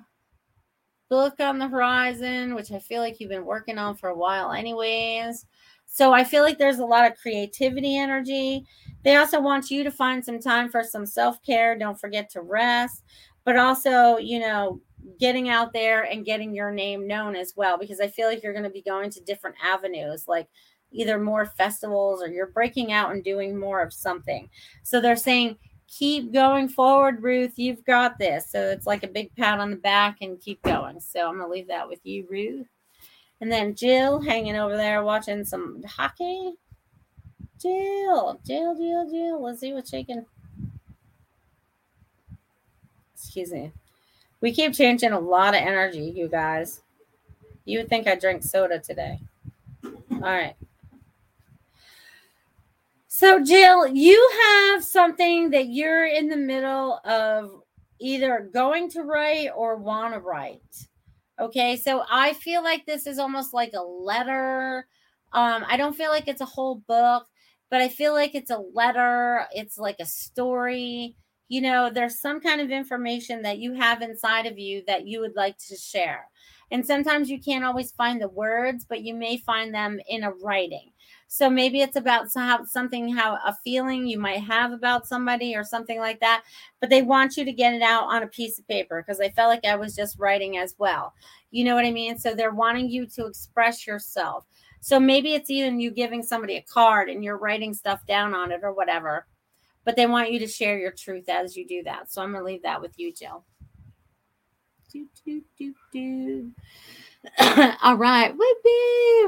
book 1.09 1.41
on 1.41 1.59
the 1.59 1.69
horizon, 1.69 2.55
which 2.55 2.73
I 2.73 2.79
feel 2.79 3.01
like 3.01 3.21
you've 3.21 3.31
been 3.31 3.45
working 3.45 3.79
on 3.79 3.97
for 3.97 4.09
a 4.09 4.17
while, 4.17 4.53
anyways. 4.53 5.47
So 5.87 6.13
I 6.13 6.25
feel 6.25 6.43
like 6.43 6.59
there's 6.59 6.79
a 6.79 6.85
lot 6.87 7.11
of 7.11 7.19
creativity 7.19 7.97
energy. 7.97 8.65
They 9.05 9.17
also 9.17 9.41
want 9.41 9.71
you 9.71 9.85
to 9.85 9.91
find 9.91 10.25
some 10.25 10.41
time 10.41 10.71
for 10.71 10.83
some 10.83 11.07
self 11.07 11.43
care. 11.43 11.79
Don't 11.79 12.01
forget 12.01 12.31
to 12.31 12.43
rest, 12.43 13.05
but 13.45 13.57
also, 13.57 14.17
you 14.17 14.41
know, 14.41 14.81
getting 15.21 15.49
out 15.49 15.73
there 15.73 16.03
and 16.03 16.25
getting 16.25 16.55
your 16.55 16.73
name 16.73 17.07
known 17.07 17.37
as 17.37 17.53
well, 17.57 17.79
because 17.79 18.01
I 18.01 18.09
feel 18.09 18.27
like 18.27 18.43
you're 18.43 18.53
going 18.53 18.65
to 18.65 18.71
be 18.71 18.83
going 18.83 19.11
to 19.11 19.21
different 19.21 19.57
avenues, 19.63 20.27
like 20.27 20.49
either 20.91 21.19
more 21.19 21.47
festivals 21.47 22.23
or 22.23 22.29
you're 22.29 22.47
breaking 22.47 22.93
out 22.93 23.13
and 23.13 23.23
doing 23.23 23.59
more 23.59 23.83
of 23.83 23.93
something. 23.93 24.49
So 24.83 25.01
they're 25.01 25.17
saying, 25.17 25.59
keep 25.89 26.33
going 26.33 26.69
forward, 26.69 27.23
Ruth. 27.23 27.53
You've 27.57 27.85
got 27.85 28.19
this. 28.19 28.51
So 28.51 28.61
it's 28.71 28.87
like 28.87 29.03
a 29.03 29.09
big 29.09 29.35
pat 29.37 29.61
on 29.61 29.71
the 29.71 29.77
back 29.77 30.19
and 30.21 30.41
keep 30.41 30.63
going. 30.63 31.01
So 31.01 31.29
I'm 31.29 31.39
going 31.39 31.49
to 31.49 31.53
leave 31.53 31.69
that 31.69 31.89
with 31.89 32.01
you, 32.05 32.27
Ruth. 32.31 32.67
And 33.41 33.51
then 33.51 33.75
Jill 33.75 34.21
hanging 34.21 34.57
over 34.57 34.77
there 34.77 35.05
watching 35.05 35.45
some 35.45 35.83
hockey. 35.85 36.53
Jill, 37.61 38.41
Jill, 38.47 38.75
Jill, 38.77 39.11
Jill. 39.11 39.43
Let's 39.43 39.61
see 39.61 39.73
what's 39.73 39.91
shaking. 39.91 40.25
Excuse 43.15 43.53
me. 43.53 43.73
We 44.41 44.53
keep 44.53 44.75
changing 44.75 45.13
a 45.13 45.19
lot 45.19 45.55
of 45.55 45.63
energy, 45.63 46.13
you 46.15 46.29
guys. 46.29 46.83
You 47.65 47.79
would 47.79 47.89
think 47.89 48.07
I 48.07 48.15
drank 48.15 48.43
soda 48.43 48.79
today. 48.79 49.21
All 49.85 50.21
right. 50.21 50.55
So, 53.17 53.39
Jill, 53.41 53.87
you 53.87 54.31
have 54.43 54.83
something 54.83 55.51
that 55.51 55.69
you're 55.69 56.05
in 56.05 56.27
the 56.27 56.37
middle 56.37 56.99
of 57.05 57.63
either 58.01 58.51
going 58.53 58.91
to 58.91 59.05
write 59.05 59.51
or 59.55 59.77
want 59.77 60.15
to 60.15 60.19
write. 60.19 60.89
Okay, 61.39 61.77
so 61.77 62.03
I 62.11 62.33
feel 62.33 62.65
like 62.65 62.87
this 62.87 63.07
is 63.07 63.21
almost 63.21 63.55
like 63.55 63.71
a 63.73 63.81
letter. 63.81 64.89
Um, 65.33 65.65
I 65.69 65.77
don't 65.77 65.95
feel 65.95 66.11
like 66.11 66.27
it's 66.27 66.41
a 66.41 66.45
whole 66.45 66.83
book, 66.89 67.29
but 67.71 67.81
I 67.81 67.89
feel 67.89 68.15
like 68.15 68.35
it's 68.35 68.51
a 68.51 68.65
letter. 68.75 69.47
It's 69.53 69.79
like 69.79 70.01
a 70.01 70.07
story. 70.07 71.15
You 71.47 71.61
know, 71.61 71.91
there's 71.91 72.21
some 72.21 72.41
kind 72.41 72.61
of 72.61 72.73
information 72.73 73.43
that 73.43 73.59
you 73.59 73.75
have 73.75 74.03
inside 74.03 74.47
of 74.47 74.59
you 74.59 74.83
that 74.89 75.07
you 75.07 75.21
would 75.21 75.37
like 75.37 75.59
to 75.69 75.77
share. 75.77 76.29
And 76.73 76.85
sometimes 76.85 77.31
you 77.31 77.41
can't 77.41 77.65
always 77.65 77.93
find 77.93 78.21
the 78.21 78.29
words, 78.29 78.85
but 78.85 79.03
you 79.03 79.15
may 79.15 79.37
find 79.37 79.73
them 79.73 80.01
in 80.09 80.25
a 80.25 80.33
writing. 80.33 80.91
So 81.29 81.51
maybe 81.51 81.81
it's 81.81 81.97
about 81.97 82.31
something, 82.31 83.09
how 83.15 83.35
a 83.45 83.57
feeling 83.65 84.07
you 84.07 84.19
might 84.19 84.41
have 84.43 84.73
about 84.73 85.07
somebody 85.07 85.57
or 85.57 85.65
something 85.65 85.99
like 85.99 86.21
that. 86.21 86.45
But 86.81 86.91
they 86.91 87.03
want 87.03 87.37
you 87.37 87.45
to 87.45 87.53
get 87.53 87.75
it 87.75 87.83
out 87.83 88.05
on 88.05 88.23
a 88.23 88.29
piece 88.29 88.59
of 88.59 88.69
paper 88.69 89.03
because 89.03 89.19
they 89.19 89.31
felt 89.31 89.49
like 89.49 89.65
I 89.65 89.77
was 89.77 89.97
just 89.97 90.19
writing 90.19 90.59
as 90.59 90.75
well. 90.79 91.13
You 91.51 91.65
know 91.65 91.75
what 91.75 91.85
I 91.87 91.91
mean? 91.91 92.19
So 92.19 92.35
they're 92.35 92.53
wanting 92.53 92.89
you 92.89 93.07
to 93.07 93.27
express 93.27 93.87
yourself. 93.87 94.47
So 94.81 95.01
maybe 95.01 95.35
it's 95.35 95.51
even 95.51 95.81
you 95.81 95.91
giving 95.91 96.23
somebody 96.23 96.57
a 96.57 96.63
card 96.63 97.09
and 97.09 97.25
you're 97.25 97.39
writing 97.39 97.75
stuff 97.75 98.07
down 98.07 98.35
on 98.35 98.53
it 98.53 98.61
or 98.63 98.73
whatever. 98.73 99.27
but 99.85 99.97
they 99.97 100.07
want 100.07 100.33
you 100.33 100.39
to 100.41 100.47
share 100.47 100.79
your 100.79 100.93
truth 100.93 101.29
as 101.29 101.57
you 101.57 101.67
do 101.67 101.83
that. 101.85 102.11
So 102.11 102.23
I'm 102.23 102.33
going 102.33 102.41
to 102.43 102.47
leave 102.47 102.63
that 102.63 102.81
with 102.81 102.99
you, 102.99 103.13
Jill. 103.13 103.45
Do, 104.93 105.07
do, 105.25 105.43
do, 105.59 105.75
do. 105.93 106.53
all 107.83 107.97
right. 107.97 108.35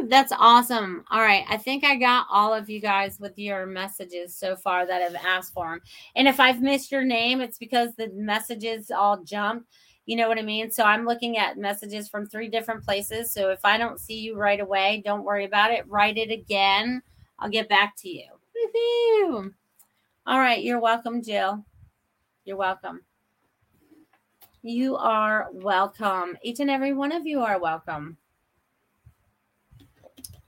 That's 0.09 0.33
awesome. 0.33 1.05
All 1.11 1.21
right. 1.21 1.45
I 1.49 1.57
think 1.57 1.85
I 1.85 1.97
got 1.97 2.27
all 2.31 2.53
of 2.53 2.69
you 2.69 2.81
guys 2.81 3.19
with 3.19 3.39
your 3.39 3.67
messages 3.67 4.35
so 4.35 4.57
far 4.57 4.87
that 4.87 5.03
have 5.03 5.15
asked 5.25 5.53
for 5.55 5.71
them. 5.71 5.81
And 6.15 6.29
if 6.29 6.39
I've 6.39 6.61
missed 6.61 6.93
your 6.93 7.05
name, 7.05 7.41
it's 7.41 7.59
because 7.59 7.95
the 7.95 8.09
messages 8.15 8.91
all 8.91 9.23
jumped. 9.23 9.69
You 10.05 10.17
know 10.17 10.29
what 10.29 10.39
I 10.39 10.43
mean? 10.43 10.71
So 10.71 10.85
I'm 10.85 11.05
looking 11.05 11.37
at 11.37 11.59
messages 11.59 12.09
from 12.09 12.27
three 12.27 12.49
different 12.49 12.85
places. 12.85 13.33
So 13.33 13.51
if 13.51 13.65
I 13.65 13.77
don't 13.77 13.99
see 13.99 14.21
you 14.21 14.37
right 14.37 14.61
away, 14.61 15.03
don't 15.05 15.25
worry 15.25 15.45
about 15.45 15.73
it. 15.73 15.89
Write 15.89 16.17
it 16.17 16.31
again. 16.31 17.03
I'll 17.39 17.51
get 17.51 17.69
back 17.69 17.95
to 17.99 18.09
you. 18.09 18.29
Woo-hoo. 18.55 19.53
All 20.27 20.39
right. 20.39 20.63
You're 20.63 20.81
welcome, 20.81 21.23
Jill. 21.23 21.65
You're 22.45 22.57
welcome. 22.57 23.03
You 24.67 24.97
are 24.97 25.47
welcome. 25.53 26.37
Each 26.43 26.59
and 26.59 26.69
every 26.69 26.93
one 26.93 27.13
of 27.13 27.25
you 27.25 27.41
are 27.41 27.61
welcome. 27.61 28.17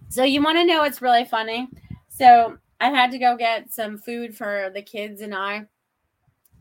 So, 0.09 0.25
you 0.25 0.43
want 0.43 0.59
to 0.59 0.67
know 0.67 0.81
what's 0.81 1.01
really 1.01 1.25
funny? 1.25 1.69
So, 2.09 2.59
I 2.81 2.89
had 2.89 3.13
to 3.13 3.19
go 3.19 3.37
get 3.37 3.73
some 3.73 3.97
food 3.97 4.37
for 4.37 4.73
the 4.75 4.83
kids 4.83 5.21
and 5.21 5.33
I. 5.33 5.67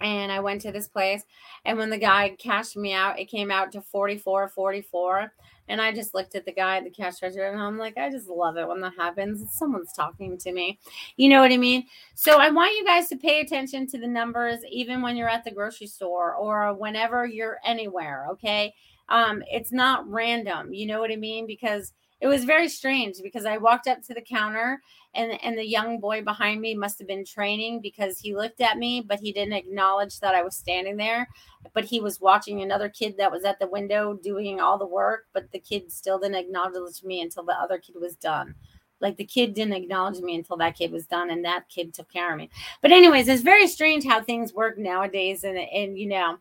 And 0.02 0.32
I 0.32 0.40
went 0.40 0.62
to 0.62 0.72
this 0.72 0.88
place. 0.88 1.24
And 1.66 1.80
when 1.80 1.90
the 1.90 1.98
guy 1.98 2.36
cashed 2.38 2.78
me 2.78 2.94
out, 2.94 3.18
it 3.18 3.26
came 3.26 3.50
out 3.50 3.72
to 3.72 3.82
44 3.82 4.50
44 4.50 5.34
and 5.68 5.82
I 5.82 5.92
just 5.92 6.14
looked 6.14 6.36
at 6.36 6.46
the 6.46 6.54
guy 6.54 6.78
at 6.78 6.84
the 6.84 6.90
cash 6.90 7.22
register 7.22 7.46
and 7.46 7.62
I'm 7.62 7.78
like, 7.78 7.98
I 7.98 8.10
just 8.10 8.28
love 8.28 8.58
it 8.58 8.68
when 8.68 8.82
that 8.82 8.94
happens. 8.98 9.44
Someone's 9.52 9.94
talking 9.94 10.38
to 10.38 10.52
me. 10.52 10.80
You 11.18 11.30
know 11.30 11.42
what 11.42 11.52
I 11.52 11.58
mean? 11.58 11.86
So 12.16 12.40
I 12.40 12.50
want 12.50 12.76
you 12.78 12.86
guys 12.86 13.10
to 13.10 13.18
pay 13.18 13.42
attention 13.42 13.88
to 13.88 13.98
the 13.98 14.08
numbers, 14.08 14.60
even 14.70 15.02
when 15.02 15.16
you're 15.16 15.30
at 15.30 15.44
the 15.44 15.52
grocery 15.52 15.88
store 15.88 16.36
or 16.36 16.74
whenever 16.74 17.26
you're 17.26 17.60
anywhere. 17.66 18.28
Okay. 18.32 18.74
Um, 19.10 19.44
it's 19.52 19.72
not 19.72 20.10
random. 20.10 20.74
You 20.74 20.88
know 20.88 21.00
what 21.00 21.12
I 21.12 21.16
mean? 21.16 21.48
Because 21.48 21.94
it 22.20 22.28
was 22.28 22.46
very 22.46 22.68
strange 22.68 23.18
because 23.22 23.46
I 23.46 23.58
walked 23.58 23.88
up 23.88 24.02
to 24.04 24.14
the 24.14 24.22
counter 24.22 24.82
and 25.14 25.38
and 25.44 25.58
the 25.58 25.66
young 25.66 26.00
boy 26.00 26.24
behind 26.24 26.62
me 26.62 26.74
must 26.74 26.98
have 27.00 27.08
been 27.08 27.26
training 27.26 27.80
because 27.82 28.20
he 28.20 28.36
looked 28.36 28.60
at 28.60 28.78
me 28.78 29.02
but 29.02 29.20
he 29.20 29.32
didn't 29.32 29.54
acknowledge 29.54 30.20
that 30.20 30.34
I 30.34 30.42
was 30.42 30.56
standing 30.56 30.98
there. 30.98 31.28
But 31.74 31.86
he 31.86 32.00
was 32.00 32.20
watching 32.20 32.62
another 32.62 32.90
kid 32.90 33.16
that 33.18 33.32
was 33.32 33.44
at 33.44 33.60
the 33.60 33.68
window 33.68 34.14
doing 34.22 34.60
all 34.60 34.78
the 34.78 34.86
work 34.86 35.26
but 35.34 35.52
the 35.52 35.60
kid 35.60 35.92
still 35.92 36.20
didn't 36.20 36.36
acknowledge 36.36 37.04
me 37.04 37.22
until 37.22 37.44
the 37.44 37.54
other 37.54 37.78
kid 37.78 37.96
was 38.00 38.16
done. 38.16 38.56
Like 39.00 39.18
the 39.18 39.26
kid 39.26 39.54
didn't 39.54 39.74
acknowledge 39.74 40.20
me 40.20 40.36
until 40.36 40.58
that 40.58 40.76
kid 40.76 40.92
was 40.92 41.06
done 41.06 41.30
and 41.30 41.46
that 41.46 41.70
kid 41.70 41.94
took 41.94 42.10
care 42.12 42.32
of 42.32 42.38
me. 42.38 42.50
But 42.82 42.92
anyways 42.92 43.28
it's 43.28 43.44
very 43.44 43.68
strange 43.68 44.06
how 44.06 44.24
things 44.24 44.54
work 44.54 44.80
nowadays 44.80 45.44
and 45.44 45.58
and 45.58 46.00
you 46.00 46.08
know 46.08 46.38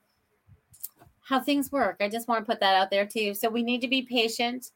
how 1.20 1.40
things 1.40 1.70
work. 1.70 1.96
I 2.00 2.08
just 2.08 2.28
want 2.28 2.46
to 2.46 2.50
put 2.50 2.60
that 2.60 2.76
out 2.76 2.88
there 2.88 3.04
too. 3.04 3.34
So 3.34 3.50
we 3.50 3.62
need 3.62 3.80
to 3.80 3.88
be 3.88 4.02
patient 4.02 4.70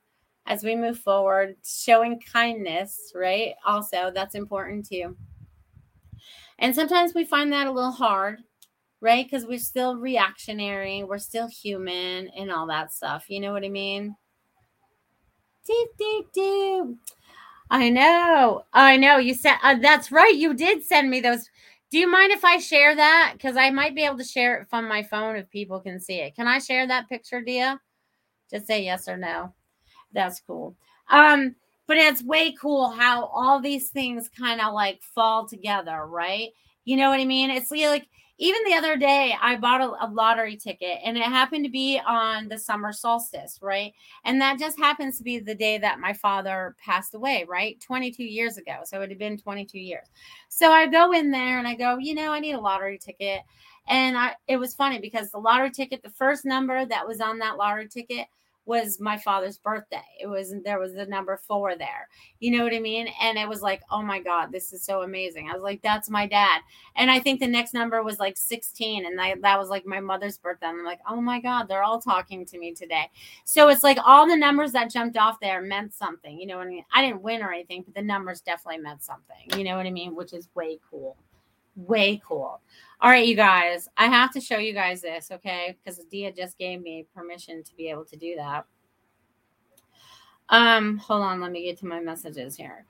as 0.47 0.65
we 0.65 0.75
move 0.75 0.99
forward, 0.99 1.57
showing 1.65 2.21
kindness, 2.21 3.13
right? 3.15 3.55
Also, 3.65 4.11
that's 4.15 4.35
important 4.35 4.87
too. 4.89 5.17
And 6.59 6.75
sometimes 6.75 7.15
we 7.15 7.25
find 7.25 7.53
that 7.53 7.67
a 7.67 7.73
little 7.73 7.93
hard, 7.93 8.41
right? 9.01 9.25
Because 9.25 9.47
we're 9.47 9.59
still 9.59 9.97
reactionary, 9.97 11.05
we're 11.05 11.19
still 11.19 11.49
human, 11.49 12.29
and 12.37 12.51
all 12.51 12.67
that 12.67 12.93
stuff. 12.93 13.27
You 13.29 13.41
know 13.41 13.53
what 13.53 13.65
I 13.65 13.69
mean? 13.69 14.17
Deep, 15.67 15.89
deep, 15.99 16.27
deep. 16.33 16.85
I 17.71 17.89
know. 17.89 18.65
I 18.73 18.97
know. 18.97 19.19
You 19.19 19.35
said 19.35 19.57
uh, 19.63 19.77
that's 19.81 20.11
right. 20.11 20.35
You 20.35 20.55
did 20.55 20.83
send 20.83 21.09
me 21.09 21.21
those. 21.21 21.49
Do 21.91 21.99
you 21.99 22.11
mind 22.11 22.33
if 22.33 22.45
I 22.45 22.59
share 22.59 22.95
that? 22.97 23.33
Because 23.35 23.57
I 23.57 23.71
might 23.71 23.95
be 23.95 24.05
able 24.05 24.19
to 24.19 24.25
share 24.25 24.61
it 24.61 24.69
from 24.69 24.89
my 24.89 25.03
phone 25.03 25.37
if 25.37 25.49
people 25.51 25.81
can 25.81 26.01
see 26.01 26.15
it. 26.15 26.35
Can 26.35 26.47
I 26.47 26.59
share 26.59 26.87
that 26.87 27.09
picture, 27.09 27.41
Dia? 27.41 27.81
Just 28.51 28.67
say 28.67 28.85
yes 28.85 29.09
or 29.09 29.17
no 29.17 29.55
that's 30.13 30.41
cool. 30.47 30.77
Um, 31.09 31.55
but 31.87 31.97
it's 31.97 32.23
way 32.23 32.53
cool 32.53 32.91
how 32.91 33.27
all 33.27 33.61
these 33.61 33.91
things 33.91 34.29
kind 34.29 34.61
of 34.61 34.73
like 34.73 35.03
fall 35.03 35.49
together, 35.49 36.07
right? 36.07 36.51
You 36.85 36.97
know 36.97 37.11
what 37.11 37.21
I 37.21 37.25
mean? 37.25 37.51
It's 37.51 37.71
like 37.71 38.07
even 38.41 38.63
the 38.65 38.75
other 38.75 38.97
day 38.97 39.35
I 39.39 39.57
bought 39.57 39.83
a, 39.83 40.07
a, 40.07 40.09
lottery 40.11 40.57
ticket 40.57 40.99
and 41.05 41.19
it 41.19 41.25
happened 41.25 41.65
to 41.65 41.71
be 41.71 42.01
on 42.07 42.49
the 42.49 42.59
summer 42.59 42.91
solstice, 42.91 43.59
right? 43.61 43.93
And 44.25 44.41
that 44.41 44.59
just 44.59 44.79
happens 44.79 45.19
to 45.19 45.25
be 45.25 45.41
the 45.41 45.55
day 45.55 45.77
that 45.77 46.01
my 46.01 46.15
father 46.15 46.75
passed 46.83 47.15
away, 47.15 47.45
right? 47.47 47.79
22 47.81 48.25
years 48.25 48.57
ago. 48.57 48.79
So 48.85 49.03
it 49.03 49.11
had 49.11 49.19
been 49.19 49.37
22 49.37 49.79
years. 49.79 50.07
So 50.49 50.71
I 50.73 50.87
go 50.87 51.13
in 51.13 51.31
there 51.31 51.59
and 51.59 51.69
I 51.69 51.75
go, 51.75 51.99
you 51.99 52.15
know, 52.15 52.33
I 52.33 52.41
need 52.41 52.55
a 52.55 52.61
lottery 52.61 52.99
ticket. 52.99 53.43
And 53.89 54.17
I 54.17 54.37
it 54.49 54.57
was 54.57 54.75
funny 54.75 55.01
because 55.01 55.31
the 55.31 55.39
lottery 55.39 55.71
ticket, 55.71 56.03
the 56.03 56.11
first 56.11 56.47
number 56.47 56.87
that 56.87 57.07
was 57.07 57.21
on 57.21 57.41
that 57.41 57.59
lottery 57.59 57.89
ticket 57.89 58.27
was 58.67 59.01
my 59.01 59.17
father's 59.17 59.59
birthday. 59.59 60.05
It 60.21 60.27
was 60.27 60.55
there 60.65 60.79
was 60.79 60.95
the 60.95 61.07
number 61.07 61.37
four 61.37 61.77
there. 61.77 62.09
You 62.39 62.57
know 62.57 62.65
what 62.65 62.75
I 62.75 62.79
mean? 62.79 63.09
And 63.21 63.39
it 63.39 63.49
was 63.49 63.63
like, 63.63 63.83
oh 63.91 64.03
my 64.03 64.21
God, 64.21 64.53
this 64.53 64.73
is 64.73 64.85
so 64.85 65.03
amazing. 65.03 65.49
I 65.49 65.55
was 65.55 65.63
like, 65.63 65.83
that's 65.83 66.11
my 66.11 66.27
dad. 66.27 66.61
And 66.95 67.11
I 67.11 67.19
think 67.19 67.41
the 67.41 67.47
next 67.47 67.75
number 67.75 68.03
was 68.03 68.19
like 68.19 68.37
16. 68.37 69.07
And 69.07 69.21
I, 69.21 69.35
that 69.43 69.59
was 69.59 69.69
like 69.69 69.87
my 69.87 70.01
mother's 70.01 70.39
birthday. 70.39 70.69
And 70.69 70.79
I'm 70.79 70.85
like, 70.85 71.01
oh 71.09 71.21
my 71.21 71.41
God, 71.41 71.69
they're 71.69 71.83
all 71.83 72.01
talking 72.01 72.45
to 72.47 72.59
me 72.59 72.73
today. 72.73 73.11
So 73.45 73.69
it's 73.69 73.83
like 73.83 73.99
all 74.05 74.29
the 74.29 74.37
numbers 74.37 74.73
that 74.73 74.91
jumped 74.91 75.17
off 75.17 75.41
there 75.41 75.63
meant 75.63 75.95
something. 75.95 76.39
You 76.39 76.47
know 76.47 76.59
what 76.59 76.67
I 76.67 76.71
mean? 76.71 76.85
I 76.93 77.03
didn't 77.03 77.23
win 77.23 77.43
or 77.43 77.53
anything, 77.53 77.83
but 77.83 77.95
the 77.95 78.03
numbers 78.03 78.41
definitely 78.41 78.83
meant 78.83 79.03
something. 79.03 79.59
You 79.59 79.65
know 79.65 79.77
what 79.77 79.87
I 79.87 79.91
mean? 79.91 80.15
Which 80.15 80.33
is 80.33 80.49
way 80.55 80.79
cool. 80.91 81.17
Way 81.77 82.21
cool. 82.27 82.61
All 83.01 83.11
right, 83.11 83.27
you 83.27 83.35
guys, 83.35 83.89
I 83.97 84.07
have 84.07 84.33
to 84.33 84.41
show 84.41 84.59
you 84.59 84.75
guys 84.75 85.01
this, 85.01 85.31
okay? 85.31 85.77
Because 85.83 85.99
Dia 86.11 86.33
just 86.33 86.59
gave 86.59 86.83
me 86.83 87.07
permission 87.15 87.63
to 87.63 87.75
be 87.75 87.89
able 87.89 88.05
to 88.05 88.17
do 88.17 88.37
that. 88.37 88.67
Um, 90.51 90.99
hold 90.99 91.23
on, 91.23 91.41
let 91.41 91.53
me 91.53 91.65
get 91.65 91.79
to 91.79 91.87
my 91.87 92.01
messages 92.01 92.57
here. 92.57 92.85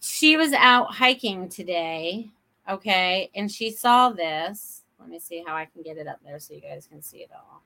She 0.00 0.36
was 0.36 0.52
out 0.54 0.92
hiking 0.92 1.48
today, 1.48 2.30
okay, 2.68 3.30
and 3.34 3.50
she 3.50 3.70
saw 3.70 4.10
this. 4.10 4.82
Let 4.98 5.08
me 5.08 5.20
see 5.20 5.44
how 5.46 5.54
I 5.54 5.66
can 5.66 5.82
get 5.82 5.96
it 5.96 6.08
up 6.08 6.18
there 6.24 6.38
so 6.38 6.54
you 6.54 6.60
guys 6.60 6.88
can 6.90 7.02
see 7.02 7.18
it 7.18 7.30
all. 7.34 7.62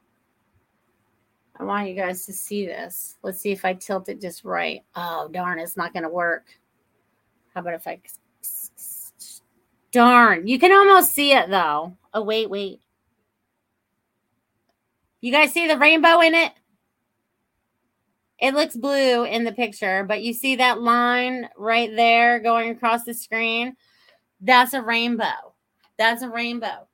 I 1.58 1.64
want 1.64 1.88
you 1.88 1.94
guys 1.94 2.26
to 2.26 2.32
see 2.32 2.66
this. 2.66 3.16
Let's 3.22 3.40
see 3.40 3.52
if 3.52 3.64
I 3.64 3.72
tilt 3.72 4.08
it 4.08 4.20
just 4.20 4.44
right. 4.44 4.82
Oh, 4.94 5.28
darn, 5.32 5.58
it's 5.58 5.76
not 5.76 5.94
going 5.94 6.02
to 6.02 6.10
work. 6.10 6.46
How 7.54 7.62
about 7.62 7.74
if 7.74 7.86
I 7.86 8.00
Darn. 9.96 10.46
You 10.46 10.58
can 10.58 10.72
almost 10.72 11.14
see 11.14 11.32
it 11.32 11.48
though. 11.48 11.96
Oh, 12.12 12.20
wait, 12.20 12.50
wait. 12.50 12.82
You 15.22 15.32
guys 15.32 15.54
see 15.54 15.66
the 15.66 15.78
rainbow 15.78 16.20
in 16.20 16.34
it? 16.34 16.52
It 18.38 18.52
looks 18.52 18.76
blue 18.76 19.24
in 19.24 19.44
the 19.44 19.52
picture, 19.52 20.04
but 20.04 20.20
you 20.20 20.34
see 20.34 20.56
that 20.56 20.82
line 20.82 21.48
right 21.56 21.90
there 21.96 22.40
going 22.40 22.68
across 22.72 23.04
the 23.04 23.14
screen? 23.14 23.74
That's 24.42 24.74
a 24.74 24.82
rainbow. 24.82 25.54
That's 25.96 26.20
a 26.20 26.28
rainbow. 26.28 26.86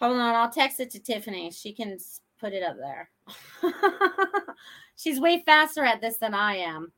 Hold 0.00 0.16
on, 0.16 0.34
I'll 0.34 0.50
text 0.50 0.80
it 0.80 0.90
to 0.90 0.98
Tiffany. 0.98 1.52
She 1.52 1.72
can 1.72 1.96
put 2.40 2.52
it 2.52 2.64
up 2.64 2.76
there. 2.76 3.08
She's 4.96 5.20
way 5.20 5.44
faster 5.46 5.84
at 5.84 6.00
this 6.00 6.16
than 6.16 6.34
I 6.34 6.56
am. 6.56 6.90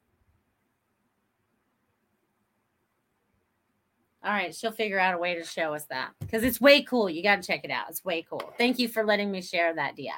All 4.24 4.32
right, 4.32 4.54
she'll 4.54 4.72
figure 4.72 4.98
out 4.98 5.14
a 5.14 5.18
way 5.18 5.34
to 5.34 5.44
show 5.44 5.74
us 5.74 5.84
that 5.86 6.12
because 6.20 6.44
it's 6.44 6.60
way 6.60 6.82
cool. 6.82 7.10
You 7.10 7.22
got 7.22 7.42
to 7.42 7.46
check 7.46 7.60
it 7.62 7.70
out. 7.70 7.90
It's 7.90 8.04
way 8.04 8.24
cool. 8.28 8.54
Thank 8.56 8.78
you 8.78 8.88
for 8.88 9.04
letting 9.04 9.30
me 9.30 9.42
share 9.42 9.74
that, 9.74 9.96
Dia. 9.96 10.14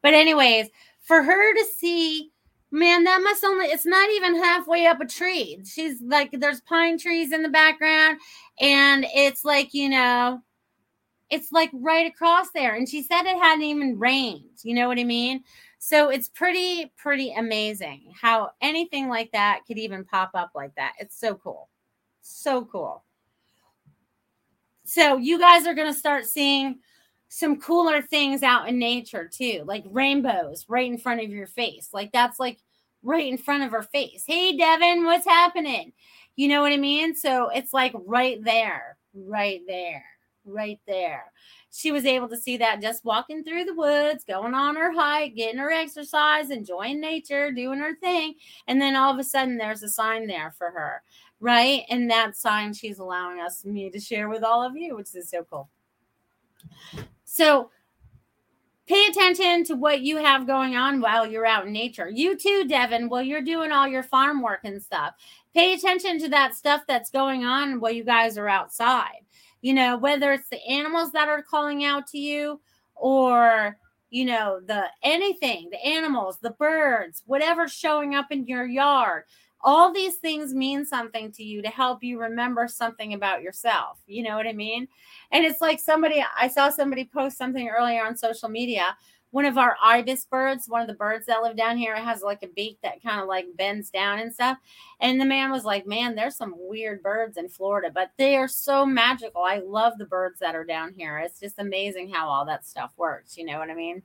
But 0.00 0.14
anyways, 0.14 0.68
for 1.00 1.24
her 1.24 1.54
to 1.54 1.64
see, 1.64 2.30
man, 2.70 3.02
that 3.04 3.20
must 3.20 3.42
only 3.42 3.66
it's 3.66 3.86
not 3.86 4.10
even 4.10 4.36
halfway 4.36 4.86
up 4.86 5.00
a 5.00 5.06
tree. 5.06 5.60
She's 5.64 6.00
like 6.00 6.30
there's 6.32 6.60
pine 6.60 6.98
trees 6.98 7.32
in 7.32 7.42
the 7.42 7.48
background 7.48 8.18
and 8.60 9.04
it's 9.12 9.44
like, 9.44 9.74
you 9.74 9.88
know, 9.88 10.40
it's 11.28 11.50
like 11.50 11.70
right 11.72 12.06
across 12.06 12.50
there 12.54 12.76
and 12.76 12.88
she 12.88 13.02
said 13.02 13.22
it 13.22 13.42
hadn't 13.42 13.64
even 13.64 13.98
rained. 13.98 14.58
You 14.62 14.74
know 14.74 14.86
what 14.86 15.00
I 15.00 15.04
mean? 15.04 15.42
So 15.80 16.10
it's 16.10 16.28
pretty 16.28 16.92
pretty 16.96 17.32
amazing 17.32 18.12
how 18.20 18.50
anything 18.60 19.08
like 19.08 19.32
that 19.32 19.62
could 19.66 19.78
even 19.78 20.04
pop 20.04 20.30
up 20.34 20.50
like 20.54 20.74
that. 20.76 20.92
It's 21.00 21.18
so 21.18 21.34
cool. 21.34 21.68
So 22.20 22.64
cool. 22.64 23.04
So 24.88 25.18
you 25.18 25.38
guys 25.38 25.66
are 25.66 25.74
going 25.74 25.92
to 25.92 25.98
start 25.98 26.24
seeing 26.24 26.78
some 27.28 27.60
cooler 27.60 28.00
things 28.00 28.42
out 28.42 28.70
in 28.70 28.78
nature 28.78 29.28
too, 29.30 29.62
like 29.66 29.84
rainbows 29.90 30.64
right 30.66 30.90
in 30.90 30.96
front 30.96 31.20
of 31.20 31.28
your 31.28 31.46
face. 31.46 31.90
Like 31.92 32.10
that's 32.10 32.40
like 32.40 32.58
right 33.02 33.26
in 33.26 33.36
front 33.36 33.64
of 33.64 33.70
her 33.72 33.82
face. 33.82 34.24
Hey, 34.26 34.56
Devin, 34.56 35.04
what's 35.04 35.26
happening? 35.26 35.92
You 36.36 36.48
know 36.48 36.62
what 36.62 36.72
I 36.72 36.78
mean? 36.78 37.14
So 37.14 37.50
it's 37.50 37.74
like 37.74 37.92
right 38.06 38.42
there, 38.42 38.96
right 39.12 39.60
there, 39.66 40.06
right 40.46 40.80
there. 40.86 41.32
She 41.70 41.92
was 41.92 42.06
able 42.06 42.30
to 42.30 42.38
see 42.38 42.56
that 42.56 42.80
just 42.80 43.04
walking 43.04 43.44
through 43.44 43.66
the 43.66 43.74
woods, 43.74 44.24
going 44.24 44.54
on 44.54 44.74
her 44.76 44.90
hike, 44.90 45.34
getting 45.34 45.58
her 45.58 45.70
exercise, 45.70 46.48
enjoying 46.48 46.98
nature, 46.98 47.52
doing 47.52 47.78
her 47.78 47.94
thing. 47.96 48.36
And 48.66 48.80
then 48.80 48.96
all 48.96 49.12
of 49.12 49.18
a 49.18 49.24
sudden, 49.24 49.58
there's 49.58 49.82
a 49.82 49.88
sign 49.90 50.26
there 50.26 50.54
for 50.56 50.70
her 50.70 51.02
right? 51.40 51.82
And 51.88 52.10
that 52.10 52.36
sign 52.36 52.72
she's 52.72 52.98
allowing 52.98 53.40
us 53.40 53.64
me 53.64 53.90
to 53.90 54.00
share 54.00 54.28
with 54.28 54.42
all 54.42 54.62
of 54.62 54.76
you, 54.76 54.96
which 54.96 55.14
is 55.14 55.30
so 55.30 55.44
cool. 55.44 55.68
So 57.24 57.70
pay 58.86 59.06
attention 59.06 59.64
to 59.64 59.74
what 59.74 60.00
you 60.00 60.16
have 60.16 60.46
going 60.46 60.76
on 60.76 61.00
while 61.00 61.26
you're 61.26 61.46
out 61.46 61.66
in 61.66 61.72
nature. 61.72 62.08
You 62.08 62.36
too, 62.36 62.64
Devin, 62.66 63.08
while 63.08 63.22
you're 63.22 63.42
doing 63.42 63.70
all 63.70 63.86
your 63.86 64.02
farm 64.02 64.42
work 64.42 64.60
and 64.64 64.82
stuff. 64.82 65.14
Pay 65.54 65.74
attention 65.74 66.18
to 66.20 66.28
that 66.30 66.54
stuff 66.54 66.82
that's 66.86 67.10
going 67.10 67.44
on 67.44 67.80
while 67.80 67.92
you 67.92 68.04
guys 68.04 68.38
are 68.38 68.48
outside. 68.48 69.24
You 69.60 69.74
know, 69.74 69.96
whether 69.96 70.32
it's 70.32 70.48
the 70.48 70.64
animals 70.66 71.12
that 71.12 71.28
are 71.28 71.42
calling 71.42 71.84
out 71.84 72.06
to 72.08 72.18
you 72.18 72.60
or 72.94 73.76
you 74.10 74.24
know 74.24 74.60
the 74.66 74.84
anything 75.02 75.68
the 75.70 75.84
animals 75.84 76.38
the 76.38 76.50
birds 76.52 77.22
whatever's 77.26 77.72
showing 77.72 78.14
up 78.14 78.26
in 78.30 78.46
your 78.46 78.66
yard 78.66 79.24
all 79.60 79.92
these 79.92 80.16
things 80.16 80.54
mean 80.54 80.84
something 80.84 81.32
to 81.32 81.42
you 81.42 81.62
to 81.62 81.68
help 81.68 82.02
you 82.02 82.20
remember 82.20 82.68
something 82.68 83.14
about 83.14 83.42
yourself. 83.42 83.98
You 84.06 84.22
know 84.22 84.36
what 84.36 84.46
I 84.46 84.52
mean? 84.52 84.86
And 85.32 85.44
it's 85.44 85.60
like 85.60 85.80
somebody, 85.80 86.24
I 86.38 86.48
saw 86.48 86.70
somebody 86.70 87.04
post 87.04 87.36
something 87.36 87.68
earlier 87.68 88.04
on 88.04 88.16
social 88.16 88.48
media. 88.48 88.96
One 89.30 89.44
of 89.44 89.58
our 89.58 89.76
ibis 89.82 90.24
birds, 90.24 90.68
one 90.68 90.80
of 90.80 90.86
the 90.86 90.94
birds 90.94 91.26
that 91.26 91.42
live 91.42 91.56
down 91.56 91.76
here, 91.76 91.94
has 91.96 92.22
like 92.22 92.42
a 92.42 92.48
beak 92.48 92.78
that 92.82 93.02
kind 93.02 93.20
of 93.20 93.28
like 93.28 93.46
bends 93.56 93.90
down 93.90 94.20
and 94.20 94.32
stuff. 94.32 94.56
And 95.00 95.20
the 95.20 95.26
man 95.26 95.50
was 95.50 95.64
like, 95.66 95.86
Man, 95.86 96.14
there's 96.14 96.36
some 96.36 96.54
weird 96.56 97.02
birds 97.02 97.36
in 97.36 97.48
Florida, 97.50 97.90
but 97.92 98.12
they 98.16 98.36
are 98.36 98.48
so 98.48 98.86
magical. 98.86 99.42
I 99.42 99.58
love 99.58 99.98
the 99.98 100.06
birds 100.06 100.38
that 100.40 100.54
are 100.54 100.64
down 100.64 100.94
here. 100.96 101.18
It's 101.18 101.40
just 101.40 101.58
amazing 101.58 102.08
how 102.08 102.26
all 102.28 102.46
that 102.46 102.66
stuff 102.66 102.92
works. 102.96 103.36
You 103.36 103.44
know 103.44 103.58
what 103.58 103.68
I 103.68 103.74
mean? 103.74 104.02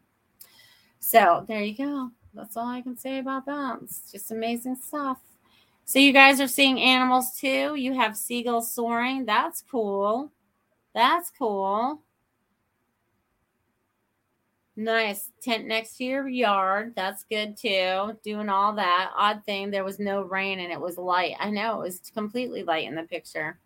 So 0.99 1.45
there 1.47 1.61
you 1.61 1.77
go. 1.77 2.09
That's 2.33 2.57
all 2.57 2.67
I 2.67 2.81
can 2.81 2.97
say 2.97 3.19
about 3.19 3.45
that. 3.45 3.79
It's 3.83 4.11
just 4.11 4.31
amazing 4.31 4.75
stuff. 4.75 5.19
So 5.85 5.99
you 5.99 6.13
guys 6.13 6.39
are 6.39 6.47
seeing 6.47 6.79
animals 6.79 7.37
too. 7.37 7.75
You 7.75 7.93
have 7.93 8.15
seagulls 8.15 8.73
soaring. 8.73 9.25
That's 9.25 9.61
cool. 9.69 10.31
That's 10.93 11.31
cool. 11.37 12.01
Nice. 14.75 15.29
Tent 15.41 15.67
next 15.67 15.97
to 15.97 16.03
your 16.03 16.27
yard. 16.27 16.93
That's 16.95 17.25
good 17.25 17.57
too. 17.57 18.17
Doing 18.23 18.49
all 18.49 18.73
that. 18.73 19.11
Odd 19.15 19.43
thing, 19.45 19.69
there 19.69 19.83
was 19.83 19.99
no 19.99 20.23
rain 20.23 20.59
and 20.59 20.71
it 20.71 20.79
was 20.79 20.97
light. 20.97 21.35
I 21.39 21.51
know 21.51 21.81
it 21.81 21.85
was 21.85 22.11
completely 22.13 22.63
light 22.63 22.87
in 22.87 22.95
the 22.95 23.03
picture. 23.03 23.59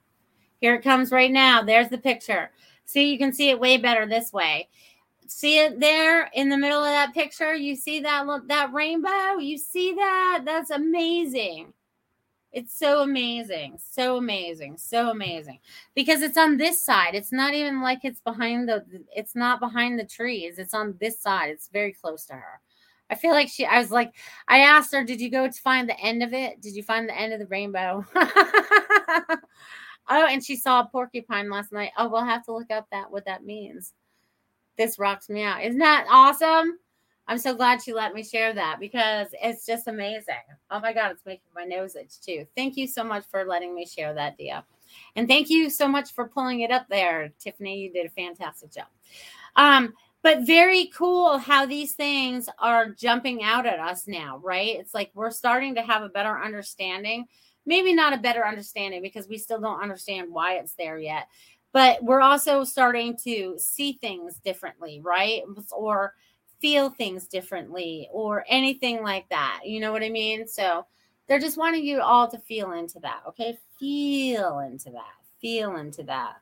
Here 0.59 0.76
it 0.76 0.84
comes 0.84 1.11
right 1.11 1.32
now. 1.32 1.61
There's 1.61 1.89
the 1.89 1.97
picture. 1.97 2.51
See, 2.86 3.11
you 3.11 3.18
can 3.18 3.32
see 3.32 3.49
it 3.49 3.59
way 3.59 3.78
better 3.78 4.05
this 4.05 4.34
way. 4.34 4.70
See 5.28 5.59
it 5.59 5.80
there 5.80 6.30
in 6.34 6.49
the 6.49 6.57
middle 6.57 6.80
of 6.80 6.89
that 6.89 7.13
picture? 7.13 7.53
You 7.53 7.76
see 7.76 7.99
that 8.01 8.26
that 8.47 8.74
rainbow? 8.74 9.38
You 9.39 9.57
see 9.57 9.93
that? 9.93 10.43
That's 10.45 10.72
amazing. 10.72 11.74
It's 12.58 12.76
so 12.76 13.03
amazing, 13.03 13.78
so 13.78 14.18
amazing, 14.18 14.80
so 14.80 15.12
amazing. 15.12 15.60
Because 15.93 16.24
it's 16.24 16.39
on 16.39 16.58
this 16.58 16.82
side. 16.82 17.14
It's 17.14 17.32
not 17.32 17.53
even 17.53 17.84
like 17.84 17.99
it's 18.01 18.20
behind 18.20 18.68
the 18.68 18.84
it's 19.16 19.36
not 19.36 19.60
behind 19.60 19.99
the 19.99 20.03
trees. 20.03 20.58
It's 20.58 20.74
on 20.74 20.97
this 20.99 21.22
side. 21.22 21.51
It's 21.51 21.70
very 21.70 21.93
close 21.93 22.26
to 22.26 22.34
her. 22.34 22.60
I 23.12 23.16
feel 23.16 23.30
like 23.30 23.47
she 23.47 23.64
I 23.68 23.78
was 23.78 23.91
like 23.91 24.16
I 24.47 24.62
asked 24.62 24.91
her, 24.93 25.03
"Did 25.03 25.22
you 25.22 25.30
go 25.30 25.47
to 25.47 25.62
find 25.62 25.88
the 25.88 25.99
end 25.99 26.24
of 26.24 26.34
it? 26.34 26.60
Did 26.60 26.76
you 26.76 26.82
find 26.82 27.08
the 27.08 27.16
end 27.16 27.32
of 27.32 27.38
the 27.38 27.45
rainbow?" 27.45 28.03
oh, 28.16 29.38
and 30.10 30.43
she 30.43 30.55
saw 30.55 30.80
a 30.80 30.89
porcupine 30.91 31.51
last 31.51 31.72
night. 31.72 31.91
Oh, 31.95 32.10
we'll 32.10 32.26
have 32.26 32.43
to 32.45 32.53
look 32.53 32.72
up 32.72 32.88
that 32.91 33.12
what 33.12 33.26
that 33.26 33.45
means. 33.45 33.93
This 34.80 34.97
rocks 34.97 35.30
me 35.30 35.43
out. 35.43 35.64
Isn't 35.64 35.78
that 35.78 36.08
awesome? 36.10 36.80
I'm 37.28 37.38
so 37.38 37.53
glad 37.53 37.86
you 37.86 37.95
let 37.95 38.13
me 38.13 38.23
share 38.23 38.53
that 38.53 38.80
because 38.80 39.28
it's 39.41 39.65
just 39.65 39.88
amazing. 39.88 40.36
Oh 40.71 40.80
my 40.80 40.93
God, 40.93 41.11
it's 41.11 41.25
making 41.25 41.49
my 41.53 41.65
nose 41.65 41.95
itch 41.95 42.21
too. 42.21 42.45
Thank 42.55 42.78
you 42.78 42.88
so 42.88 43.03
much 43.03 43.25
for 43.30 43.43
letting 43.43 43.75
me 43.75 43.86
share 43.86 44.13
that, 44.13 44.38
Dia. 44.38 44.63
And 45.15 45.28
thank 45.28 45.49
you 45.49 45.69
so 45.69 45.88
much 45.88 46.13
for 46.13 46.30
pulling 46.30 46.61
it 46.61 46.71
up 46.71 46.88
there, 46.89 47.34
Tiffany. 47.39 47.80
You 47.80 47.91
did 47.91 48.05
a 48.05 48.09
fantastic 48.09 48.71
job. 48.71 48.88
Um, 49.57 49.93
but 50.23 50.45
very 50.47 50.89
cool 50.95 51.38
how 51.38 51.65
these 51.65 51.93
things 51.93 52.49
are 52.59 52.89
jumping 52.91 53.43
out 53.43 53.65
at 53.65 53.80
us 53.80 54.07
now, 54.07 54.39
right? 54.43 54.78
It's 54.80 54.93
like 54.93 55.11
we're 55.13 55.32
starting 55.32 55.75
to 55.75 55.82
have 55.82 56.03
a 56.03 56.09
better 56.09 56.38
understanding. 56.41 57.25
Maybe 57.65 57.93
not 57.93 58.13
a 58.13 58.17
better 58.17 58.45
understanding 58.45 59.01
because 59.01 59.28
we 59.28 59.38
still 59.38 59.59
don't 59.59 59.82
understand 59.82 60.28
why 60.32 60.53
it's 60.55 60.73
there 60.73 60.97
yet. 60.97 61.28
But 61.73 62.01
we're 62.03 62.21
also 62.21 62.63
starting 62.63 63.17
to 63.25 63.55
see 63.57 63.97
things 64.01 64.39
differently, 64.39 65.01
right? 65.03 65.43
Or 65.71 66.13
feel 66.60 66.89
things 66.89 67.28
differently 67.28 68.10
or 68.12 68.45
anything 68.47 69.03
like 69.03 69.28
that. 69.30 69.62
You 69.66 69.80
know 69.80 69.91
what 69.91 70.03
I 70.03 70.10
mean? 70.10 70.47
So 70.47 70.86
they're 71.28 71.39
just 71.39 71.58
wanting 71.58 71.86
you 71.86 72.01
all 72.01 72.28
to 72.30 72.38
feel 72.39 72.72
into 72.72 72.99
that. 73.01 73.22
Okay. 73.28 73.58
Feel 73.80 74.60
into 74.60 74.89
that. 74.91 75.14
Feel 75.41 75.76
into 75.76 76.03
that. 76.03 76.38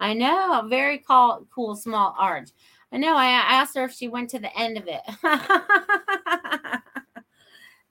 I 0.00 0.14
know. 0.14 0.66
Very 0.68 0.98
cool, 0.98 1.46
cool 1.54 1.76
small 1.76 2.14
arch. 2.18 2.50
I 2.92 2.96
know. 2.96 3.16
I 3.16 3.26
asked 3.26 3.76
her 3.76 3.84
if 3.84 3.92
she 3.92 4.08
went 4.08 4.30
to 4.30 4.38
the 4.38 4.56
end 4.58 4.76
of 4.76 4.88
it. 4.88 5.02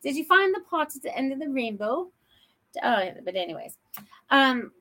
Did 0.01 0.15
you 0.15 0.25
find 0.25 0.53
the 0.53 0.61
pot 0.61 0.95
at 0.95 1.01
the 1.01 1.15
end 1.15 1.31
of 1.31 1.39
the 1.39 1.49
rainbow? 1.49 2.11
Oh, 2.83 3.09
but 3.23 3.35
anyways, 3.35 3.77
um, 4.29 4.71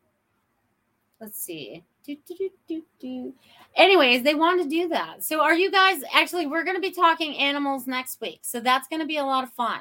let's 1.21 1.43
see. 1.43 1.85
Do, 2.09 2.17
do, 2.27 2.51
do, 2.67 2.83
do, 2.99 3.35
Anyways, 3.77 4.23
they 4.23 4.35
want 4.35 4.63
to 4.63 4.69
do 4.69 4.89
that. 4.89 5.23
So, 5.23 5.43
are 5.43 5.55
you 5.55 5.71
guys 5.71 6.01
actually? 6.15 6.47
We're 6.47 6.65
going 6.65 6.77
to 6.77 6.81
be 6.81 6.91
talking 6.91 7.37
animals 7.37 7.87
next 7.87 8.19
week. 8.23 8.39
So, 8.41 8.61
that's 8.61 8.89
going 8.89 9.01
to 9.01 9.07
be 9.07 9.19
a 9.19 9.25
lot 9.25 9.45
of 9.45 9.53
fun. 9.53 9.81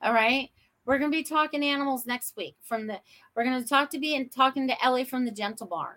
All 0.00 0.12
right. 0.12 0.50
We're 0.86 1.00
going 1.00 1.10
to 1.10 1.18
be 1.18 1.24
talking 1.24 1.64
animals 1.64 2.06
next 2.06 2.36
week. 2.36 2.54
From 2.62 2.86
the, 2.86 3.00
we're 3.34 3.42
going 3.42 3.60
to 3.60 3.68
talk 3.68 3.90
to 3.90 3.98
be 3.98 4.14
and 4.14 4.30
talking 4.30 4.68
to 4.68 4.84
Ellie 4.84 5.02
from 5.02 5.24
the 5.24 5.32
Gentle 5.32 5.66
Barn. 5.66 5.96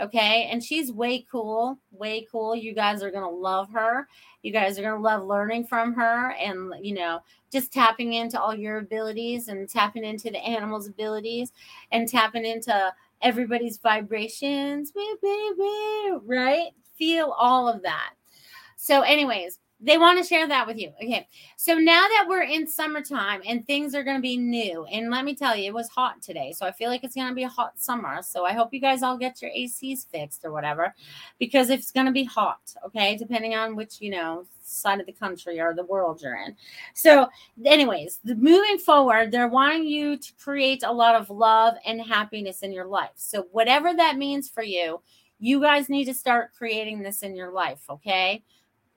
Okay. 0.00 0.48
And 0.48 0.62
she's 0.62 0.92
way 0.92 1.26
cool, 1.28 1.76
way 1.90 2.24
cool. 2.30 2.54
You 2.54 2.72
guys 2.72 3.02
are 3.02 3.10
going 3.10 3.24
to 3.24 3.36
love 3.36 3.68
her. 3.72 4.06
You 4.42 4.52
guys 4.52 4.78
are 4.78 4.82
going 4.82 4.94
to 4.94 5.02
love 5.02 5.24
learning 5.24 5.66
from 5.66 5.92
her 5.94 6.30
and, 6.40 6.72
you 6.80 6.94
know, 6.94 7.18
just 7.52 7.72
tapping 7.72 8.12
into 8.12 8.40
all 8.40 8.54
your 8.54 8.78
abilities 8.78 9.48
and 9.48 9.68
tapping 9.68 10.04
into 10.04 10.30
the 10.30 10.38
animals' 10.38 10.86
abilities 10.86 11.52
and 11.90 12.08
tapping 12.08 12.46
into 12.46 12.94
everybody's 13.22 13.78
vibrations, 13.78 14.92
right? 16.24 16.70
Feel 16.98 17.34
all 17.36 17.68
of 17.68 17.82
that. 17.82 18.14
So, 18.76 19.02
anyways, 19.02 19.58
they 19.82 19.96
want 19.96 20.18
to 20.18 20.28
share 20.28 20.46
that 20.46 20.66
with 20.66 20.78
you. 20.78 20.92
Okay. 21.02 21.26
So 21.56 21.74
now 21.74 22.00
that 22.00 22.26
we're 22.28 22.42
in 22.42 22.66
summertime 22.66 23.40
and 23.46 23.66
things 23.66 23.94
are 23.94 24.04
going 24.04 24.16
to 24.16 24.22
be 24.22 24.36
new, 24.36 24.84
and 24.84 25.10
let 25.10 25.24
me 25.24 25.34
tell 25.34 25.56
you, 25.56 25.64
it 25.64 25.74
was 25.74 25.88
hot 25.88 26.20
today. 26.20 26.52
So 26.52 26.66
I 26.66 26.72
feel 26.72 26.90
like 26.90 27.02
it's 27.02 27.14
going 27.14 27.28
to 27.28 27.34
be 27.34 27.44
a 27.44 27.48
hot 27.48 27.80
summer. 27.80 28.20
So 28.22 28.44
I 28.44 28.52
hope 28.52 28.74
you 28.74 28.80
guys 28.80 29.02
all 29.02 29.16
get 29.16 29.40
your 29.40 29.50
ACs 29.50 30.06
fixed 30.06 30.44
or 30.44 30.52
whatever 30.52 30.94
because 31.38 31.70
it's 31.70 31.90
going 31.90 32.06
to 32.06 32.12
be 32.12 32.24
hot. 32.24 32.74
Okay. 32.86 33.16
Depending 33.16 33.54
on 33.54 33.74
which, 33.74 34.00
you 34.00 34.10
know, 34.10 34.44
side 34.62 35.00
of 35.00 35.06
the 35.06 35.12
country 35.12 35.58
or 35.60 35.74
the 35.74 35.84
world 35.84 36.20
you're 36.22 36.36
in. 36.36 36.54
So, 36.94 37.28
anyways, 37.64 38.20
moving 38.24 38.78
forward, 38.78 39.32
they're 39.32 39.48
wanting 39.48 39.86
you 39.86 40.16
to 40.16 40.32
create 40.34 40.82
a 40.84 40.92
lot 40.92 41.14
of 41.14 41.28
love 41.30 41.74
and 41.84 42.00
happiness 42.00 42.62
in 42.62 42.72
your 42.72 42.86
life. 42.86 43.10
So, 43.16 43.48
whatever 43.50 43.94
that 43.94 44.16
means 44.16 44.48
for 44.48 44.62
you, 44.62 45.00
you 45.40 45.60
guys 45.60 45.88
need 45.88 46.04
to 46.04 46.14
start 46.14 46.52
creating 46.56 47.02
this 47.02 47.22
in 47.22 47.34
your 47.34 47.50
life. 47.50 47.80
Okay 47.88 48.44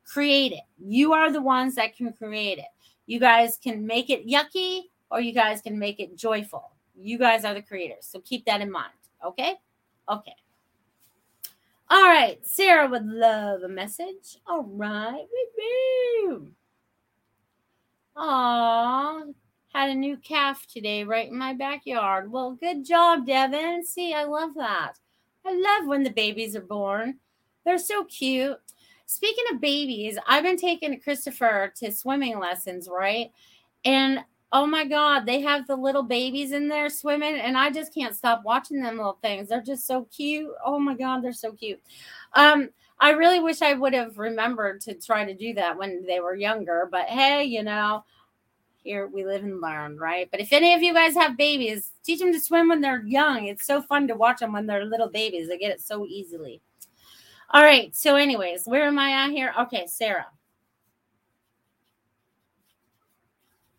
create 0.06 0.51
it. 0.51 0.64
You 0.78 1.14
are 1.14 1.32
the 1.32 1.41
ones 1.41 1.76
that 1.76 1.95
can 1.95 2.14
create 2.14 2.58
it. 2.58 2.66
You 3.06 3.20
guys 3.20 3.58
can 3.62 3.86
make 3.86 4.10
it 4.10 4.28
yucky 4.28 4.84
or 5.10 5.20
you 5.20 5.34
guys 5.34 5.62
can 5.62 5.78
make 5.78 5.99
it 5.99 6.16
joyful. 6.16 6.72
You 6.95 7.18
guys 7.18 7.45
are 7.45 7.54
the 7.54 7.62
creators. 7.62 8.06
So 8.06 8.20
keep 8.20 8.45
that 8.45 8.62
in 8.62 8.72
mind. 8.72 8.93
Okay? 9.26 9.56
Okay. 10.10 10.36
All 11.89 12.04
right. 12.04 12.39
Sarah 12.45 12.88
would 12.88 13.06
love 13.06 13.64
a 13.64 13.68
message. 13.68 14.38
All 14.47 14.64
right. 14.64 15.26
Aw, 18.16 19.24
had 19.74 19.89
a 19.89 19.95
new 19.95 20.18
calf 20.18 20.68
today 20.68 21.04
right 21.04 21.30
in 21.30 21.38
my 21.38 21.54
backyard. 21.54 22.32
Well, 22.32 22.54
good 22.54 22.86
job, 22.86 23.26
Devin. 23.26 23.84
See, 23.86 24.14
I 24.14 24.24
love 24.24 24.51
that. 24.56 24.93
I 25.45 25.54
love 25.54 25.88
when 25.88 26.04
the 26.04 26.12
babies 26.12 26.56
are 26.56 26.62
born. 26.62 27.16
They're 27.66 27.80
so 27.80 28.04
cute. 28.06 28.60
Speaking 29.06 29.45
of 29.51 29.62
babies, 29.62 30.18
I've 30.28 30.43
been 30.43 30.58
taking 30.58 30.99
Christopher 30.99 31.74
to 31.78 31.91
swimming 31.91 32.39
lessons, 32.39 32.89
right? 32.91 33.32
And 33.86 34.24
oh 34.51 34.66
my 34.66 34.86
God, 34.86 35.26
they 35.26 35.41
have 35.41 35.68
the 35.68 35.76
little 35.76 36.04
babies 36.04 36.51
in 36.51 36.68
there 36.68 36.89
swimming, 36.89 37.36
and 37.36 37.58
I 37.58 37.72
just 37.72 37.93
can't 37.93 38.16
stop 38.16 38.43
watching 38.45 38.82
them 38.82 38.97
little 38.97 39.18
things. 39.22 39.49
They're 39.49 39.62
just 39.62 39.86
so 39.86 40.08
cute. 40.16 40.51
Oh 40.66 40.80
my 40.80 40.93
God, 40.93 41.24
they're 41.24 41.34
so 41.34 41.51
cute. 41.51 41.82
Um, 42.34 42.70
I 42.99 43.10
really 43.10 43.39
wish 43.39 43.62
I 43.62 43.74
would 43.74 43.93
have 43.93 44.18
remembered 44.18 44.80
to 44.82 44.93
try 44.93 45.26
to 45.26 45.34
do 45.34 45.54
that 45.56 45.78
when 45.78 46.06
they 46.06 46.20
were 46.20 46.36
younger, 46.36 46.88
but 46.89 47.06
hey, 47.08 47.43
you 47.43 47.64
know, 47.64 48.06
here 48.84 49.08
we 49.08 49.26
live 49.26 49.43
and 49.43 49.60
learn, 49.60 49.97
right? 49.97 50.30
But 50.30 50.39
if 50.39 50.54
any 50.54 50.74
of 50.74 50.82
you 50.82 50.93
guys 50.93 51.16
have 51.16 51.36
babies, 51.36 51.91
teach 52.04 52.20
them 52.20 52.32
to 52.32 52.39
swim 52.39 52.70
when 52.70 52.82
they're 52.82 53.04
young. 53.04 53.47
It's 53.47 53.66
so 53.66 53.82
fun 53.82 54.08
to 54.08 54.16
watch 54.16 54.39
them 54.39 54.54
when 54.54 54.68
they're 54.68 54.86
little 54.86 55.10
babies. 55.10 55.47
They 55.47 55.58
get 55.58 55.72
it 55.72 55.82
so 55.82 56.06
easily. 56.06 56.62
All 57.54 57.64
right. 57.64 57.95
So, 57.95 58.16
anyways, 58.16 58.66
where 58.66 58.86
am 58.86 58.97
I 58.97 59.26
at 59.26 59.32
here? 59.32 59.54
Okay, 59.62 59.86
Sarah. 59.88 60.28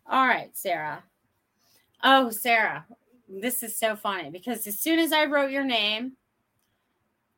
All 0.07 0.27
right, 0.27 0.55
Sarah. 0.55 1.03
Oh, 2.03 2.29
Sarah. 2.29 2.85
this 3.27 3.63
is 3.63 3.77
so 3.77 3.95
funny 3.95 4.29
because 4.29 4.65
as 4.67 4.79
soon 4.79 4.99
as 4.99 5.11
I 5.11 5.25
wrote 5.25 5.51
your 5.51 5.65
name, 5.65 6.13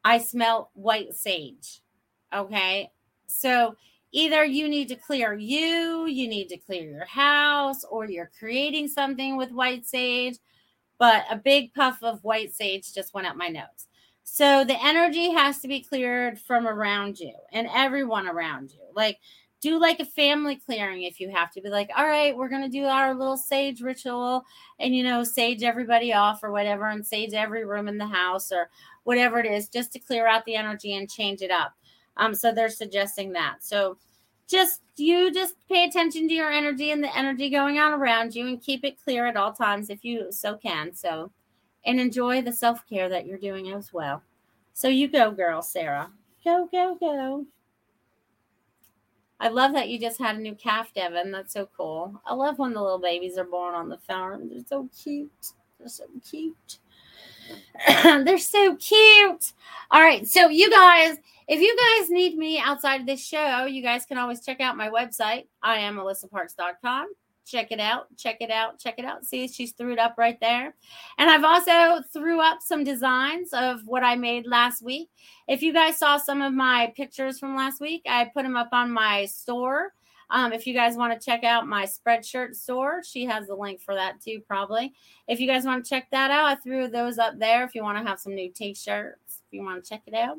I 0.04 0.20
smell 0.20 0.72
white 0.74 1.16
sage. 1.16 1.82
Okay. 2.34 2.92
So 3.28 3.76
either 4.12 4.44
you 4.46 4.68
need 4.70 4.90
to 4.90 4.96
clear 4.96 5.34
you, 5.34 6.06
you 6.08 6.28
need 6.28 6.50
to 6.50 6.58
clear 6.58 6.84
your 6.84 7.06
house, 7.06 7.84
or 7.86 8.06
you're 8.06 8.32
creating 8.38 8.90
something 8.90 9.38
with 9.38 9.52
white 9.52 9.86
sage. 9.88 10.38
But 11.00 11.26
a 11.32 11.36
big 11.38 11.74
puff 11.74 12.04
of 12.04 12.24
white 12.24 12.54
sage 12.54 12.94
just 12.94 13.14
went 13.14 13.28
up 13.28 13.36
my 13.38 13.48
nose. 13.48 13.88
So 14.30 14.66
the 14.66 14.78
energy 14.84 15.32
has 15.32 15.60
to 15.62 15.70
be 15.70 15.80
cleared 15.80 16.38
from 16.38 16.68
around 16.68 17.18
you 17.18 17.34
and 17.54 17.68
everyone 17.74 18.28
around 18.28 18.72
you. 18.72 18.82
Like, 18.94 19.20
do 19.62 19.80
like 19.80 20.02
a 20.02 20.06
family 20.06 20.58
clearing 20.58 21.04
if 21.04 21.22
you 21.22 21.32
have 21.32 21.50
to 21.54 21.62
be 21.62 21.70
like, 21.70 21.90
all 21.96 22.06
right, 22.06 22.36
we're 22.36 22.50
going 22.50 22.62
to 22.62 22.68
do 22.68 22.84
our 22.84 23.16
little 23.16 23.38
sage 23.38 23.82
ritual 23.82 24.44
and, 24.80 24.94
you 24.94 25.02
know, 25.02 25.24
sage 25.24 25.64
everybody 25.64 26.14
off 26.14 26.44
or 26.44 26.52
whatever 26.52 26.88
and 26.90 27.08
sage 27.08 27.34
every 27.34 27.66
room 27.66 27.88
in 27.88 27.98
the 27.98 28.06
house 28.06 28.52
or 28.52 28.70
whatever 29.06 29.40
it 29.40 29.46
is 29.46 29.70
just 29.70 29.94
to 29.94 30.00
clear 30.00 30.28
out 30.28 30.44
the 30.44 30.56
energy 30.56 30.94
and 30.94 31.10
change 31.10 31.42
it 31.42 31.50
up. 31.50 31.74
Um, 32.18 32.36
so 32.36 32.52
they're 32.52 32.70
suggesting 32.70 33.32
that. 33.32 33.64
So 33.64 33.98
just 34.48 34.82
you 34.98 35.32
just 35.32 35.56
pay 35.70 35.86
attention 35.86 36.28
to 36.28 36.34
your 36.34 36.52
energy 36.52 36.92
and 36.92 37.02
the 37.02 37.18
energy 37.18 37.50
going 37.50 37.80
on 37.80 37.94
around 37.94 38.36
you 38.36 38.46
and 38.46 38.62
keep 38.62 38.84
it 38.84 39.02
clear 39.02 39.26
at 39.26 39.38
all 39.38 39.54
times 39.54 39.90
if 39.90 40.04
you 40.04 40.32
so 40.32 40.58
can. 40.58 40.94
So 40.94 41.32
and 41.88 42.00
enjoy 42.00 42.42
the 42.42 42.54
self-care 42.54 43.10
that 43.10 43.26
you're 43.26 43.40
doing 43.40 43.72
as 43.72 43.92
well. 43.92 44.22
So 44.74 44.90
you 44.90 45.08
go, 45.08 45.32
girl, 45.32 45.64
Sarah. 45.64 46.12
Go, 46.44 46.70
go, 46.72 46.96
go. 47.00 47.46
I 49.40 49.50
love 49.50 49.74
that 49.74 49.90
you 49.90 50.00
just 50.00 50.20
had 50.20 50.36
a 50.36 50.40
new 50.40 50.56
calf, 50.56 50.94
Devin. 50.94 51.32
That's 51.32 51.54
so 51.54 51.70
cool. 51.76 52.22
I 52.26 52.34
love 52.34 52.60
when 52.60 52.74
the 52.74 52.82
little 52.82 53.00
babies 53.00 53.38
are 53.38 53.44
born 53.44 53.74
on 53.74 53.90
the 53.90 53.98
farm. 53.98 54.50
They're 54.50 54.64
so 54.68 54.90
cute. 55.04 55.32
They're 55.80 55.88
so 55.88 56.06
cute. 56.30 56.80
They're 58.04 58.38
so 58.38 58.76
cute. 58.76 59.54
All 59.92 60.02
right. 60.02 60.28
So, 60.28 60.50
you 60.50 60.70
guys, 60.70 61.18
if 61.48 61.62
you 61.62 61.76
guys 61.78 62.10
need 62.10 62.38
me 62.38 62.60
outside 62.60 63.02
of 63.02 63.08
this 63.08 63.26
show, 63.26 63.66
you 63.66 63.82
guys 63.82 64.06
can 64.06 64.18
always 64.18 64.44
check 64.44 64.60
out 64.60 64.76
my 64.76 64.90
website. 64.90 65.46
I 65.62 65.78
am 65.78 65.96
melissaparks.com. 65.98 67.08
Check 67.48 67.72
it 67.72 67.80
out. 67.80 68.08
Check 68.18 68.38
it 68.42 68.52
out. 68.52 68.78
Check 68.78 68.96
it 68.98 69.06
out. 69.06 69.26
See, 69.26 69.48
she's 69.48 69.72
threw 69.72 69.94
it 69.94 70.00
up 70.00 70.16
right 70.18 70.38
there. 70.42 70.76
And 71.18 71.30
I've 71.30 71.46
also 71.46 72.04
threw 72.12 72.42
up 72.42 72.60
some 72.62 72.84
designs 72.84 73.54
of 73.54 73.82
what 73.86 74.04
I 74.04 74.16
made 74.16 74.46
last 74.46 74.82
week. 74.82 75.10
If 75.48 75.62
you 75.62 75.74
guys 75.74 75.98
saw 75.98 76.18
some 76.18 76.42
of 76.42 76.54
my 76.54 76.92
pictures 76.96 77.40
from 77.40 77.56
last 77.56 77.80
week, 77.80 78.02
I 78.08 78.26
put 78.34 78.44
them 78.44 78.58
up 78.58 78.70
on 78.74 78.92
my 78.92 79.26
store. 79.26 79.94
Um, 80.30 80.52
if 80.52 80.68
you 80.68 80.74
guys 80.74 80.98
want 80.98 81.20
to 81.20 81.26
check 81.26 81.46
out 81.46 81.68
my 81.68 81.86
spreadshirt 81.86 82.54
store, 82.56 83.02
she 83.02 83.26
has 83.26 83.48
the 83.48 83.56
link 83.56 83.82
for 83.82 83.96
that 83.96 84.20
too, 84.22 84.42
probably. 84.46 84.94
If 85.28 85.40
you 85.40 85.48
guys 85.48 85.64
want 85.64 85.86
to 85.86 85.90
check 85.90 86.10
that 86.12 86.32
out, 86.32 86.46
I 86.46 86.56
threw 86.56 86.90
those 86.90 87.18
up 87.18 87.40
there. 87.40 87.64
If 87.64 87.76
you 87.76 87.84
want 87.84 87.98
to 87.98 88.04
have 88.04 88.20
some 88.20 88.36
new 88.36 88.52
t-shirts, 88.52 89.27
if 89.48 89.54
you 89.54 89.64
want 89.64 89.84
to 89.84 89.90
check 89.90 90.02
it 90.06 90.14
out. 90.14 90.38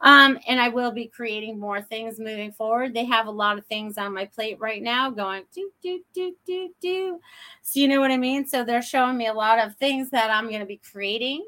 Um, 0.00 0.38
and 0.48 0.60
I 0.60 0.68
will 0.68 0.90
be 0.90 1.06
creating 1.06 1.58
more 1.58 1.82
things 1.82 2.18
moving 2.18 2.52
forward. 2.52 2.94
They 2.94 3.04
have 3.04 3.26
a 3.26 3.30
lot 3.30 3.58
of 3.58 3.66
things 3.66 3.98
on 3.98 4.14
my 4.14 4.24
plate 4.24 4.58
right 4.58 4.82
now 4.82 5.10
going 5.10 5.44
do, 5.54 5.70
do, 5.82 6.00
do, 6.14 6.34
do, 6.46 6.70
do. 6.80 7.20
So 7.62 7.80
you 7.80 7.88
know 7.88 8.00
what 8.00 8.10
I 8.10 8.16
mean? 8.16 8.46
So 8.46 8.64
they're 8.64 8.82
showing 8.82 9.16
me 9.16 9.26
a 9.26 9.34
lot 9.34 9.58
of 9.58 9.76
things 9.76 10.10
that 10.10 10.30
I'm 10.30 10.48
going 10.48 10.60
to 10.60 10.66
be 10.66 10.80
creating 10.90 11.46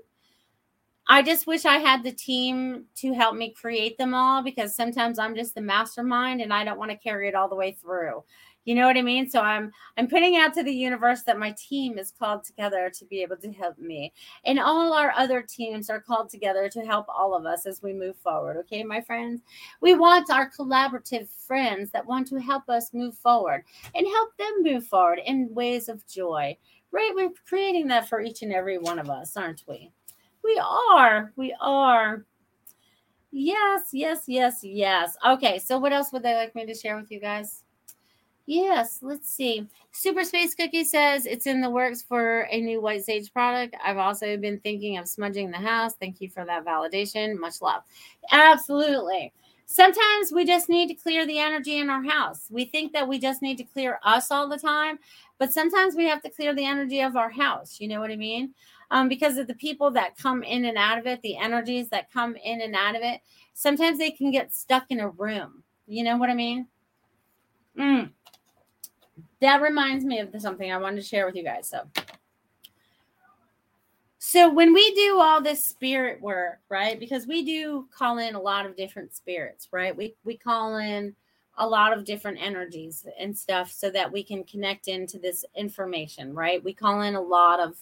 I 1.11 1.23
just 1.23 1.47
wish 1.47 1.65
I 1.65 1.79
had 1.79 2.03
the 2.03 2.13
team 2.13 2.85
to 2.97 3.15
help 3.15 3.35
me 3.35 3.51
create 3.51 3.97
them 3.97 4.13
all 4.13 4.43
because 4.43 4.77
sometimes 4.77 5.19
I'm 5.19 5.35
just 5.35 5.55
the 5.55 5.63
mastermind 5.63 6.43
and 6.43 6.53
I 6.53 6.65
don't 6.65 6.79
want 6.79 6.91
to 6.91 6.99
carry 6.99 7.29
it 7.29 7.35
all 7.35 7.49
the 7.49 7.55
way 7.55 7.73
through. 7.73 8.23
You 8.69 8.75
know 8.75 8.87
what 8.87 8.99
I 8.99 9.03
mean? 9.03 9.31
So 9.31 9.41
I'm 9.41 9.73
I'm 9.97 10.09
putting 10.09 10.37
out 10.37 10.53
to 10.53 10.63
the 10.63 10.71
universe 10.71 11.23
that 11.23 11.39
my 11.39 11.53
team 11.53 11.97
is 11.97 12.13
called 12.13 12.45
together 12.45 12.93
to 12.99 13.05
be 13.07 13.23
able 13.23 13.39
to 13.39 13.51
help 13.51 13.79
me. 13.79 14.13
And 14.45 14.59
all 14.59 14.93
our 14.93 15.11
other 15.17 15.41
teams 15.41 15.89
are 15.89 16.03
called 16.03 16.29
together 16.29 16.69
to 16.69 16.83
help 16.83 17.07
all 17.09 17.35
of 17.35 17.47
us 17.47 17.65
as 17.65 17.83
we 17.83 17.95
move 17.95 18.19
forward. 18.19 18.59
Okay, 18.59 18.85
my 18.85 19.01
friends? 19.01 19.41
We 19.81 19.95
want 19.95 20.29
our 20.29 20.51
collaborative 20.51 21.31
friends 21.31 21.91
that 21.93 22.05
want 22.05 22.27
to 22.27 22.37
help 22.43 22.69
us 22.69 22.93
move 22.93 23.17
forward 23.17 23.65
and 23.95 24.07
help 24.07 24.37
them 24.37 24.57
move 24.61 24.87
forward 24.87 25.21
in 25.25 25.55
ways 25.55 25.89
of 25.89 26.07
joy. 26.07 26.55
Right? 26.93 27.13
We're 27.15 27.31
creating 27.49 27.87
that 27.87 28.07
for 28.07 28.21
each 28.21 28.43
and 28.43 28.53
every 28.53 28.77
one 28.77 28.99
of 28.99 29.09
us, 29.09 29.35
aren't 29.35 29.65
we? 29.67 29.91
We 30.45 30.61
are. 30.63 31.33
We 31.37 31.57
are. 31.59 32.27
Yes, 33.31 33.89
yes, 33.95 34.25
yes, 34.27 34.61
yes. 34.63 35.17
Okay, 35.27 35.59
so 35.59 35.79
what 35.79 35.95
else 35.95 36.13
would 36.13 36.23
they 36.23 36.35
like 36.35 36.55
me 36.55 36.67
to 36.67 36.75
share 36.75 36.97
with 36.97 37.11
you 37.11 37.19
guys? 37.19 37.65
Yes, 38.49 39.01
let's 39.03 39.31
see. 39.31 39.69
Super 39.93 40.25
Space 40.25 40.55
Cookie 40.55 40.85
says 40.85 41.27
it's 41.27 41.47
in 41.47 41.61
the 41.61 41.69
works 41.69 42.01
for 42.01 42.49
a 42.51 42.61
new 42.61 42.81
White 42.81 43.05
Sage 43.05 43.31
product. 43.33 43.77
I've 43.85 43.99
also 43.99 44.39
been 44.39 44.59
thinking 44.61 44.97
of 44.97 45.07
smudging 45.07 45.51
the 45.51 45.59
house. 45.59 45.95
Thank 45.95 46.21
you 46.23 46.31
for 46.31 46.45
that 46.47 46.65
validation. 46.65 47.39
Much 47.39 47.61
love. 47.61 47.83
Absolutely. 48.33 49.33
Sometimes 49.67 50.33
we 50.33 50.47
just 50.47 50.71
need 50.71 50.87
to 50.89 50.95
clear 50.95 51.27
the 51.27 51.39
energy 51.39 51.79
in 51.79 51.91
our 51.91 52.03
house. 52.03 52.47
We 52.49 52.65
think 52.65 52.95
that 52.95 53.07
we 53.07 53.19
just 53.19 53.43
need 53.43 53.59
to 53.59 53.65
clear 53.65 54.01
us 54.03 54.31
all 54.31 54.49
the 54.49 54.59
time, 54.59 54.99
but 55.37 55.53
sometimes 55.53 55.95
we 55.95 56.07
have 56.07 56.23
to 56.23 56.31
clear 56.31 56.55
the 56.55 56.65
energy 56.65 57.03
of 57.03 57.17
our 57.17 57.29
house. 57.29 57.79
You 57.79 57.89
know 57.89 58.01
what 58.01 58.11
I 58.11 58.17
mean? 58.17 58.55
um, 58.91 59.09
because 59.09 59.37
of 59.37 59.47
the 59.47 59.55
people 59.55 59.91
that 59.91 60.17
come 60.17 60.43
in 60.43 60.65
and 60.65 60.79
out 60.79 60.99
of 60.99 61.07
it, 61.07 61.21
the 61.23 61.37
energies 61.37 61.89
that 61.91 62.11
come 62.13 62.37
in 62.37 62.61
and 62.63 62.75
out 62.75 62.97
of 62.97 63.03
it. 63.03 63.21
Sometimes 63.55 63.99
they 63.99 64.11
can 64.11 64.31
get 64.31 64.55
stuck 64.55 64.87
in 64.91 65.01
a 65.01 65.11
room. 65.11 65.63
You 65.87 66.05
know 66.05 66.17
what 66.17 66.31
I 66.31 66.35
mean? 66.35 66.67
Mm. 67.79 68.11
That 69.41 69.63
reminds 69.63 70.05
me 70.05 70.21
of 70.21 70.35
something 70.39 70.71
I 70.71 70.79
wanted 70.79 70.97
to 70.97 71.07
share 71.07 71.27
with 71.27 71.37
you 71.37 71.45
guys. 71.45 71.69
So, 71.69 71.83
so 74.19 74.53
when 74.53 74.75
we 74.75 74.95
do 74.95 75.21
all 75.21 75.41
this 75.41 75.65
spirit 75.65 76.21
work, 76.21 76.59
right? 76.69 76.99
Because 76.99 77.27
we 77.27 77.45
do 77.45 77.87
call 77.97 78.19
in 78.19 78.35
a 78.35 78.41
lot 78.41 78.67
of 78.67 78.77
different 78.77 79.15
spirits, 79.15 79.69
right? 79.73 79.97
We 79.97 80.15
we 80.25 80.37
call 80.37 80.77
in 80.77 81.15
a 81.59 81.67
lot 81.67 81.97
of 81.97 82.05
different 82.05 82.39
energies 82.41 83.07
and 83.19 83.37
stuff 83.37 83.71
so 83.71 83.91
that 83.91 84.11
we 84.11 84.23
can 84.23 84.45
connect 84.45 84.89
into 84.89 85.19
this 85.19 85.45
information, 85.57 86.35
right? 86.35 86.63
We 86.63 86.73
call 86.73 87.03
in 87.03 87.15
a 87.15 87.21
lot 87.21 87.61
of 87.61 87.77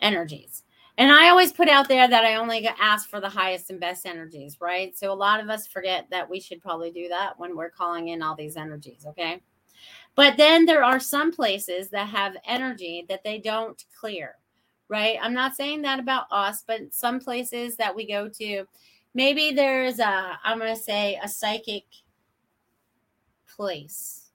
energies. 0.00 0.64
And 0.98 1.12
I 1.12 1.28
always 1.28 1.52
put 1.52 1.68
out 1.68 1.88
there 1.88 2.08
that 2.08 2.24
I 2.24 2.36
only 2.36 2.66
ask 2.80 3.08
for 3.08 3.20
the 3.20 3.28
highest 3.28 3.70
and 3.70 3.78
best 3.78 4.06
energies, 4.06 4.56
right? 4.60 4.96
So 4.96 5.12
a 5.12 5.14
lot 5.14 5.40
of 5.40 5.50
us 5.50 5.66
forget 5.66 6.06
that 6.10 6.28
we 6.28 6.40
should 6.40 6.62
probably 6.62 6.90
do 6.90 7.08
that 7.08 7.38
when 7.38 7.54
we're 7.54 7.70
calling 7.70 8.08
in 8.08 8.22
all 8.22 8.34
these 8.34 8.56
energies, 8.56 9.04
okay? 9.06 9.42
But 10.16 10.36
then 10.36 10.66
there 10.66 10.82
are 10.84 10.98
some 10.98 11.32
places 11.32 11.90
that 11.90 12.08
have 12.08 12.36
energy 12.46 13.06
that 13.08 13.22
they 13.22 13.38
don't 13.38 13.82
clear, 13.98 14.36
right? 14.88 15.18
I'm 15.22 15.34
not 15.34 15.54
saying 15.54 15.82
that 15.82 16.00
about 16.00 16.26
us, 16.30 16.64
but 16.66 16.94
some 16.94 17.20
places 17.20 17.76
that 17.76 17.94
we 17.94 18.08
go 18.08 18.28
to, 18.28 18.64
maybe 19.14 19.52
there's 19.52 20.00
a, 20.00 20.38
I'm 20.44 20.58
going 20.58 20.74
to 20.74 20.80
say 20.82 21.20
a 21.22 21.28
psychic 21.28 21.84
place 23.54 24.26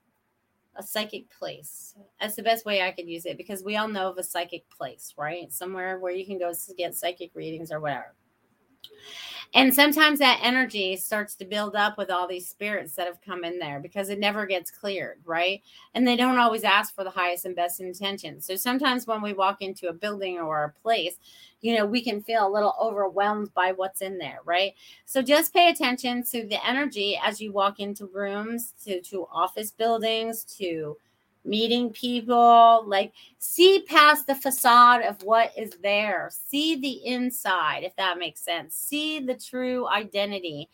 a 0.76 0.84
psychic 0.84 1.30
place. 1.30 1.96
That's 2.20 2.36
the 2.36 2.44
best 2.44 2.66
way 2.66 2.82
I 2.82 2.92
could 2.92 3.08
use 3.08 3.26
it 3.26 3.38
because 3.38 3.64
we 3.64 3.78
all 3.78 3.88
know 3.88 4.10
of 4.10 4.18
a 4.18 4.24
psychic 4.24 4.70
place, 4.70 5.14
right? 5.18 5.52
Somewhere 5.52 6.00
where 6.00 6.14
you 6.14 6.26
can 6.26 6.40
go 6.40 6.54
to 6.54 6.74
get 6.76 6.96
psychic 6.96 7.32
readings 7.36 7.72
or 7.72 7.80
whatever. 7.80 8.16
And 9.54 9.74
sometimes 9.74 10.20
that 10.20 10.40
energy 10.42 10.96
starts 10.96 11.36
to 11.36 11.46
build 11.46 11.76
up 11.76 11.98
with 11.98 12.10
all 12.10 12.28
these 12.28 12.48
spirits 12.48 12.96
that 12.96 13.08
have 13.08 13.22
come 13.22 13.44
in 13.44 13.60
there 13.60 13.80
because 13.82 14.10
it 14.10 14.20
never 14.20 14.46
gets 14.46 14.72
cleared, 14.72 15.20
right? 15.26 15.62
And 15.94 16.08
they 16.08 16.16
don't 16.16 16.38
always 16.38 16.64
ask 16.64 16.96
for 16.96 17.04
the 17.04 17.10
highest 17.10 17.46
and 17.46 17.56
best 17.56 17.82
intentions. 17.82 18.46
So 18.46 18.56
sometimes 18.56 19.08
when 19.08 19.22
we 19.22 19.34
walk 19.34 19.62
into 19.62 19.90
a 19.90 19.94
building 19.94 20.40
or 20.40 20.64
a 20.64 20.82
place, 20.82 21.18
you 21.60 21.76
know, 21.76 21.86
we 21.86 22.02
can 22.02 22.22
feel 22.22 22.48
a 22.48 22.50
little 22.50 22.76
overwhelmed 22.82 23.54
by 23.54 23.74
what's 23.74 24.02
in 24.02 24.18
there, 24.18 24.40
right? 24.46 24.74
So 25.06 25.22
just 25.22 25.54
pay 25.54 25.70
attention 25.70 26.24
to 26.32 26.48
the 26.48 26.66
energy 26.66 27.20
as 27.22 27.42
you 27.42 27.52
walk 27.52 27.80
into 27.80 28.06
rooms, 28.06 28.74
to, 28.86 29.02
to 29.02 29.28
office 29.32 29.72
buildings, 29.72 30.46
to 30.60 30.98
meeting 31.44 31.90
people 31.92 32.84
like 32.86 33.14
see 33.40 33.84
past 33.88 34.28
the 34.28 34.36
facade 34.36 35.02
of 35.04 35.22
what 35.24 35.52
is 35.58 35.72
there. 35.82 36.30
See 36.32 36.76
the 36.76 37.06
inside 37.06 37.84
if 37.84 37.96
that 37.96 38.18
makes 38.18 38.42
sense. 38.42 38.76
See 38.76 39.20
the 39.20 39.36
true 39.36 39.88
identity. 39.88 40.70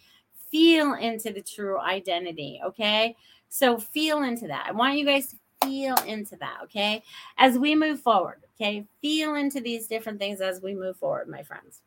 Feel 0.51 0.93
into 0.93 1.31
the 1.31 1.41
true 1.41 1.79
identity 1.79 2.61
okay? 2.65 3.15
So 3.49 3.77
feel 3.77 4.23
into 4.23 4.47
that. 4.47 4.65
I 4.67 4.71
want 4.71 4.97
you 4.97 5.05
guys 5.05 5.27
to 5.27 5.37
feel 5.63 5.95
into 6.05 6.35
that 6.37 6.59
okay? 6.63 7.03
As 7.37 7.57
we 7.57 7.75
move 7.75 8.01
forward 8.01 8.43
okay? 8.55 8.85
Feel 9.01 9.35
into 9.35 9.61
these 9.61 9.87
different 9.87 10.19
things 10.19 10.41
as 10.41 10.61
we 10.61 10.75
move 10.75 10.97
forward 10.97 11.29
my 11.29 11.43
friends. 11.43 11.81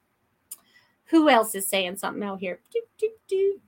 Who 1.07 1.29
else 1.29 1.55
is 1.55 1.67
saying 1.67 1.97
something 1.97 2.23
out 2.23 2.39
here? 2.39 2.61
Do, 2.73 2.81
do, 2.99 3.11
do. 3.29 3.61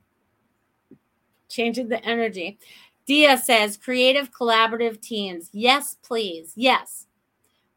changing 1.49 1.89
the 1.89 2.03
energy 2.03 2.57
Dia 3.05 3.37
says 3.37 3.77
creative 3.77 4.31
collaborative 4.31 5.01
teams. 5.01 5.49
Yes, 5.51 5.97
please. 6.03 6.53
Yes. 6.55 7.07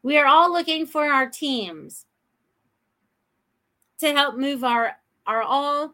We 0.03 0.17
are 0.17 0.25
all 0.25 0.51
looking 0.51 0.85
for 0.85 1.05
our 1.05 1.29
teams 1.29 2.05
to 3.99 4.13
help 4.13 4.37
move 4.37 4.63
our 4.63 4.93
our 5.25 5.41
all 5.41 5.93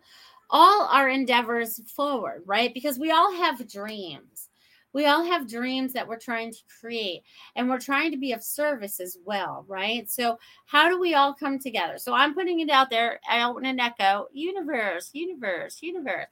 all 0.49 0.87
our 0.91 1.09
endeavors 1.09 1.81
forward, 1.91 2.43
right? 2.45 2.73
Because 2.73 2.99
we 2.99 3.11
all 3.11 3.33
have 3.33 3.67
dreams. 3.67 4.49
We 4.93 5.07
all 5.07 5.25
have 5.25 5.49
dreams 5.49 5.91
that 5.93 6.07
we're 6.07 6.19
trying 6.19 6.51
to 6.51 6.59
create 6.79 7.23
and 7.55 7.67
we're 7.67 7.79
trying 7.79 8.11
to 8.11 8.17
be 8.17 8.31
of 8.33 8.43
service 8.43 8.99
as 8.99 9.17
well, 9.25 9.65
right? 9.67 10.07
So, 10.07 10.37
how 10.67 10.87
do 10.87 10.99
we 10.99 11.15
all 11.15 11.33
come 11.33 11.57
together? 11.57 11.97
So, 11.97 12.13
I'm 12.13 12.35
putting 12.35 12.59
it 12.59 12.69
out 12.69 12.91
there 12.91 13.19
out 13.27 13.57
in 13.57 13.65
an 13.65 13.79
echo 13.79 14.27
universe, 14.31 15.09
universe, 15.13 15.79
universe. 15.81 16.27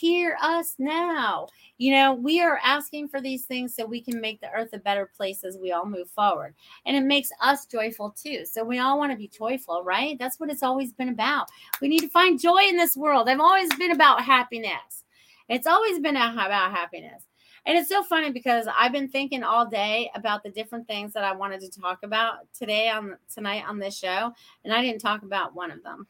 Hear 0.00 0.36
us 0.42 0.74
now. 0.78 1.48
You 1.78 1.92
know, 1.92 2.12
we 2.12 2.42
are 2.42 2.60
asking 2.62 3.08
for 3.08 3.20
these 3.20 3.46
things 3.46 3.74
so 3.74 3.86
we 3.86 4.02
can 4.02 4.20
make 4.20 4.40
the 4.40 4.50
earth 4.50 4.70
a 4.74 4.78
better 4.78 5.10
place 5.16 5.42
as 5.42 5.56
we 5.56 5.72
all 5.72 5.86
move 5.86 6.10
forward. 6.10 6.54
And 6.84 6.96
it 6.96 7.04
makes 7.04 7.30
us 7.40 7.64
joyful 7.64 8.10
too. 8.10 8.44
So 8.44 8.62
we 8.62 8.78
all 8.78 8.98
want 8.98 9.12
to 9.12 9.18
be 9.18 9.28
joyful, 9.28 9.82
right? 9.84 10.18
That's 10.18 10.38
what 10.38 10.50
it's 10.50 10.62
always 10.62 10.92
been 10.92 11.08
about. 11.08 11.48
We 11.80 11.88
need 11.88 12.00
to 12.00 12.10
find 12.10 12.38
joy 12.38 12.64
in 12.68 12.76
this 12.76 12.96
world. 12.96 13.28
I've 13.28 13.40
always 13.40 13.74
been 13.76 13.92
about 13.92 14.22
happiness. 14.22 15.04
It's 15.48 15.66
always 15.66 15.98
been 16.00 16.16
about 16.16 16.72
happiness. 16.72 17.22
And 17.66 17.76
it's 17.76 17.88
so 17.88 18.04
funny 18.04 18.30
because 18.30 18.68
I've 18.78 18.92
been 18.92 19.08
thinking 19.08 19.42
all 19.42 19.66
day 19.66 20.08
about 20.14 20.44
the 20.44 20.50
different 20.50 20.86
things 20.86 21.12
that 21.14 21.24
I 21.24 21.32
wanted 21.32 21.60
to 21.60 21.80
talk 21.80 22.04
about 22.04 22.52
today 22.56 22.88
on 22.88 23.16
tonight 23.32 23.64
on 23.68 23.80
this 23.80 23.98
show, 23.98 24.32
and 24.64 24.72
I 24.72 24.82
didn't 24.82 25.00
talk 25.00 25.22
about 25.22 25.54
one 25.54 25.72
of 25.72 25.82
them. 25.82 26.06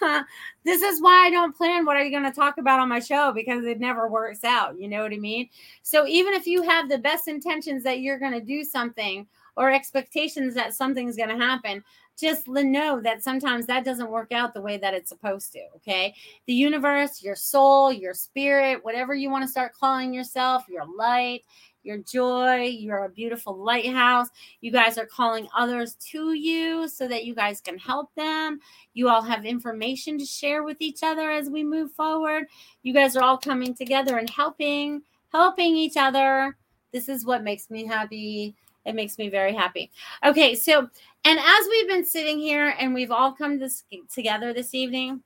this 0.64 0.82
is 0.82 1.00
why 1.00 1.26
I 1.26 1.30
don't 1.30 1.56
plan 1.56 1.86
what 1.86 1.96
are 1.96 2.04
you 2.04 2.10
going 2.10 2.30
to 2.30 2.38
talk 2.38 2.58
about 2.58 2.78
on 2.78 2.90
my 2.90 3.00
show 3.00 3.32
because 3.32 3.64
it 3.64 3.80
never 3.80 4.06
works 4.06 4.44
out. 4.44 4.78
You 4.78 4.88
know 4.88 5.02
what 5.02 5.12
I 5.12 5.18
mean? 5.18 5.48
So 5.82 6.06
even 6.06 6.34
if 6.34 6.46
you 6.46 6.62
have 6.62 6.90
the 6.90 6.98
best 6.98 7.26
intentions 7.26 7.82
that 7.84 8.00
you're 8.00 8.18
going 8.18 8.32
to 8.32 8.40
do 8.40 8.64
something 8.64 9.26
or 9.56 9.70
expectations 9.70 10.54
that 10.54 10.74
something's 10.74 11.16
going 11.16 11.28
to 11.28 11.36
happen, 11.36 11.82
just 12.18 12.46
know 12.46 13.00
that 13.00 13.22
sometimes 13.22 13.66
that 13.66 13.84
doesn't 13.84 14.10
work 14.10 14.32
out 14.32 14.54
the 14.54 14.60
way 14.60 14.76
that 14.76 14.94
it's 14.94 15.08
supposed 15.08 15.52
to. 15.52 15.60
Okay. 15.76 16.14
The 16.46 16.52
universe, 16.52 17.22
your 17.22 17.36
soul, 17.36 17.92
your 17.92 18.14
spirit, 18.14 18.84
whatever 18.84 19.14
you 19.14 19.30
want 19.30 19.44
to 19.44 19.50
start 19.50 19.72
calling 19.74 20.14
yourself, 20.14 20.64
your 20.68 20.84
light, 20.96 21.42
your 21.82 21.98
joy, 21.98 22.64
you're 22.64 23.04
a 23.04 23.08
beautiful 23.08 23.56
lighthouse. 23.56 24.28
You 24.60 24.70
guys 24.70 24.98
are 24.98 25.06
calling 25.06 25.48
others 25.56 25.96
to 26.10 26.32
you 26.32 26.88
so 26.88 27.08
that 27.08 27.24
you 27.24 27.34
guys 27.34 27.60
can 27.60 27.78
help 27.78 28.14
them. 28.14 28.60
You 28.94 29.08
all 29.08 29.22
have 29.22 29.44
information 29.44 30.18
to 30.18 30.24
share 30.24 30.62
with 30.62 30.76
each 30.80 31.02
other 31.02 31.30
as 31.30 31.50
we 31.50 31.64
move 31.64 31.92
forward. 31.92 32.44
You 32.82 32.94
guys 32.94 33.16
are 33.16 33.22
all 33.22 33.38
coming 33.38 33.74
together 33.74 34.18
and 34.18 34.30
helping, 34.30 35.02
helping 35.32 35.76
each 35.76 35.96
other. 35.96 36.56
This 36.92 37.08
is 37.08 37.24
what 37.24 37.42
makes 37.42 37.70
me 37.70 37.86
happy. 37.86 38.54
It 38.84 38.94
makes 38.94 39.18
me 39.18 39.28
very 39.28 39.54
happy. 39.54 39.90
Okay, 40.24 40.54
so 40.54 40.88
and 41.24 41.38
as 41.38 41.66
we've 41.70 41.88
been 41.88 42.04
sitting 42.04 42.38
here 42.38 42.74
and 42.78 42.94
we've 42.94 43.12
all 43.12 43.32
come 43.32 43.58
this, 43.58 43.84
together 44.12 44.52
this 44.52 44.74
evening, 44.74 45.22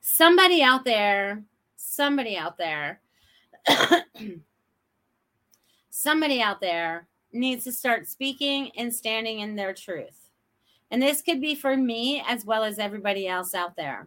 somebody 0.00 0.62
out 0.62 0.84
there, 0.84 1.42
somebody 1.76 2.36
out 2.36 2.56
there, 2.58 3.00
somebody 5.90 6.40
out 6.40 6.60
there 6.60 7.08
needs 7.32 7.64
to 7.64 7.72
start 7.72 8.06
speaking 8.06 8.70
and 8.76 8.94
standing 8.94 9.40
in 9.40 9.56
their 9.56 9.74
truth. 9.74 10.30
And 10.92 11.02
this 11.02 11.22
could 11.22 11.40
be 11.40 11.56
for 11.56 11.76
me 11.76 12.22
as 12.26 12.44
well 12.44 12.62
as 12.62 12.78
everybody 12.78 13.26
else 13.26 13.54
out 13.54 13.74
there. 13.74 14.06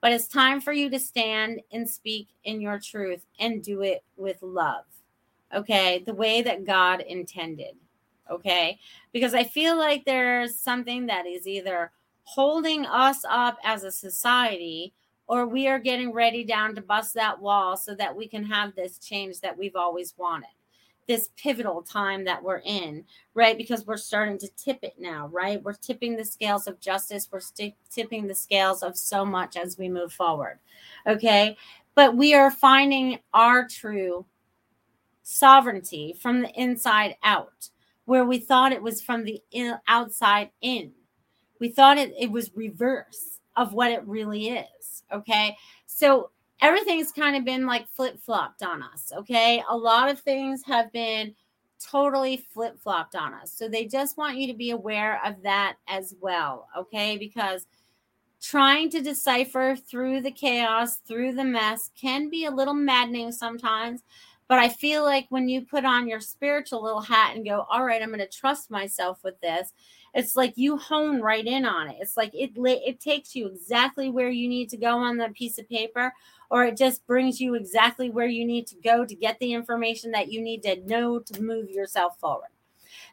But 0.00 0.12
it's 0.12 0.28
time 0.28 0.60
for 0.60 0.72
you 0.72 0.88
to 0.90 0.98
stand 0.98 1.60
and 1.72 1.88
speak 1.88 2.28
in 2.44 2.60
your 2.60 2.78
truth 2.78 3.26
and 3.38 3.62
do 3.62 3.82
it 3.82 4.04
with 4.16 4.40
love. 4.40 4.84
Okay. 5.54 6.02
The 6.06 6.14
way 6.14 6.42
that 6.42 6.64
God 6.64 7.00
intended 7.00 7.76
okay? 8.30 8.78
Because 9.12 9.34
I 9.34 9.44
feel 9.44 9.76
like 9.76 10.04
there's 10.04 10.56
something 10.56 11.06
that 11.06 11.26
is 11.26 11.46
either 11.46 11.90
holding 12.22 12.86
us 12.86 13.24
up 13.28 13.58
as 13.64 13.82
a 13.82 13.90
society 13.90 14.94
or 15.26 15.46
we 15.46 15.68
are 15.68 15.78
getting 15.78 16.12
ready 16.12 16.44
down 16.44 16.74
to 16.74 16.80
bust 16.80 17.14
that 17.14 17.40
wall 17.40 17.76
so 17.76 17.94
that 17.94 18.16
we 18.16 18.26
can 18.26 18.44
have 18.44 18.74
this 18.74 18.98
change 18.98 19.40
that 19.40 19.56
we've 19.56 19.76
always 19.76 20.14
wanted. 20.16 20.48
This 21.06 21.30
pivotal 21.36 21.82
time 21.82 22.24
that 22.24 22.42
we're 22.42 22.62
in, 22.64 23.04
right? 23.34 23.56
Because 23.56 23.84
we're 23.84 23.96
starting 23.96 24.38
to 24.38 24.48
tip 24.56 24.78
it 24.82 24.94
now, 24.98 25.28
right? 25.28 25.62
We're 25.62 25.72
tipping 25.72 26.16
the 26.16 26.24
scales 26.24 26.68
of 26.68 26.80
justice. 26.80 27.28
We're 27.32 27.40
st- 27.40 27.74
tipping 27.90 28.26
the 28.26 28.34
scales 28.34 28.82
of 28.82 28.96
so 28.96 29.24
much 29.24 29.56
as 29.56 29.76
we 29.76 29.88
move 29.88 30.12
forward. 30.12 30.60
Okay. 31.06 31.56
But 31.96 32.16
we 32.16 32.34
are 32.34 32.50
finding 32.50 33.18
our 33.34 33.66
true 33.66 34.24
sovereignty 35.30 36.14
from 36.20 36.42
the 36.42 36.50
inside 36.60 37.14
out 37.22 37.68
where 38.04 38.24
we 38.24 38.38
thought 38.38 38.72
it 38.72 38.82
was 38.82 39.00
from 39.00 39.24
the 39.24 39.40
in, 39.52 39.76
outside 39.86 40.50
in. 40.60 40.90
We 41.60 41.68
thought 41.68 41.98
it, 41.98 42.12
it 42.18 42.30
was 42.30 42.50
reverse 42.56 43.38
of 43.56 43.72
what 43.72 43.92
it 43.92 44.06
really 44.06 44.48
is. 44.48 45.04
Okay. 45.12 45.56
So 45.86 46.30
everything's 46.60 47.12
kind 47.12 47.36
of 47.36 47.44
been 47.44 47.66
like 47.66 47.88
flip 47.88 48.18
flopped 48.20 48.62
on 48.62 48.82
us. 48.82 49.12
Okay. 49.16 49.62
A 49.68 49.76
lot 49.76 50.10
of 50.10 50.18
things 50.18 50.62
have 50.66 50.92
been 50.92 51.34
totally 51.80 52.38
flip 52.52 52.80
flopped 52.80 53.14
on 53.14 53.32
us. 53.32 53.52
So 53.52 53.68
they 53.68 53.86
just 53.86 54.16
want 54.16 54.36
you 54.36 54.48
to 54.48 54.54
be 54.54 54.70
aware 54.70 55.20
of 55.24 55.42
that 55.42 55.76
as 55.86 56.14
well. 56.20 56.68
Okay. 56.76 57.16
Because 57.16 57.66
trying 58.40 58.90
to 58.90 59.02
decipher 59.02 59.76
through 59.76 60.22
the 60.22 60.30
chaos, 60.30 60.96
through 60.96 61.34
the 61.34 61.44
mess 61.44 61.90
can 62.00 62.28
be 62.30 62.46
a 62.46 62.50
little 62.50 62.74
maddening 62.74 63.30
sometimes. 63.30 64.02
But 64.50 64.58
I 64.58 64.68
feel 64.68 65.04
like 65.04 65.26
when 65.28 65.48
you 65.48 65.60
put 65.64 65.84
on 65.84 66.08
your 66.08 66.18
spiritual 66.18 66.82
little 66.82 67.02
hat 67.02 67.36
and 67.36 67.44
go, 67.44 67.68
all 67.70 67.84
right, 67.84 68.02
I'm 68.02 68.08
going 68.08 68.18
to 68.18 68.26
trust 68.26 68.68
myself 68.68 69.22
with 69.22 69.40
this, 69.40 69.72
it's 70.12 70.34
like 70.34 70.54
you 70.56 70.76
hone 70.76 71.20
right 71.20 71.46
in 71.46 71.64
on 71.64 71.86
it. 71.88 71.98
It's 72.00 72.16
like 72.16 72.34
it 72.34 72.50
it 72.56 72.98
takes 72.98 73.36
you 73.36 73.46
exactly 73.46 74.10
where 74.10 74.28
you 74.28 74.48
need 74.48 74.68
to 74.70 74.76
go 74.76 74.98
on 74.98 75.18
that 75.18 75.34
piece 75.34 75.60
of 75.60 75.68
paper, 75.68 76.12
or 76.50 76.64
it 76.64 76.76
just 76.76 77.06
brings 77.06 77.40
you 77.40 77.54
exactly 77.54 78.10
where 78.10 78.26
you 78.26 78.44
need 78.44 78.66
to 78.66 78.74
go 78.82 79.04
to 79.04 79.14
get 79.14 79.38
the 79.38 79.52
information 79.52 80.10
that 80.10 80.32
you 80.32 80.42
need 80.42 80.64
to 80.64 80.84
know 80.84 81.20
to 81.20 81.40
move 81.40 81.70
yourself 81.70 82.18
forward. 82.18 82.50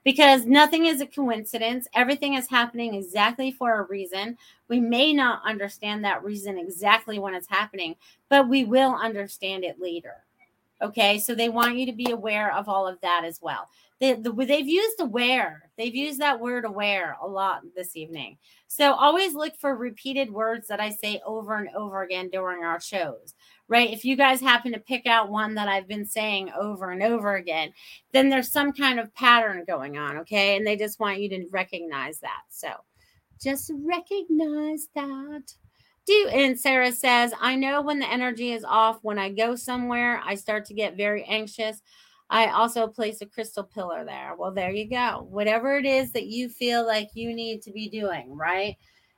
Because 0.04 0.48
nothing 0.48 0.88
is 0.88 1.02
a 1.02 1.06
coincidence. 1.06 1.88
Everything 1.94 2.34
is 2.34 2.50
happening 2.50 2.96
exactly 2.96 3.52
for 3.52 3.80
a 3.80 3.84
reason. 3.84 4.40
We 4.70 4.80
may 4.80 5.14
not 5.14 5.44
understand 5.46 6.04
that 6.04 6.24
reason 6.24 6.58
exactly 6.58 7.20
when 7.20 7.36
it's 7.36 7.48
happening, 7.48 7.96
but 8.28 8.50
we 8.50 8.64
will 8.64 8.96
understand 8.96 9.64
it 9.64 9.80
later. 9.80 10.24
Okay, 10.82 11.18
so 11.18 11.34
they 11.34 11.50
want 11.50 11.78
you 11.78 11.86
to 11.88 11.94
be 11.94 12.12
aware 12.12 12.54
of 12.54 12.70
all 12.70 12.88
of 12.88 13.02
that 13.02 13.24
as 13.26 13.40
well. 13.42 13.68
The, 14.00 14.14
they've 14.48 14.68
used 14.68 15.00
aware, 15.00 15.72
they've 15.76 15.96
used 15.96 16.20
that 16.20 16.40
word 16.40 16.66
aware 16.66 17.18
a 17.20 17.28
lot 17.28 17.64
this 17.76 17.96
evening. 17.96 18.38
So 18.68 18.94
always 18.94 19.34
look 19.34 19.56
for 19.58 19.76
repeated 19.76 20.30
words 20.30 20.68
that 20.68 20.80
I 20.80 20.92
say 20.92 21.20
over 21.26 21.56
and 21.56 21.70
over 21.76 22.04
again 22.04 22.30
during 22.30 22.64
our 22.64 22.80
shows, 22.80 23.34
right? 23.68 23.92
If 23.92 24.06
you 24.06 24.16
guys 24.16 24.40
happen 24.40 24.72
to 24.74 24.80
pick 24.80 25.08
out 25.08 25.32
one 25.32 25.56
that 25.56 25.68
I've 25.68 25.88
been 25.88 26.06
saying 26.06 26.52
over 26.56 26.92
and 26.92 27.02
over 27.02 27.38
again, 27.38 27.74
then 28.12 28.30
there's 28.30 28.52
some 28.52 28.72
kind 28.72 29.00
of 29.00 29.14
pattern 29.16 29.64
going 29.66 29.98
on, 29.98 30.18
okay? 30.18 30.58
And 30.58 30.68
they 30.68 30.76
just 30.78 31.00
want 31.00 31.20
you 31.20 31.30
to 31.30 31.48
recognize 31.50 32.20
that. 32.20 32.44
So 32.50 32.70
just 33.42 33.72
recognize 33.84 34.90
that 34.94 35.42
do 36.08 36.30
and 36.32 36.60
sarah 36.60 36.92
says 36.92 37.34
i 37.40 37.56
know 37.56 37.82
when 37.82 38.00
the 38.00 38.12
energy 38.12 38.52
is 38.54 38.64
off 38.64 38.98
when 39.04 39.20
i 39.20 39.30
go 39.30 39.56
somewhere 39.56 40.20
i 40.26 40.34
start 40.34 40.66
to 40.66 40.74
get 40.74 40.98
very 40.98 41.24
anxious. 41.26 41.82
I 42.30 42.48
also 42.48 42.88
place 42.88 43.22
a 43.22 43.26
crystal 43.26 43.64
pillar 43.64 44.04
there. 44.04 44.36
Well 44.38 44.52
there 44.52 44.72
you 44.72 44.90
go. 44.90 45.28
Whatever 45.30 45.78
it 45.78 45.86
is 45.86 46.12
that 46.12 46.26
you 46.28 46.50
feel 46.50 46.86
like 46.86 47.10
you 47.14 47.34
need 47.34 47.62
to 47.62 47.72
be 47.72 47.88
doing 47.90 48.36
right? 48.36 48.76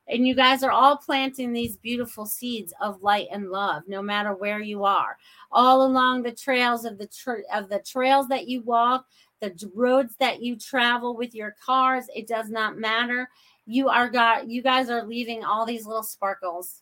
And 0.07 0.27
you 0.27 0.35
guys 0.35 0.63
are 0.63 0.71
all 0.71 0.97
planting 0.97 1.53
these 1.53 1.77
beautiful 1.77 2.25
seeds 2.25 2.73
of 2.81 3.03
light 3.03 3.27
and 3.31 3.49
love 3.49 3.83
no 3.87 4.01
matter 4.01 4.33
where 4.33 4.59
you 4.59 4.83
are. 4.83 5.17
All 5.51 5.85
along 5.85 6.23
the 6.23 6.31
trails 6.31 6.85
of 6.85 6.97
the 6.97 7.07
tra- 7.07 7.43
of 7.53 7.69
the 7.69 7.79
trails 7.79 8.27
that 8.27 8.47
you 8.47 8.61
walk 8.61 9.05
the 9.41 9.69
roads 9.73 10.15
that 10.19 10.41
you 10.41 10.57
travel 10.57 11.15
with 11.15 11.33
your 11.33 11.55
cars 11.63 12.05
it 12.13 12.27
does 12.27 12.49
not 12.49 12.77
matter 12.77 13.29
you 13.69 13.87
are 13.87 14.09
got 14.09 14.49
you 14.49 14.63
guys 14.63 14.89
are 14.89 15.03
leaving 15.05 15.43
all 15.43 15.63
these 15.63 15.85
little 15.85 16.03
sparkles. 16.03 16.81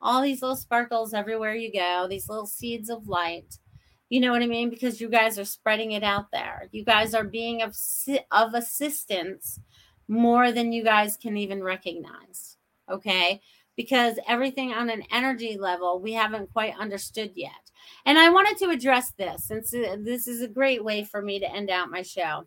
All 0.00 0.22
these 0.22 0.40
little 0.40 0.56
sparkles 0.56 1.12
everywhere 1.12 1.54
you 1.54 1.70
go 1.70 2.06
these 2.08 2.30
little 2.30 2.46
seeds 2.46 2.88
of 2.88 3.08
light. 3.08 3.58
You 4.08 4.20
know 4.20 4.32
what 4.32 4.42
i 4.42 4.46
mean? 4.46 4.70
Because 4.70 5.02
you 5.02 5.10
guys 5.10 5.38
are 5.38 5.44
spreading 5.44 5.92
it 5.92 6.02
out 6.02 6.30
there. 6.32 6.68
You 6.72 6.82
guys 6.82 7.14
are 7.14 7.24
being 7.24 7.60
of 7.60 7.76
of 8.30 8.54
assistance 8.54 9.60
more 10.08 10.50
than 10.50 10.72
you 10.72 10.82
guys 10.82 11.18
can 11.18 11.36
even 11.36 11.62
recognize 11.62 12.56
okay? 12.90 13.42
Because 13.76 14.18
everything 14.26 14.72
on 14.72 14.88
an 14.88 15.02
energy 15.12 15.58
level 15.58 16.00
we 16.00 16.14
haven't 16.14 16.50
quite 16.54 16.72
understood 16.80 17.32
yet. 17.34 17.70
And 18.06 18.18
i 18.18 18.30
wanted 18.30 18.56
to 18.58 18.70
address 18.70 19.12
this 19.18 19.44
since 19.44 19.74
uh, 19.74 19.96
this 20.00 20.26
is 20.26 20.40
a 20.40 20.48
great 20.48 20.82
way 20.82 21.04
for 21.04 21.20
me 21.20 21.38
to 21.38 21.54
end 21.54 21.68
out 21.68 21.90
my 21.90 22.00
show 22.00 22.46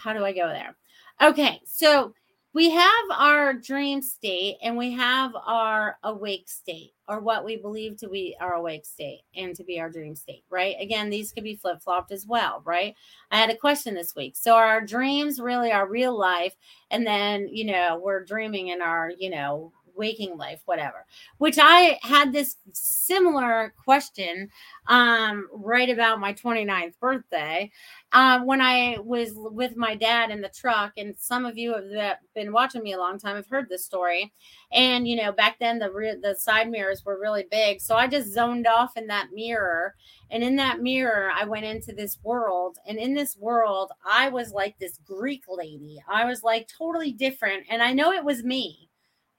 how 0.00 0.12
do 0.12 0.24
I 0.24 0.32
go 0.32 0.48
there? 0.48 0.76
Okay, 1.22 1.60
so 1.66 2.14
we 2.52 2.70
have 2.70 3.04
our 3.12 3.54
dream 3.54 4.02
state 4.02 4.56
and 4.60 4.76
we 4.76 4.90
have 4.92 5.32
our 5.46 5.98
awake 6.02 6.48
state 6.48 6.94
or 7.06 7.20
what 7.20 7.44
we 7.44 7.56
believe 7.56 7.96
to 7.98 8.08
be 8.08 8.34
our 8.40 8.54
awake 8.54 8.84
state 8.84 9.20
and 9.36 9.54
to 9.54 9.62
be 9.62 9.78
our 9.78 9.88
dream 9.88 10.16
state, 10.16 10.42
right? 10.50 10.74
Again, 10.80 11.10
these 11.10 11.32
could 11.32 11.44
be 11.44 11.54
flip 11.54 11.80
flopped 11.80 12.10
as 12.10 12.26
well, 12.26 12.60
right? 12.64 12.96
I 13.30 13.36
had 13.36 13.50
a 13.50 13.56
question 13.56 13.94
this 13.94 14.16
week. 14.16 14.36
So, 14.36 14.54
are 14.54 14.66
our 14.66 14.80
dreams 14.80 15.40
really 15.40 15.70
our 15.70 15.88
real 15.88 16.18
life? 16.18 16.56
And 16.90 17.06
then, 17.06 17.48
you 17.48 17.66
know, 17.66 18.00
we're 18.02 18.24
dreaming 18.24 18.68
in 18.68 18.82
our, 18.82 19.12
you 19.16 19.30
know, 19.30 19.72
waking 20.00 20.38
life, 20.38 20.62
whatever. 20.64 21.04
Which 21.36 21.58
I 21.60 21.98
had 22.02 22.32
this 22.32 22.56
similar 22.72 23.74
question 23.84 24.48
um, 24.86 25.46
right 25.52 25.90
about 25.90 26.18
my 26.18 26.32
29th 26.32 26.98
birthday 26.98 27.70
uh, 28.12 28.40
when 28.40 28.62
I 28.62 28.96
was 28.98 29.32
with 29.34 29.76
my 29.76 29.94
dad 29.94 30.30
in 30.30 30.40
the 30.40 30.48
truck. 30.48 30.94
And 30.96 31.14
some 31.18 31.44
of 31.44 31.58
you 31.58 31.74
have 31.74 32.16
been 32.34 32.50
watching 32.50 32.82
me 32.82 32.94
a 32.94 32.98
long 32.98 33.18
time 33.18 33.36
have 33.36 33.46
heard 33.46 33.68
this 33.68 33.84
story. 33.84 34.32
And 34.72 35.06
you 35.06 35.16
know, 35.16 35.32
back 35.32 35.58
then 35.60 35.78
the 35.78 35.92
re- 35.92 36.18
the 36.20 36.34
side 36.34 36.70
mirrors 36.70 37.04
were 37.04 37.20
really 37.20 37.44
big, 37.50 37.80
so 37.80 37.94
I 37.94 38.06
just 38.06 38.32
zoned 38.32 38.66
off 38.66 38.96
in 38.96 39.06
that 39.08 39.28
mirror. 39.34 39.94
And 40.30 40.42
in 40.42 40.56
that 40.56 40.80
mirror, 40.80 41.30
I 41.34 41.44
went 41.44 41.66
into 41.66 41.92
this 41.92 42.18
world. 42.22 42.78
And 42.86 42.98
in 42.98 43.14
this 43.14 43.36
world, 43.36 43.90
I 44.04 44.28
was 44.28 44.52
like 44.52 44.78
this 44.78 44.98
Greek 45.04 45.44
lady. 45.48 46.00
I 46.08 46.24
was 46.24 46.42
like 46.42 46.68
totally 46.68 47.12
different. 47.12 47.64
And 47.68 47.82
I 47.82 47.92
know 47.92 48.12
it 48.12 48.24
was 48.24 48.44
me. 48.44 48.89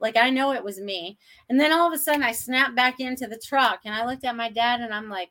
Like 0.02 0.18
I 0.18 0.30
know 0.30 0.52
it 0.52 0.64
was 0.64 0.80
me. 0.80 1.18
And 1.50 1.60
then 1.60 1.72
all 1.72 1.88
of 1.88 1.94
a 1.94 1.98
sudden 1.98 2.24
I 2.24 2.32
snapped 2.32 2.76
back 2.76 3.00
into 3.00 3.28
the 3.28 3.42
truck 3.44 3.82
and 3.86 3.94
I 3.94 4.06
looked 4.06 4.26
at 4.26 4.36
my 4.36 4.50
dad 4.50 4.82
and 4.82 4.94
I'm 4.94 5.10
like, 5.10 5.30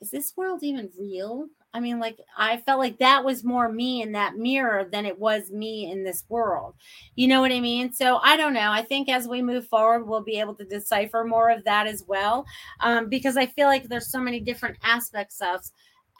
is 0.00 0.10
this 0.10 0.32
world 0.36 0.62
even 0.62 0.90
real? 0.98 1.48
I 1.74 1.80
mean, 1.80 1.98
like, 1.98 2.18
I 2.36 2.58
felt 2.58 2.78
like 2.78 2.98
that 2.98 3.24
was 3.24 3.44
more 3.44 3.70
me 3.70 4.00
in 4.00 4.12
that 4.12 4.36
mirror 4.36 4.88
than 4.90 5.04
it 5.04 5.18
was 5.18 5.50
me 5.50 5.90
in 5.90 6.02
this 6.02 6.24
world. 6.28 6.74
You 7.14 7.28
know 7.28 7.40
what 7.40 7.52
I 7.52 7.60
mean? 7.60 7.92
So 7.92 8.18
I 8.22 8.36
don't 8.36 8.54
know. 8.54 8.70
I 8.72 8.82
think 8.82 9.08
as 9.08 9.28
we 9.28 9.42
move 9.42 9.66
forward, 9.66 10.06
we'll 10.06 10.22
be 10.22 10.40
able 10.40 10.54
to 10.54 10.64
decipher 10.64 11.24
more 11.24 11.50
of 11.50 11.64
that 11.64 11.86
as 11.86 12.04
well, 12.06 12.46
um, 12.80 13.08
because 13.08 13.36
I 13.36 13.46
feel 13.46 13.66
like 13.66 13.88
there's 13.88 14.10
so 14.10 14.20
many 14.20 14.40
different 14.40 14.78
aspects 14.82 15.40
of 15.42 15.60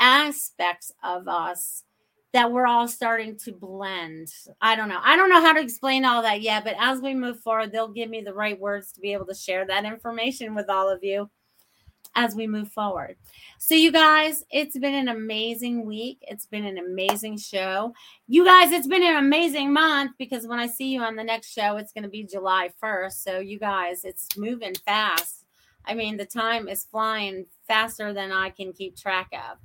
aspects 0.01 0.93
of 1.03 1.27
us 1.27 1.85
that 2.33 2.53
we're 2.53 2.67
all 2.67 2.87
starting 2.87 3.37
to 3.39 3.53
blend. 3.53 4.29
I 4.61 4.77
don't 4.77 4.89
know. 4.89 5.01
I 5.03 5.17
don't 5.17 5.31
know 5.31 5.41
how 5.41 5.53
to 5.55 5.61
explain 5.61 6.05
all 6.05 6.23
that 6.23 6.43
yet, 6.43 6.65
but 6.65 6.77
as 6.79 7.01
we 7.01 7.15
move 7.15 7.41
forward, 7.41 7.73
they'll 7.73 7.89
give 7.89 8.11
me 8.11 8.21
the 8.21 8.35
right 8.35 8.59
words 8.59 8.93
to 8.93 9.01
be 9.01 9.13
able 9.13 9.27
to 9.27 9.35
share 9.35 9.67
that 9.67 9.85
information 9.85 10.55
with 10.55 10.69
all 10.69 10.91
of 10.91 11.03
you 11.03 11.31
as 12.15 12.35
we 12.35 12.47
move 12.47 12.71
forward. 12.71 13.17
So, 13.59 13.75
you 13.75 13.93
guys, 13.93 14.45
it's 14.51 14.79
been 14.79 14.95
an 14.95 15.09
amazing 15.09 15.87
week. 15.87 16.19
It's 16.23 16.47
been 16.47 16.65
an 16.65 16.79
amazing 16.79 17.39
show. 17.39 17.95
You 18.27 18.45
guys, 18.45 18.73
it's 18.73 18.87
been 18.87 19.05
an 19.05 19.17
amazing 19.17 19.73
month 19.73 20.13
because 20.19 20.47
when 20.47 20.59
I 20.59 20.67
see 20.67 20.89
you 20.93 21.01
on 21.01 21.17
the 21.17 21.25
next 21.25 21.53
show, 21.53 21.77
it's 21.77 21.93
going 21.93 22.05
to 22.05 22.11
be 22.11 22.25
July 22.25 22.71
1st. 22.83 23.13
So, 23.13 23.39
you 23.39 23.59
guys, 23.59 24.05
it's 24.05 24.37
moving 24.37 24.75
fast. 24.85 25.45
I 25.85 25.95
mean, 25.95 26.17
the 26.17 26.27
time 26.27 26.69
is 26.69 26.85
flying 26.85 27.47
faster 27.67 28.13
than 28.13 28.33
I 28.33 28.51
can 28.51 28.73
keep 28.73 28.97
track 28.97 29.29
of. 29.33 29.59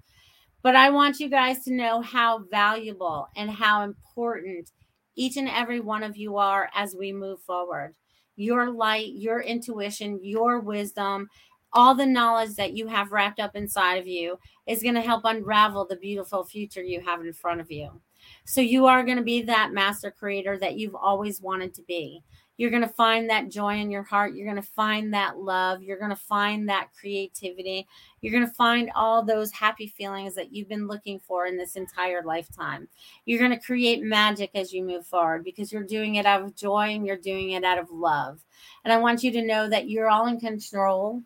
But 0.63 0.75
I 0.75 0.89
want 0.89 1.19
you 1.19 1.29
guys 1.29 1.63
to 1.65 1.73
know 1.73 2.01
how 2.01 2.45
valuable 2.49 3.27
and 3.35 3.51
how 3.51 3.83
important 3.83 4.71
each 5.15 5.37
and 5.37 5.49
every 5.49 5.81
one 5.81 6.03
of 6.03 6.17
you 6.17 6.37
are 6.37 6.69
as 6.73 6.95
we 6.97 7.11
move 7.11 7.41
forward. 7.41 7.93
Your 8.35 8.71
light, 8.71 9.11
your 9.13 9.41
intuition, 9.41 10.19
your 10.23 10.59
wisdom, 10.59 11.27
all 11.73 11.95
the 11.95 12.05
knowledge 12.05 12.55
that 12.55 12.73
you 12.73 12.87
have 12.87 13.11
wrapped 13.11 13.39
up 13.39 13.55
inside 13.55 13.95
of 13.95 14.07
you 14.07 14.37
is 14.65 14.81
going 14.81 14.95
to 14.95 15.01
help 15.01 15.25
unravel 15.25 15.85
the 15.85 15.95
beautiful 15.97 16.43
future 16.43 16.81
you 16.81 17.01
have 17.01 17.21
in 17.21 17.33
front 17.33 17.59
of 17.59 17.69
you. 17.69 18.01
So 18.45 18.61
you 18.61 18.85
are 18.85 19.03
going 19.03 19.17
to 19.17 19.23
be 19.23 19.41
that 19.43 19.73
master 19.73 20.11
creator 20.11 20.57
that 20.59 20.77
you've 20.77 20.95
always 20.95 21.41
wanted 21.41 21.73
to 21.75 21.81
be. 21.83 22.21
You're 22.57 22.69
going 22.69 22.83
to 22.83 22.87
find 22.87 23.29
that 23.29 23.49
joy 23.49 23.79
in 23.79 23.89
your 23.89 24.03
heart. 24.03 24.35
You're 24.35 24.45
going 24.45 24.61
to 24.61 24.67
find 24.67 25.13
that 25.13 25.39
love. 25.39 25.81
You're 25.81 25.97
going 25.97 26.11
to 26.11 26.15
find 26.15 26.69
that 26.69 26.89
creativity. 26.93 27.87
You're 28.21 28.31
going 28.31 28.47
to 28.47 28.53
find 28.53 28.91
all 28.95 29.23
those 29.23 29.51
happy 29.51 29.87
feelings 29.87 30.35
that 30.35 30.53
you've 30.53 30.69
been 30.69 30.87
looking 30.87 31.19
for 31.19 31.47
in 31.47 31.57
this 31.57 31.75
entire 31.75 32.21
lifetime. 32.21 32.87
You're 33.25 33.39
going 33.39 33.57
to 33.57 33.65
create 33.65 34.03
magic 34.03 34.51
as 34.53 34.71
you 34.71 34.83
move 34.83 35.07
forward 35.07 35.43
because 35.43 35.71
you're 35.71 35.83
doing 35.83 36.15
it 36.15 36.27
out 36.27 36.43
of 36.43 36.55
joy 36.55 36.93
and 36.93 37.07
you're 37.07 37.17
doing 37.17 37.51
it 37.51 37.63
out 37.63 37.79
of 37.79 37.89
love. 37.89 38.43
And 38.83 38.93
I 38.93 38.97
want 38.97 39.23
you 39.23 39.31
to 39.31 39.45
know 39.45 39.67
that 39.67 39.89
you're 39.89 40.09
all 40.09 40.27
in 40.27 40.39
control 40.39 41.23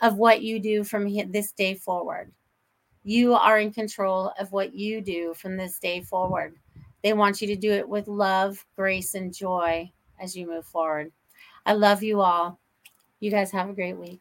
of 0.00 0.16
what 0.16 0.42
you 0.42 0.60
do 0.60 0.84
from 0.84 1.10
this 1.30 1.52
day 1.52 1.74
forward. 1.74 2.30
You 3.04 3.34
are 3.34 3.58
in 3.58 3.72
control 3.72 4.32
of 4.38 4.52
what 4.52 4.74
you 4.74 5.00
do 5.00 5.32
from 5.32 5.56
this 5.56 5.78
day 5.78 6.02
forward. 6.02 6.56
They 7.02 7.14
want 7.14 7.40
you 7.40 7.48
to 7.48 7.56
do 7.56 7.72
it 7.72 7.88
with 7.88 8.06
love, 8.06 8.62
grace, 8.76 9.14
and 9.14 9.32
joy 9.32 9.90
as 10.20 10.36
you 10.36 10.46
move 10.46 10.64
forward. 10.64 11.12
I 11.64 11.74
love 11.74 12.02
you 12.02 12.20
all. 12.20 12.58
You 13.20 13.30
guys 13.30 13.50
have 13.52 13.68
a 13.68 13.72
great 13.72 13.96
week. 13.96 14.20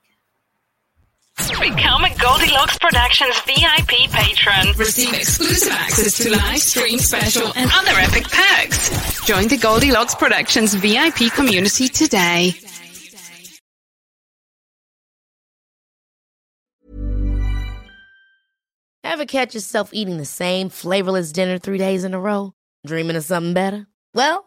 Become 1.37 2.03
a 2.03 2.15
Goldilocks 2.17 2.77
Productions 2.79 3.39
VIP 3.45 4.09
patron. 4.11 4.73
Receive 4.77 5.13
exclusive 5.13 5.71
access 5.71 6.17
to 6.17 6.31
live 6.31 6.59
stream 6.59 6.97
special 6.97 7.51
and 7.55 7.69
other 7.73 7.91
epic 7.91 8.23
perks. 8.23 9.25
Join 9.25 9.47
the 9.47 9.57
Goldilocks 9.57 10.15
Productions 10.15 10.73
VIP 10.73 11.31
community 11.33 11.87
today. 11.87 12.53
Ever 19.03 19.25
catch 19.25 19.53
yourself 19.53 19.91
eating 19.93 20.17
the 20.17 20.25
same 20.25 20.69
flavorless 20.69 21.31
dinner 21.31 21.57
three 21.57 21.77
days 21.77 22.03
in 22.03 22.13
a 22.13 22.19
row? 22.19 22.53
Dreaming 22.85 23.15
of 23.15 23.23
something 23.23 23.53
better? 23.53 23.87
Well, 24.13 24.46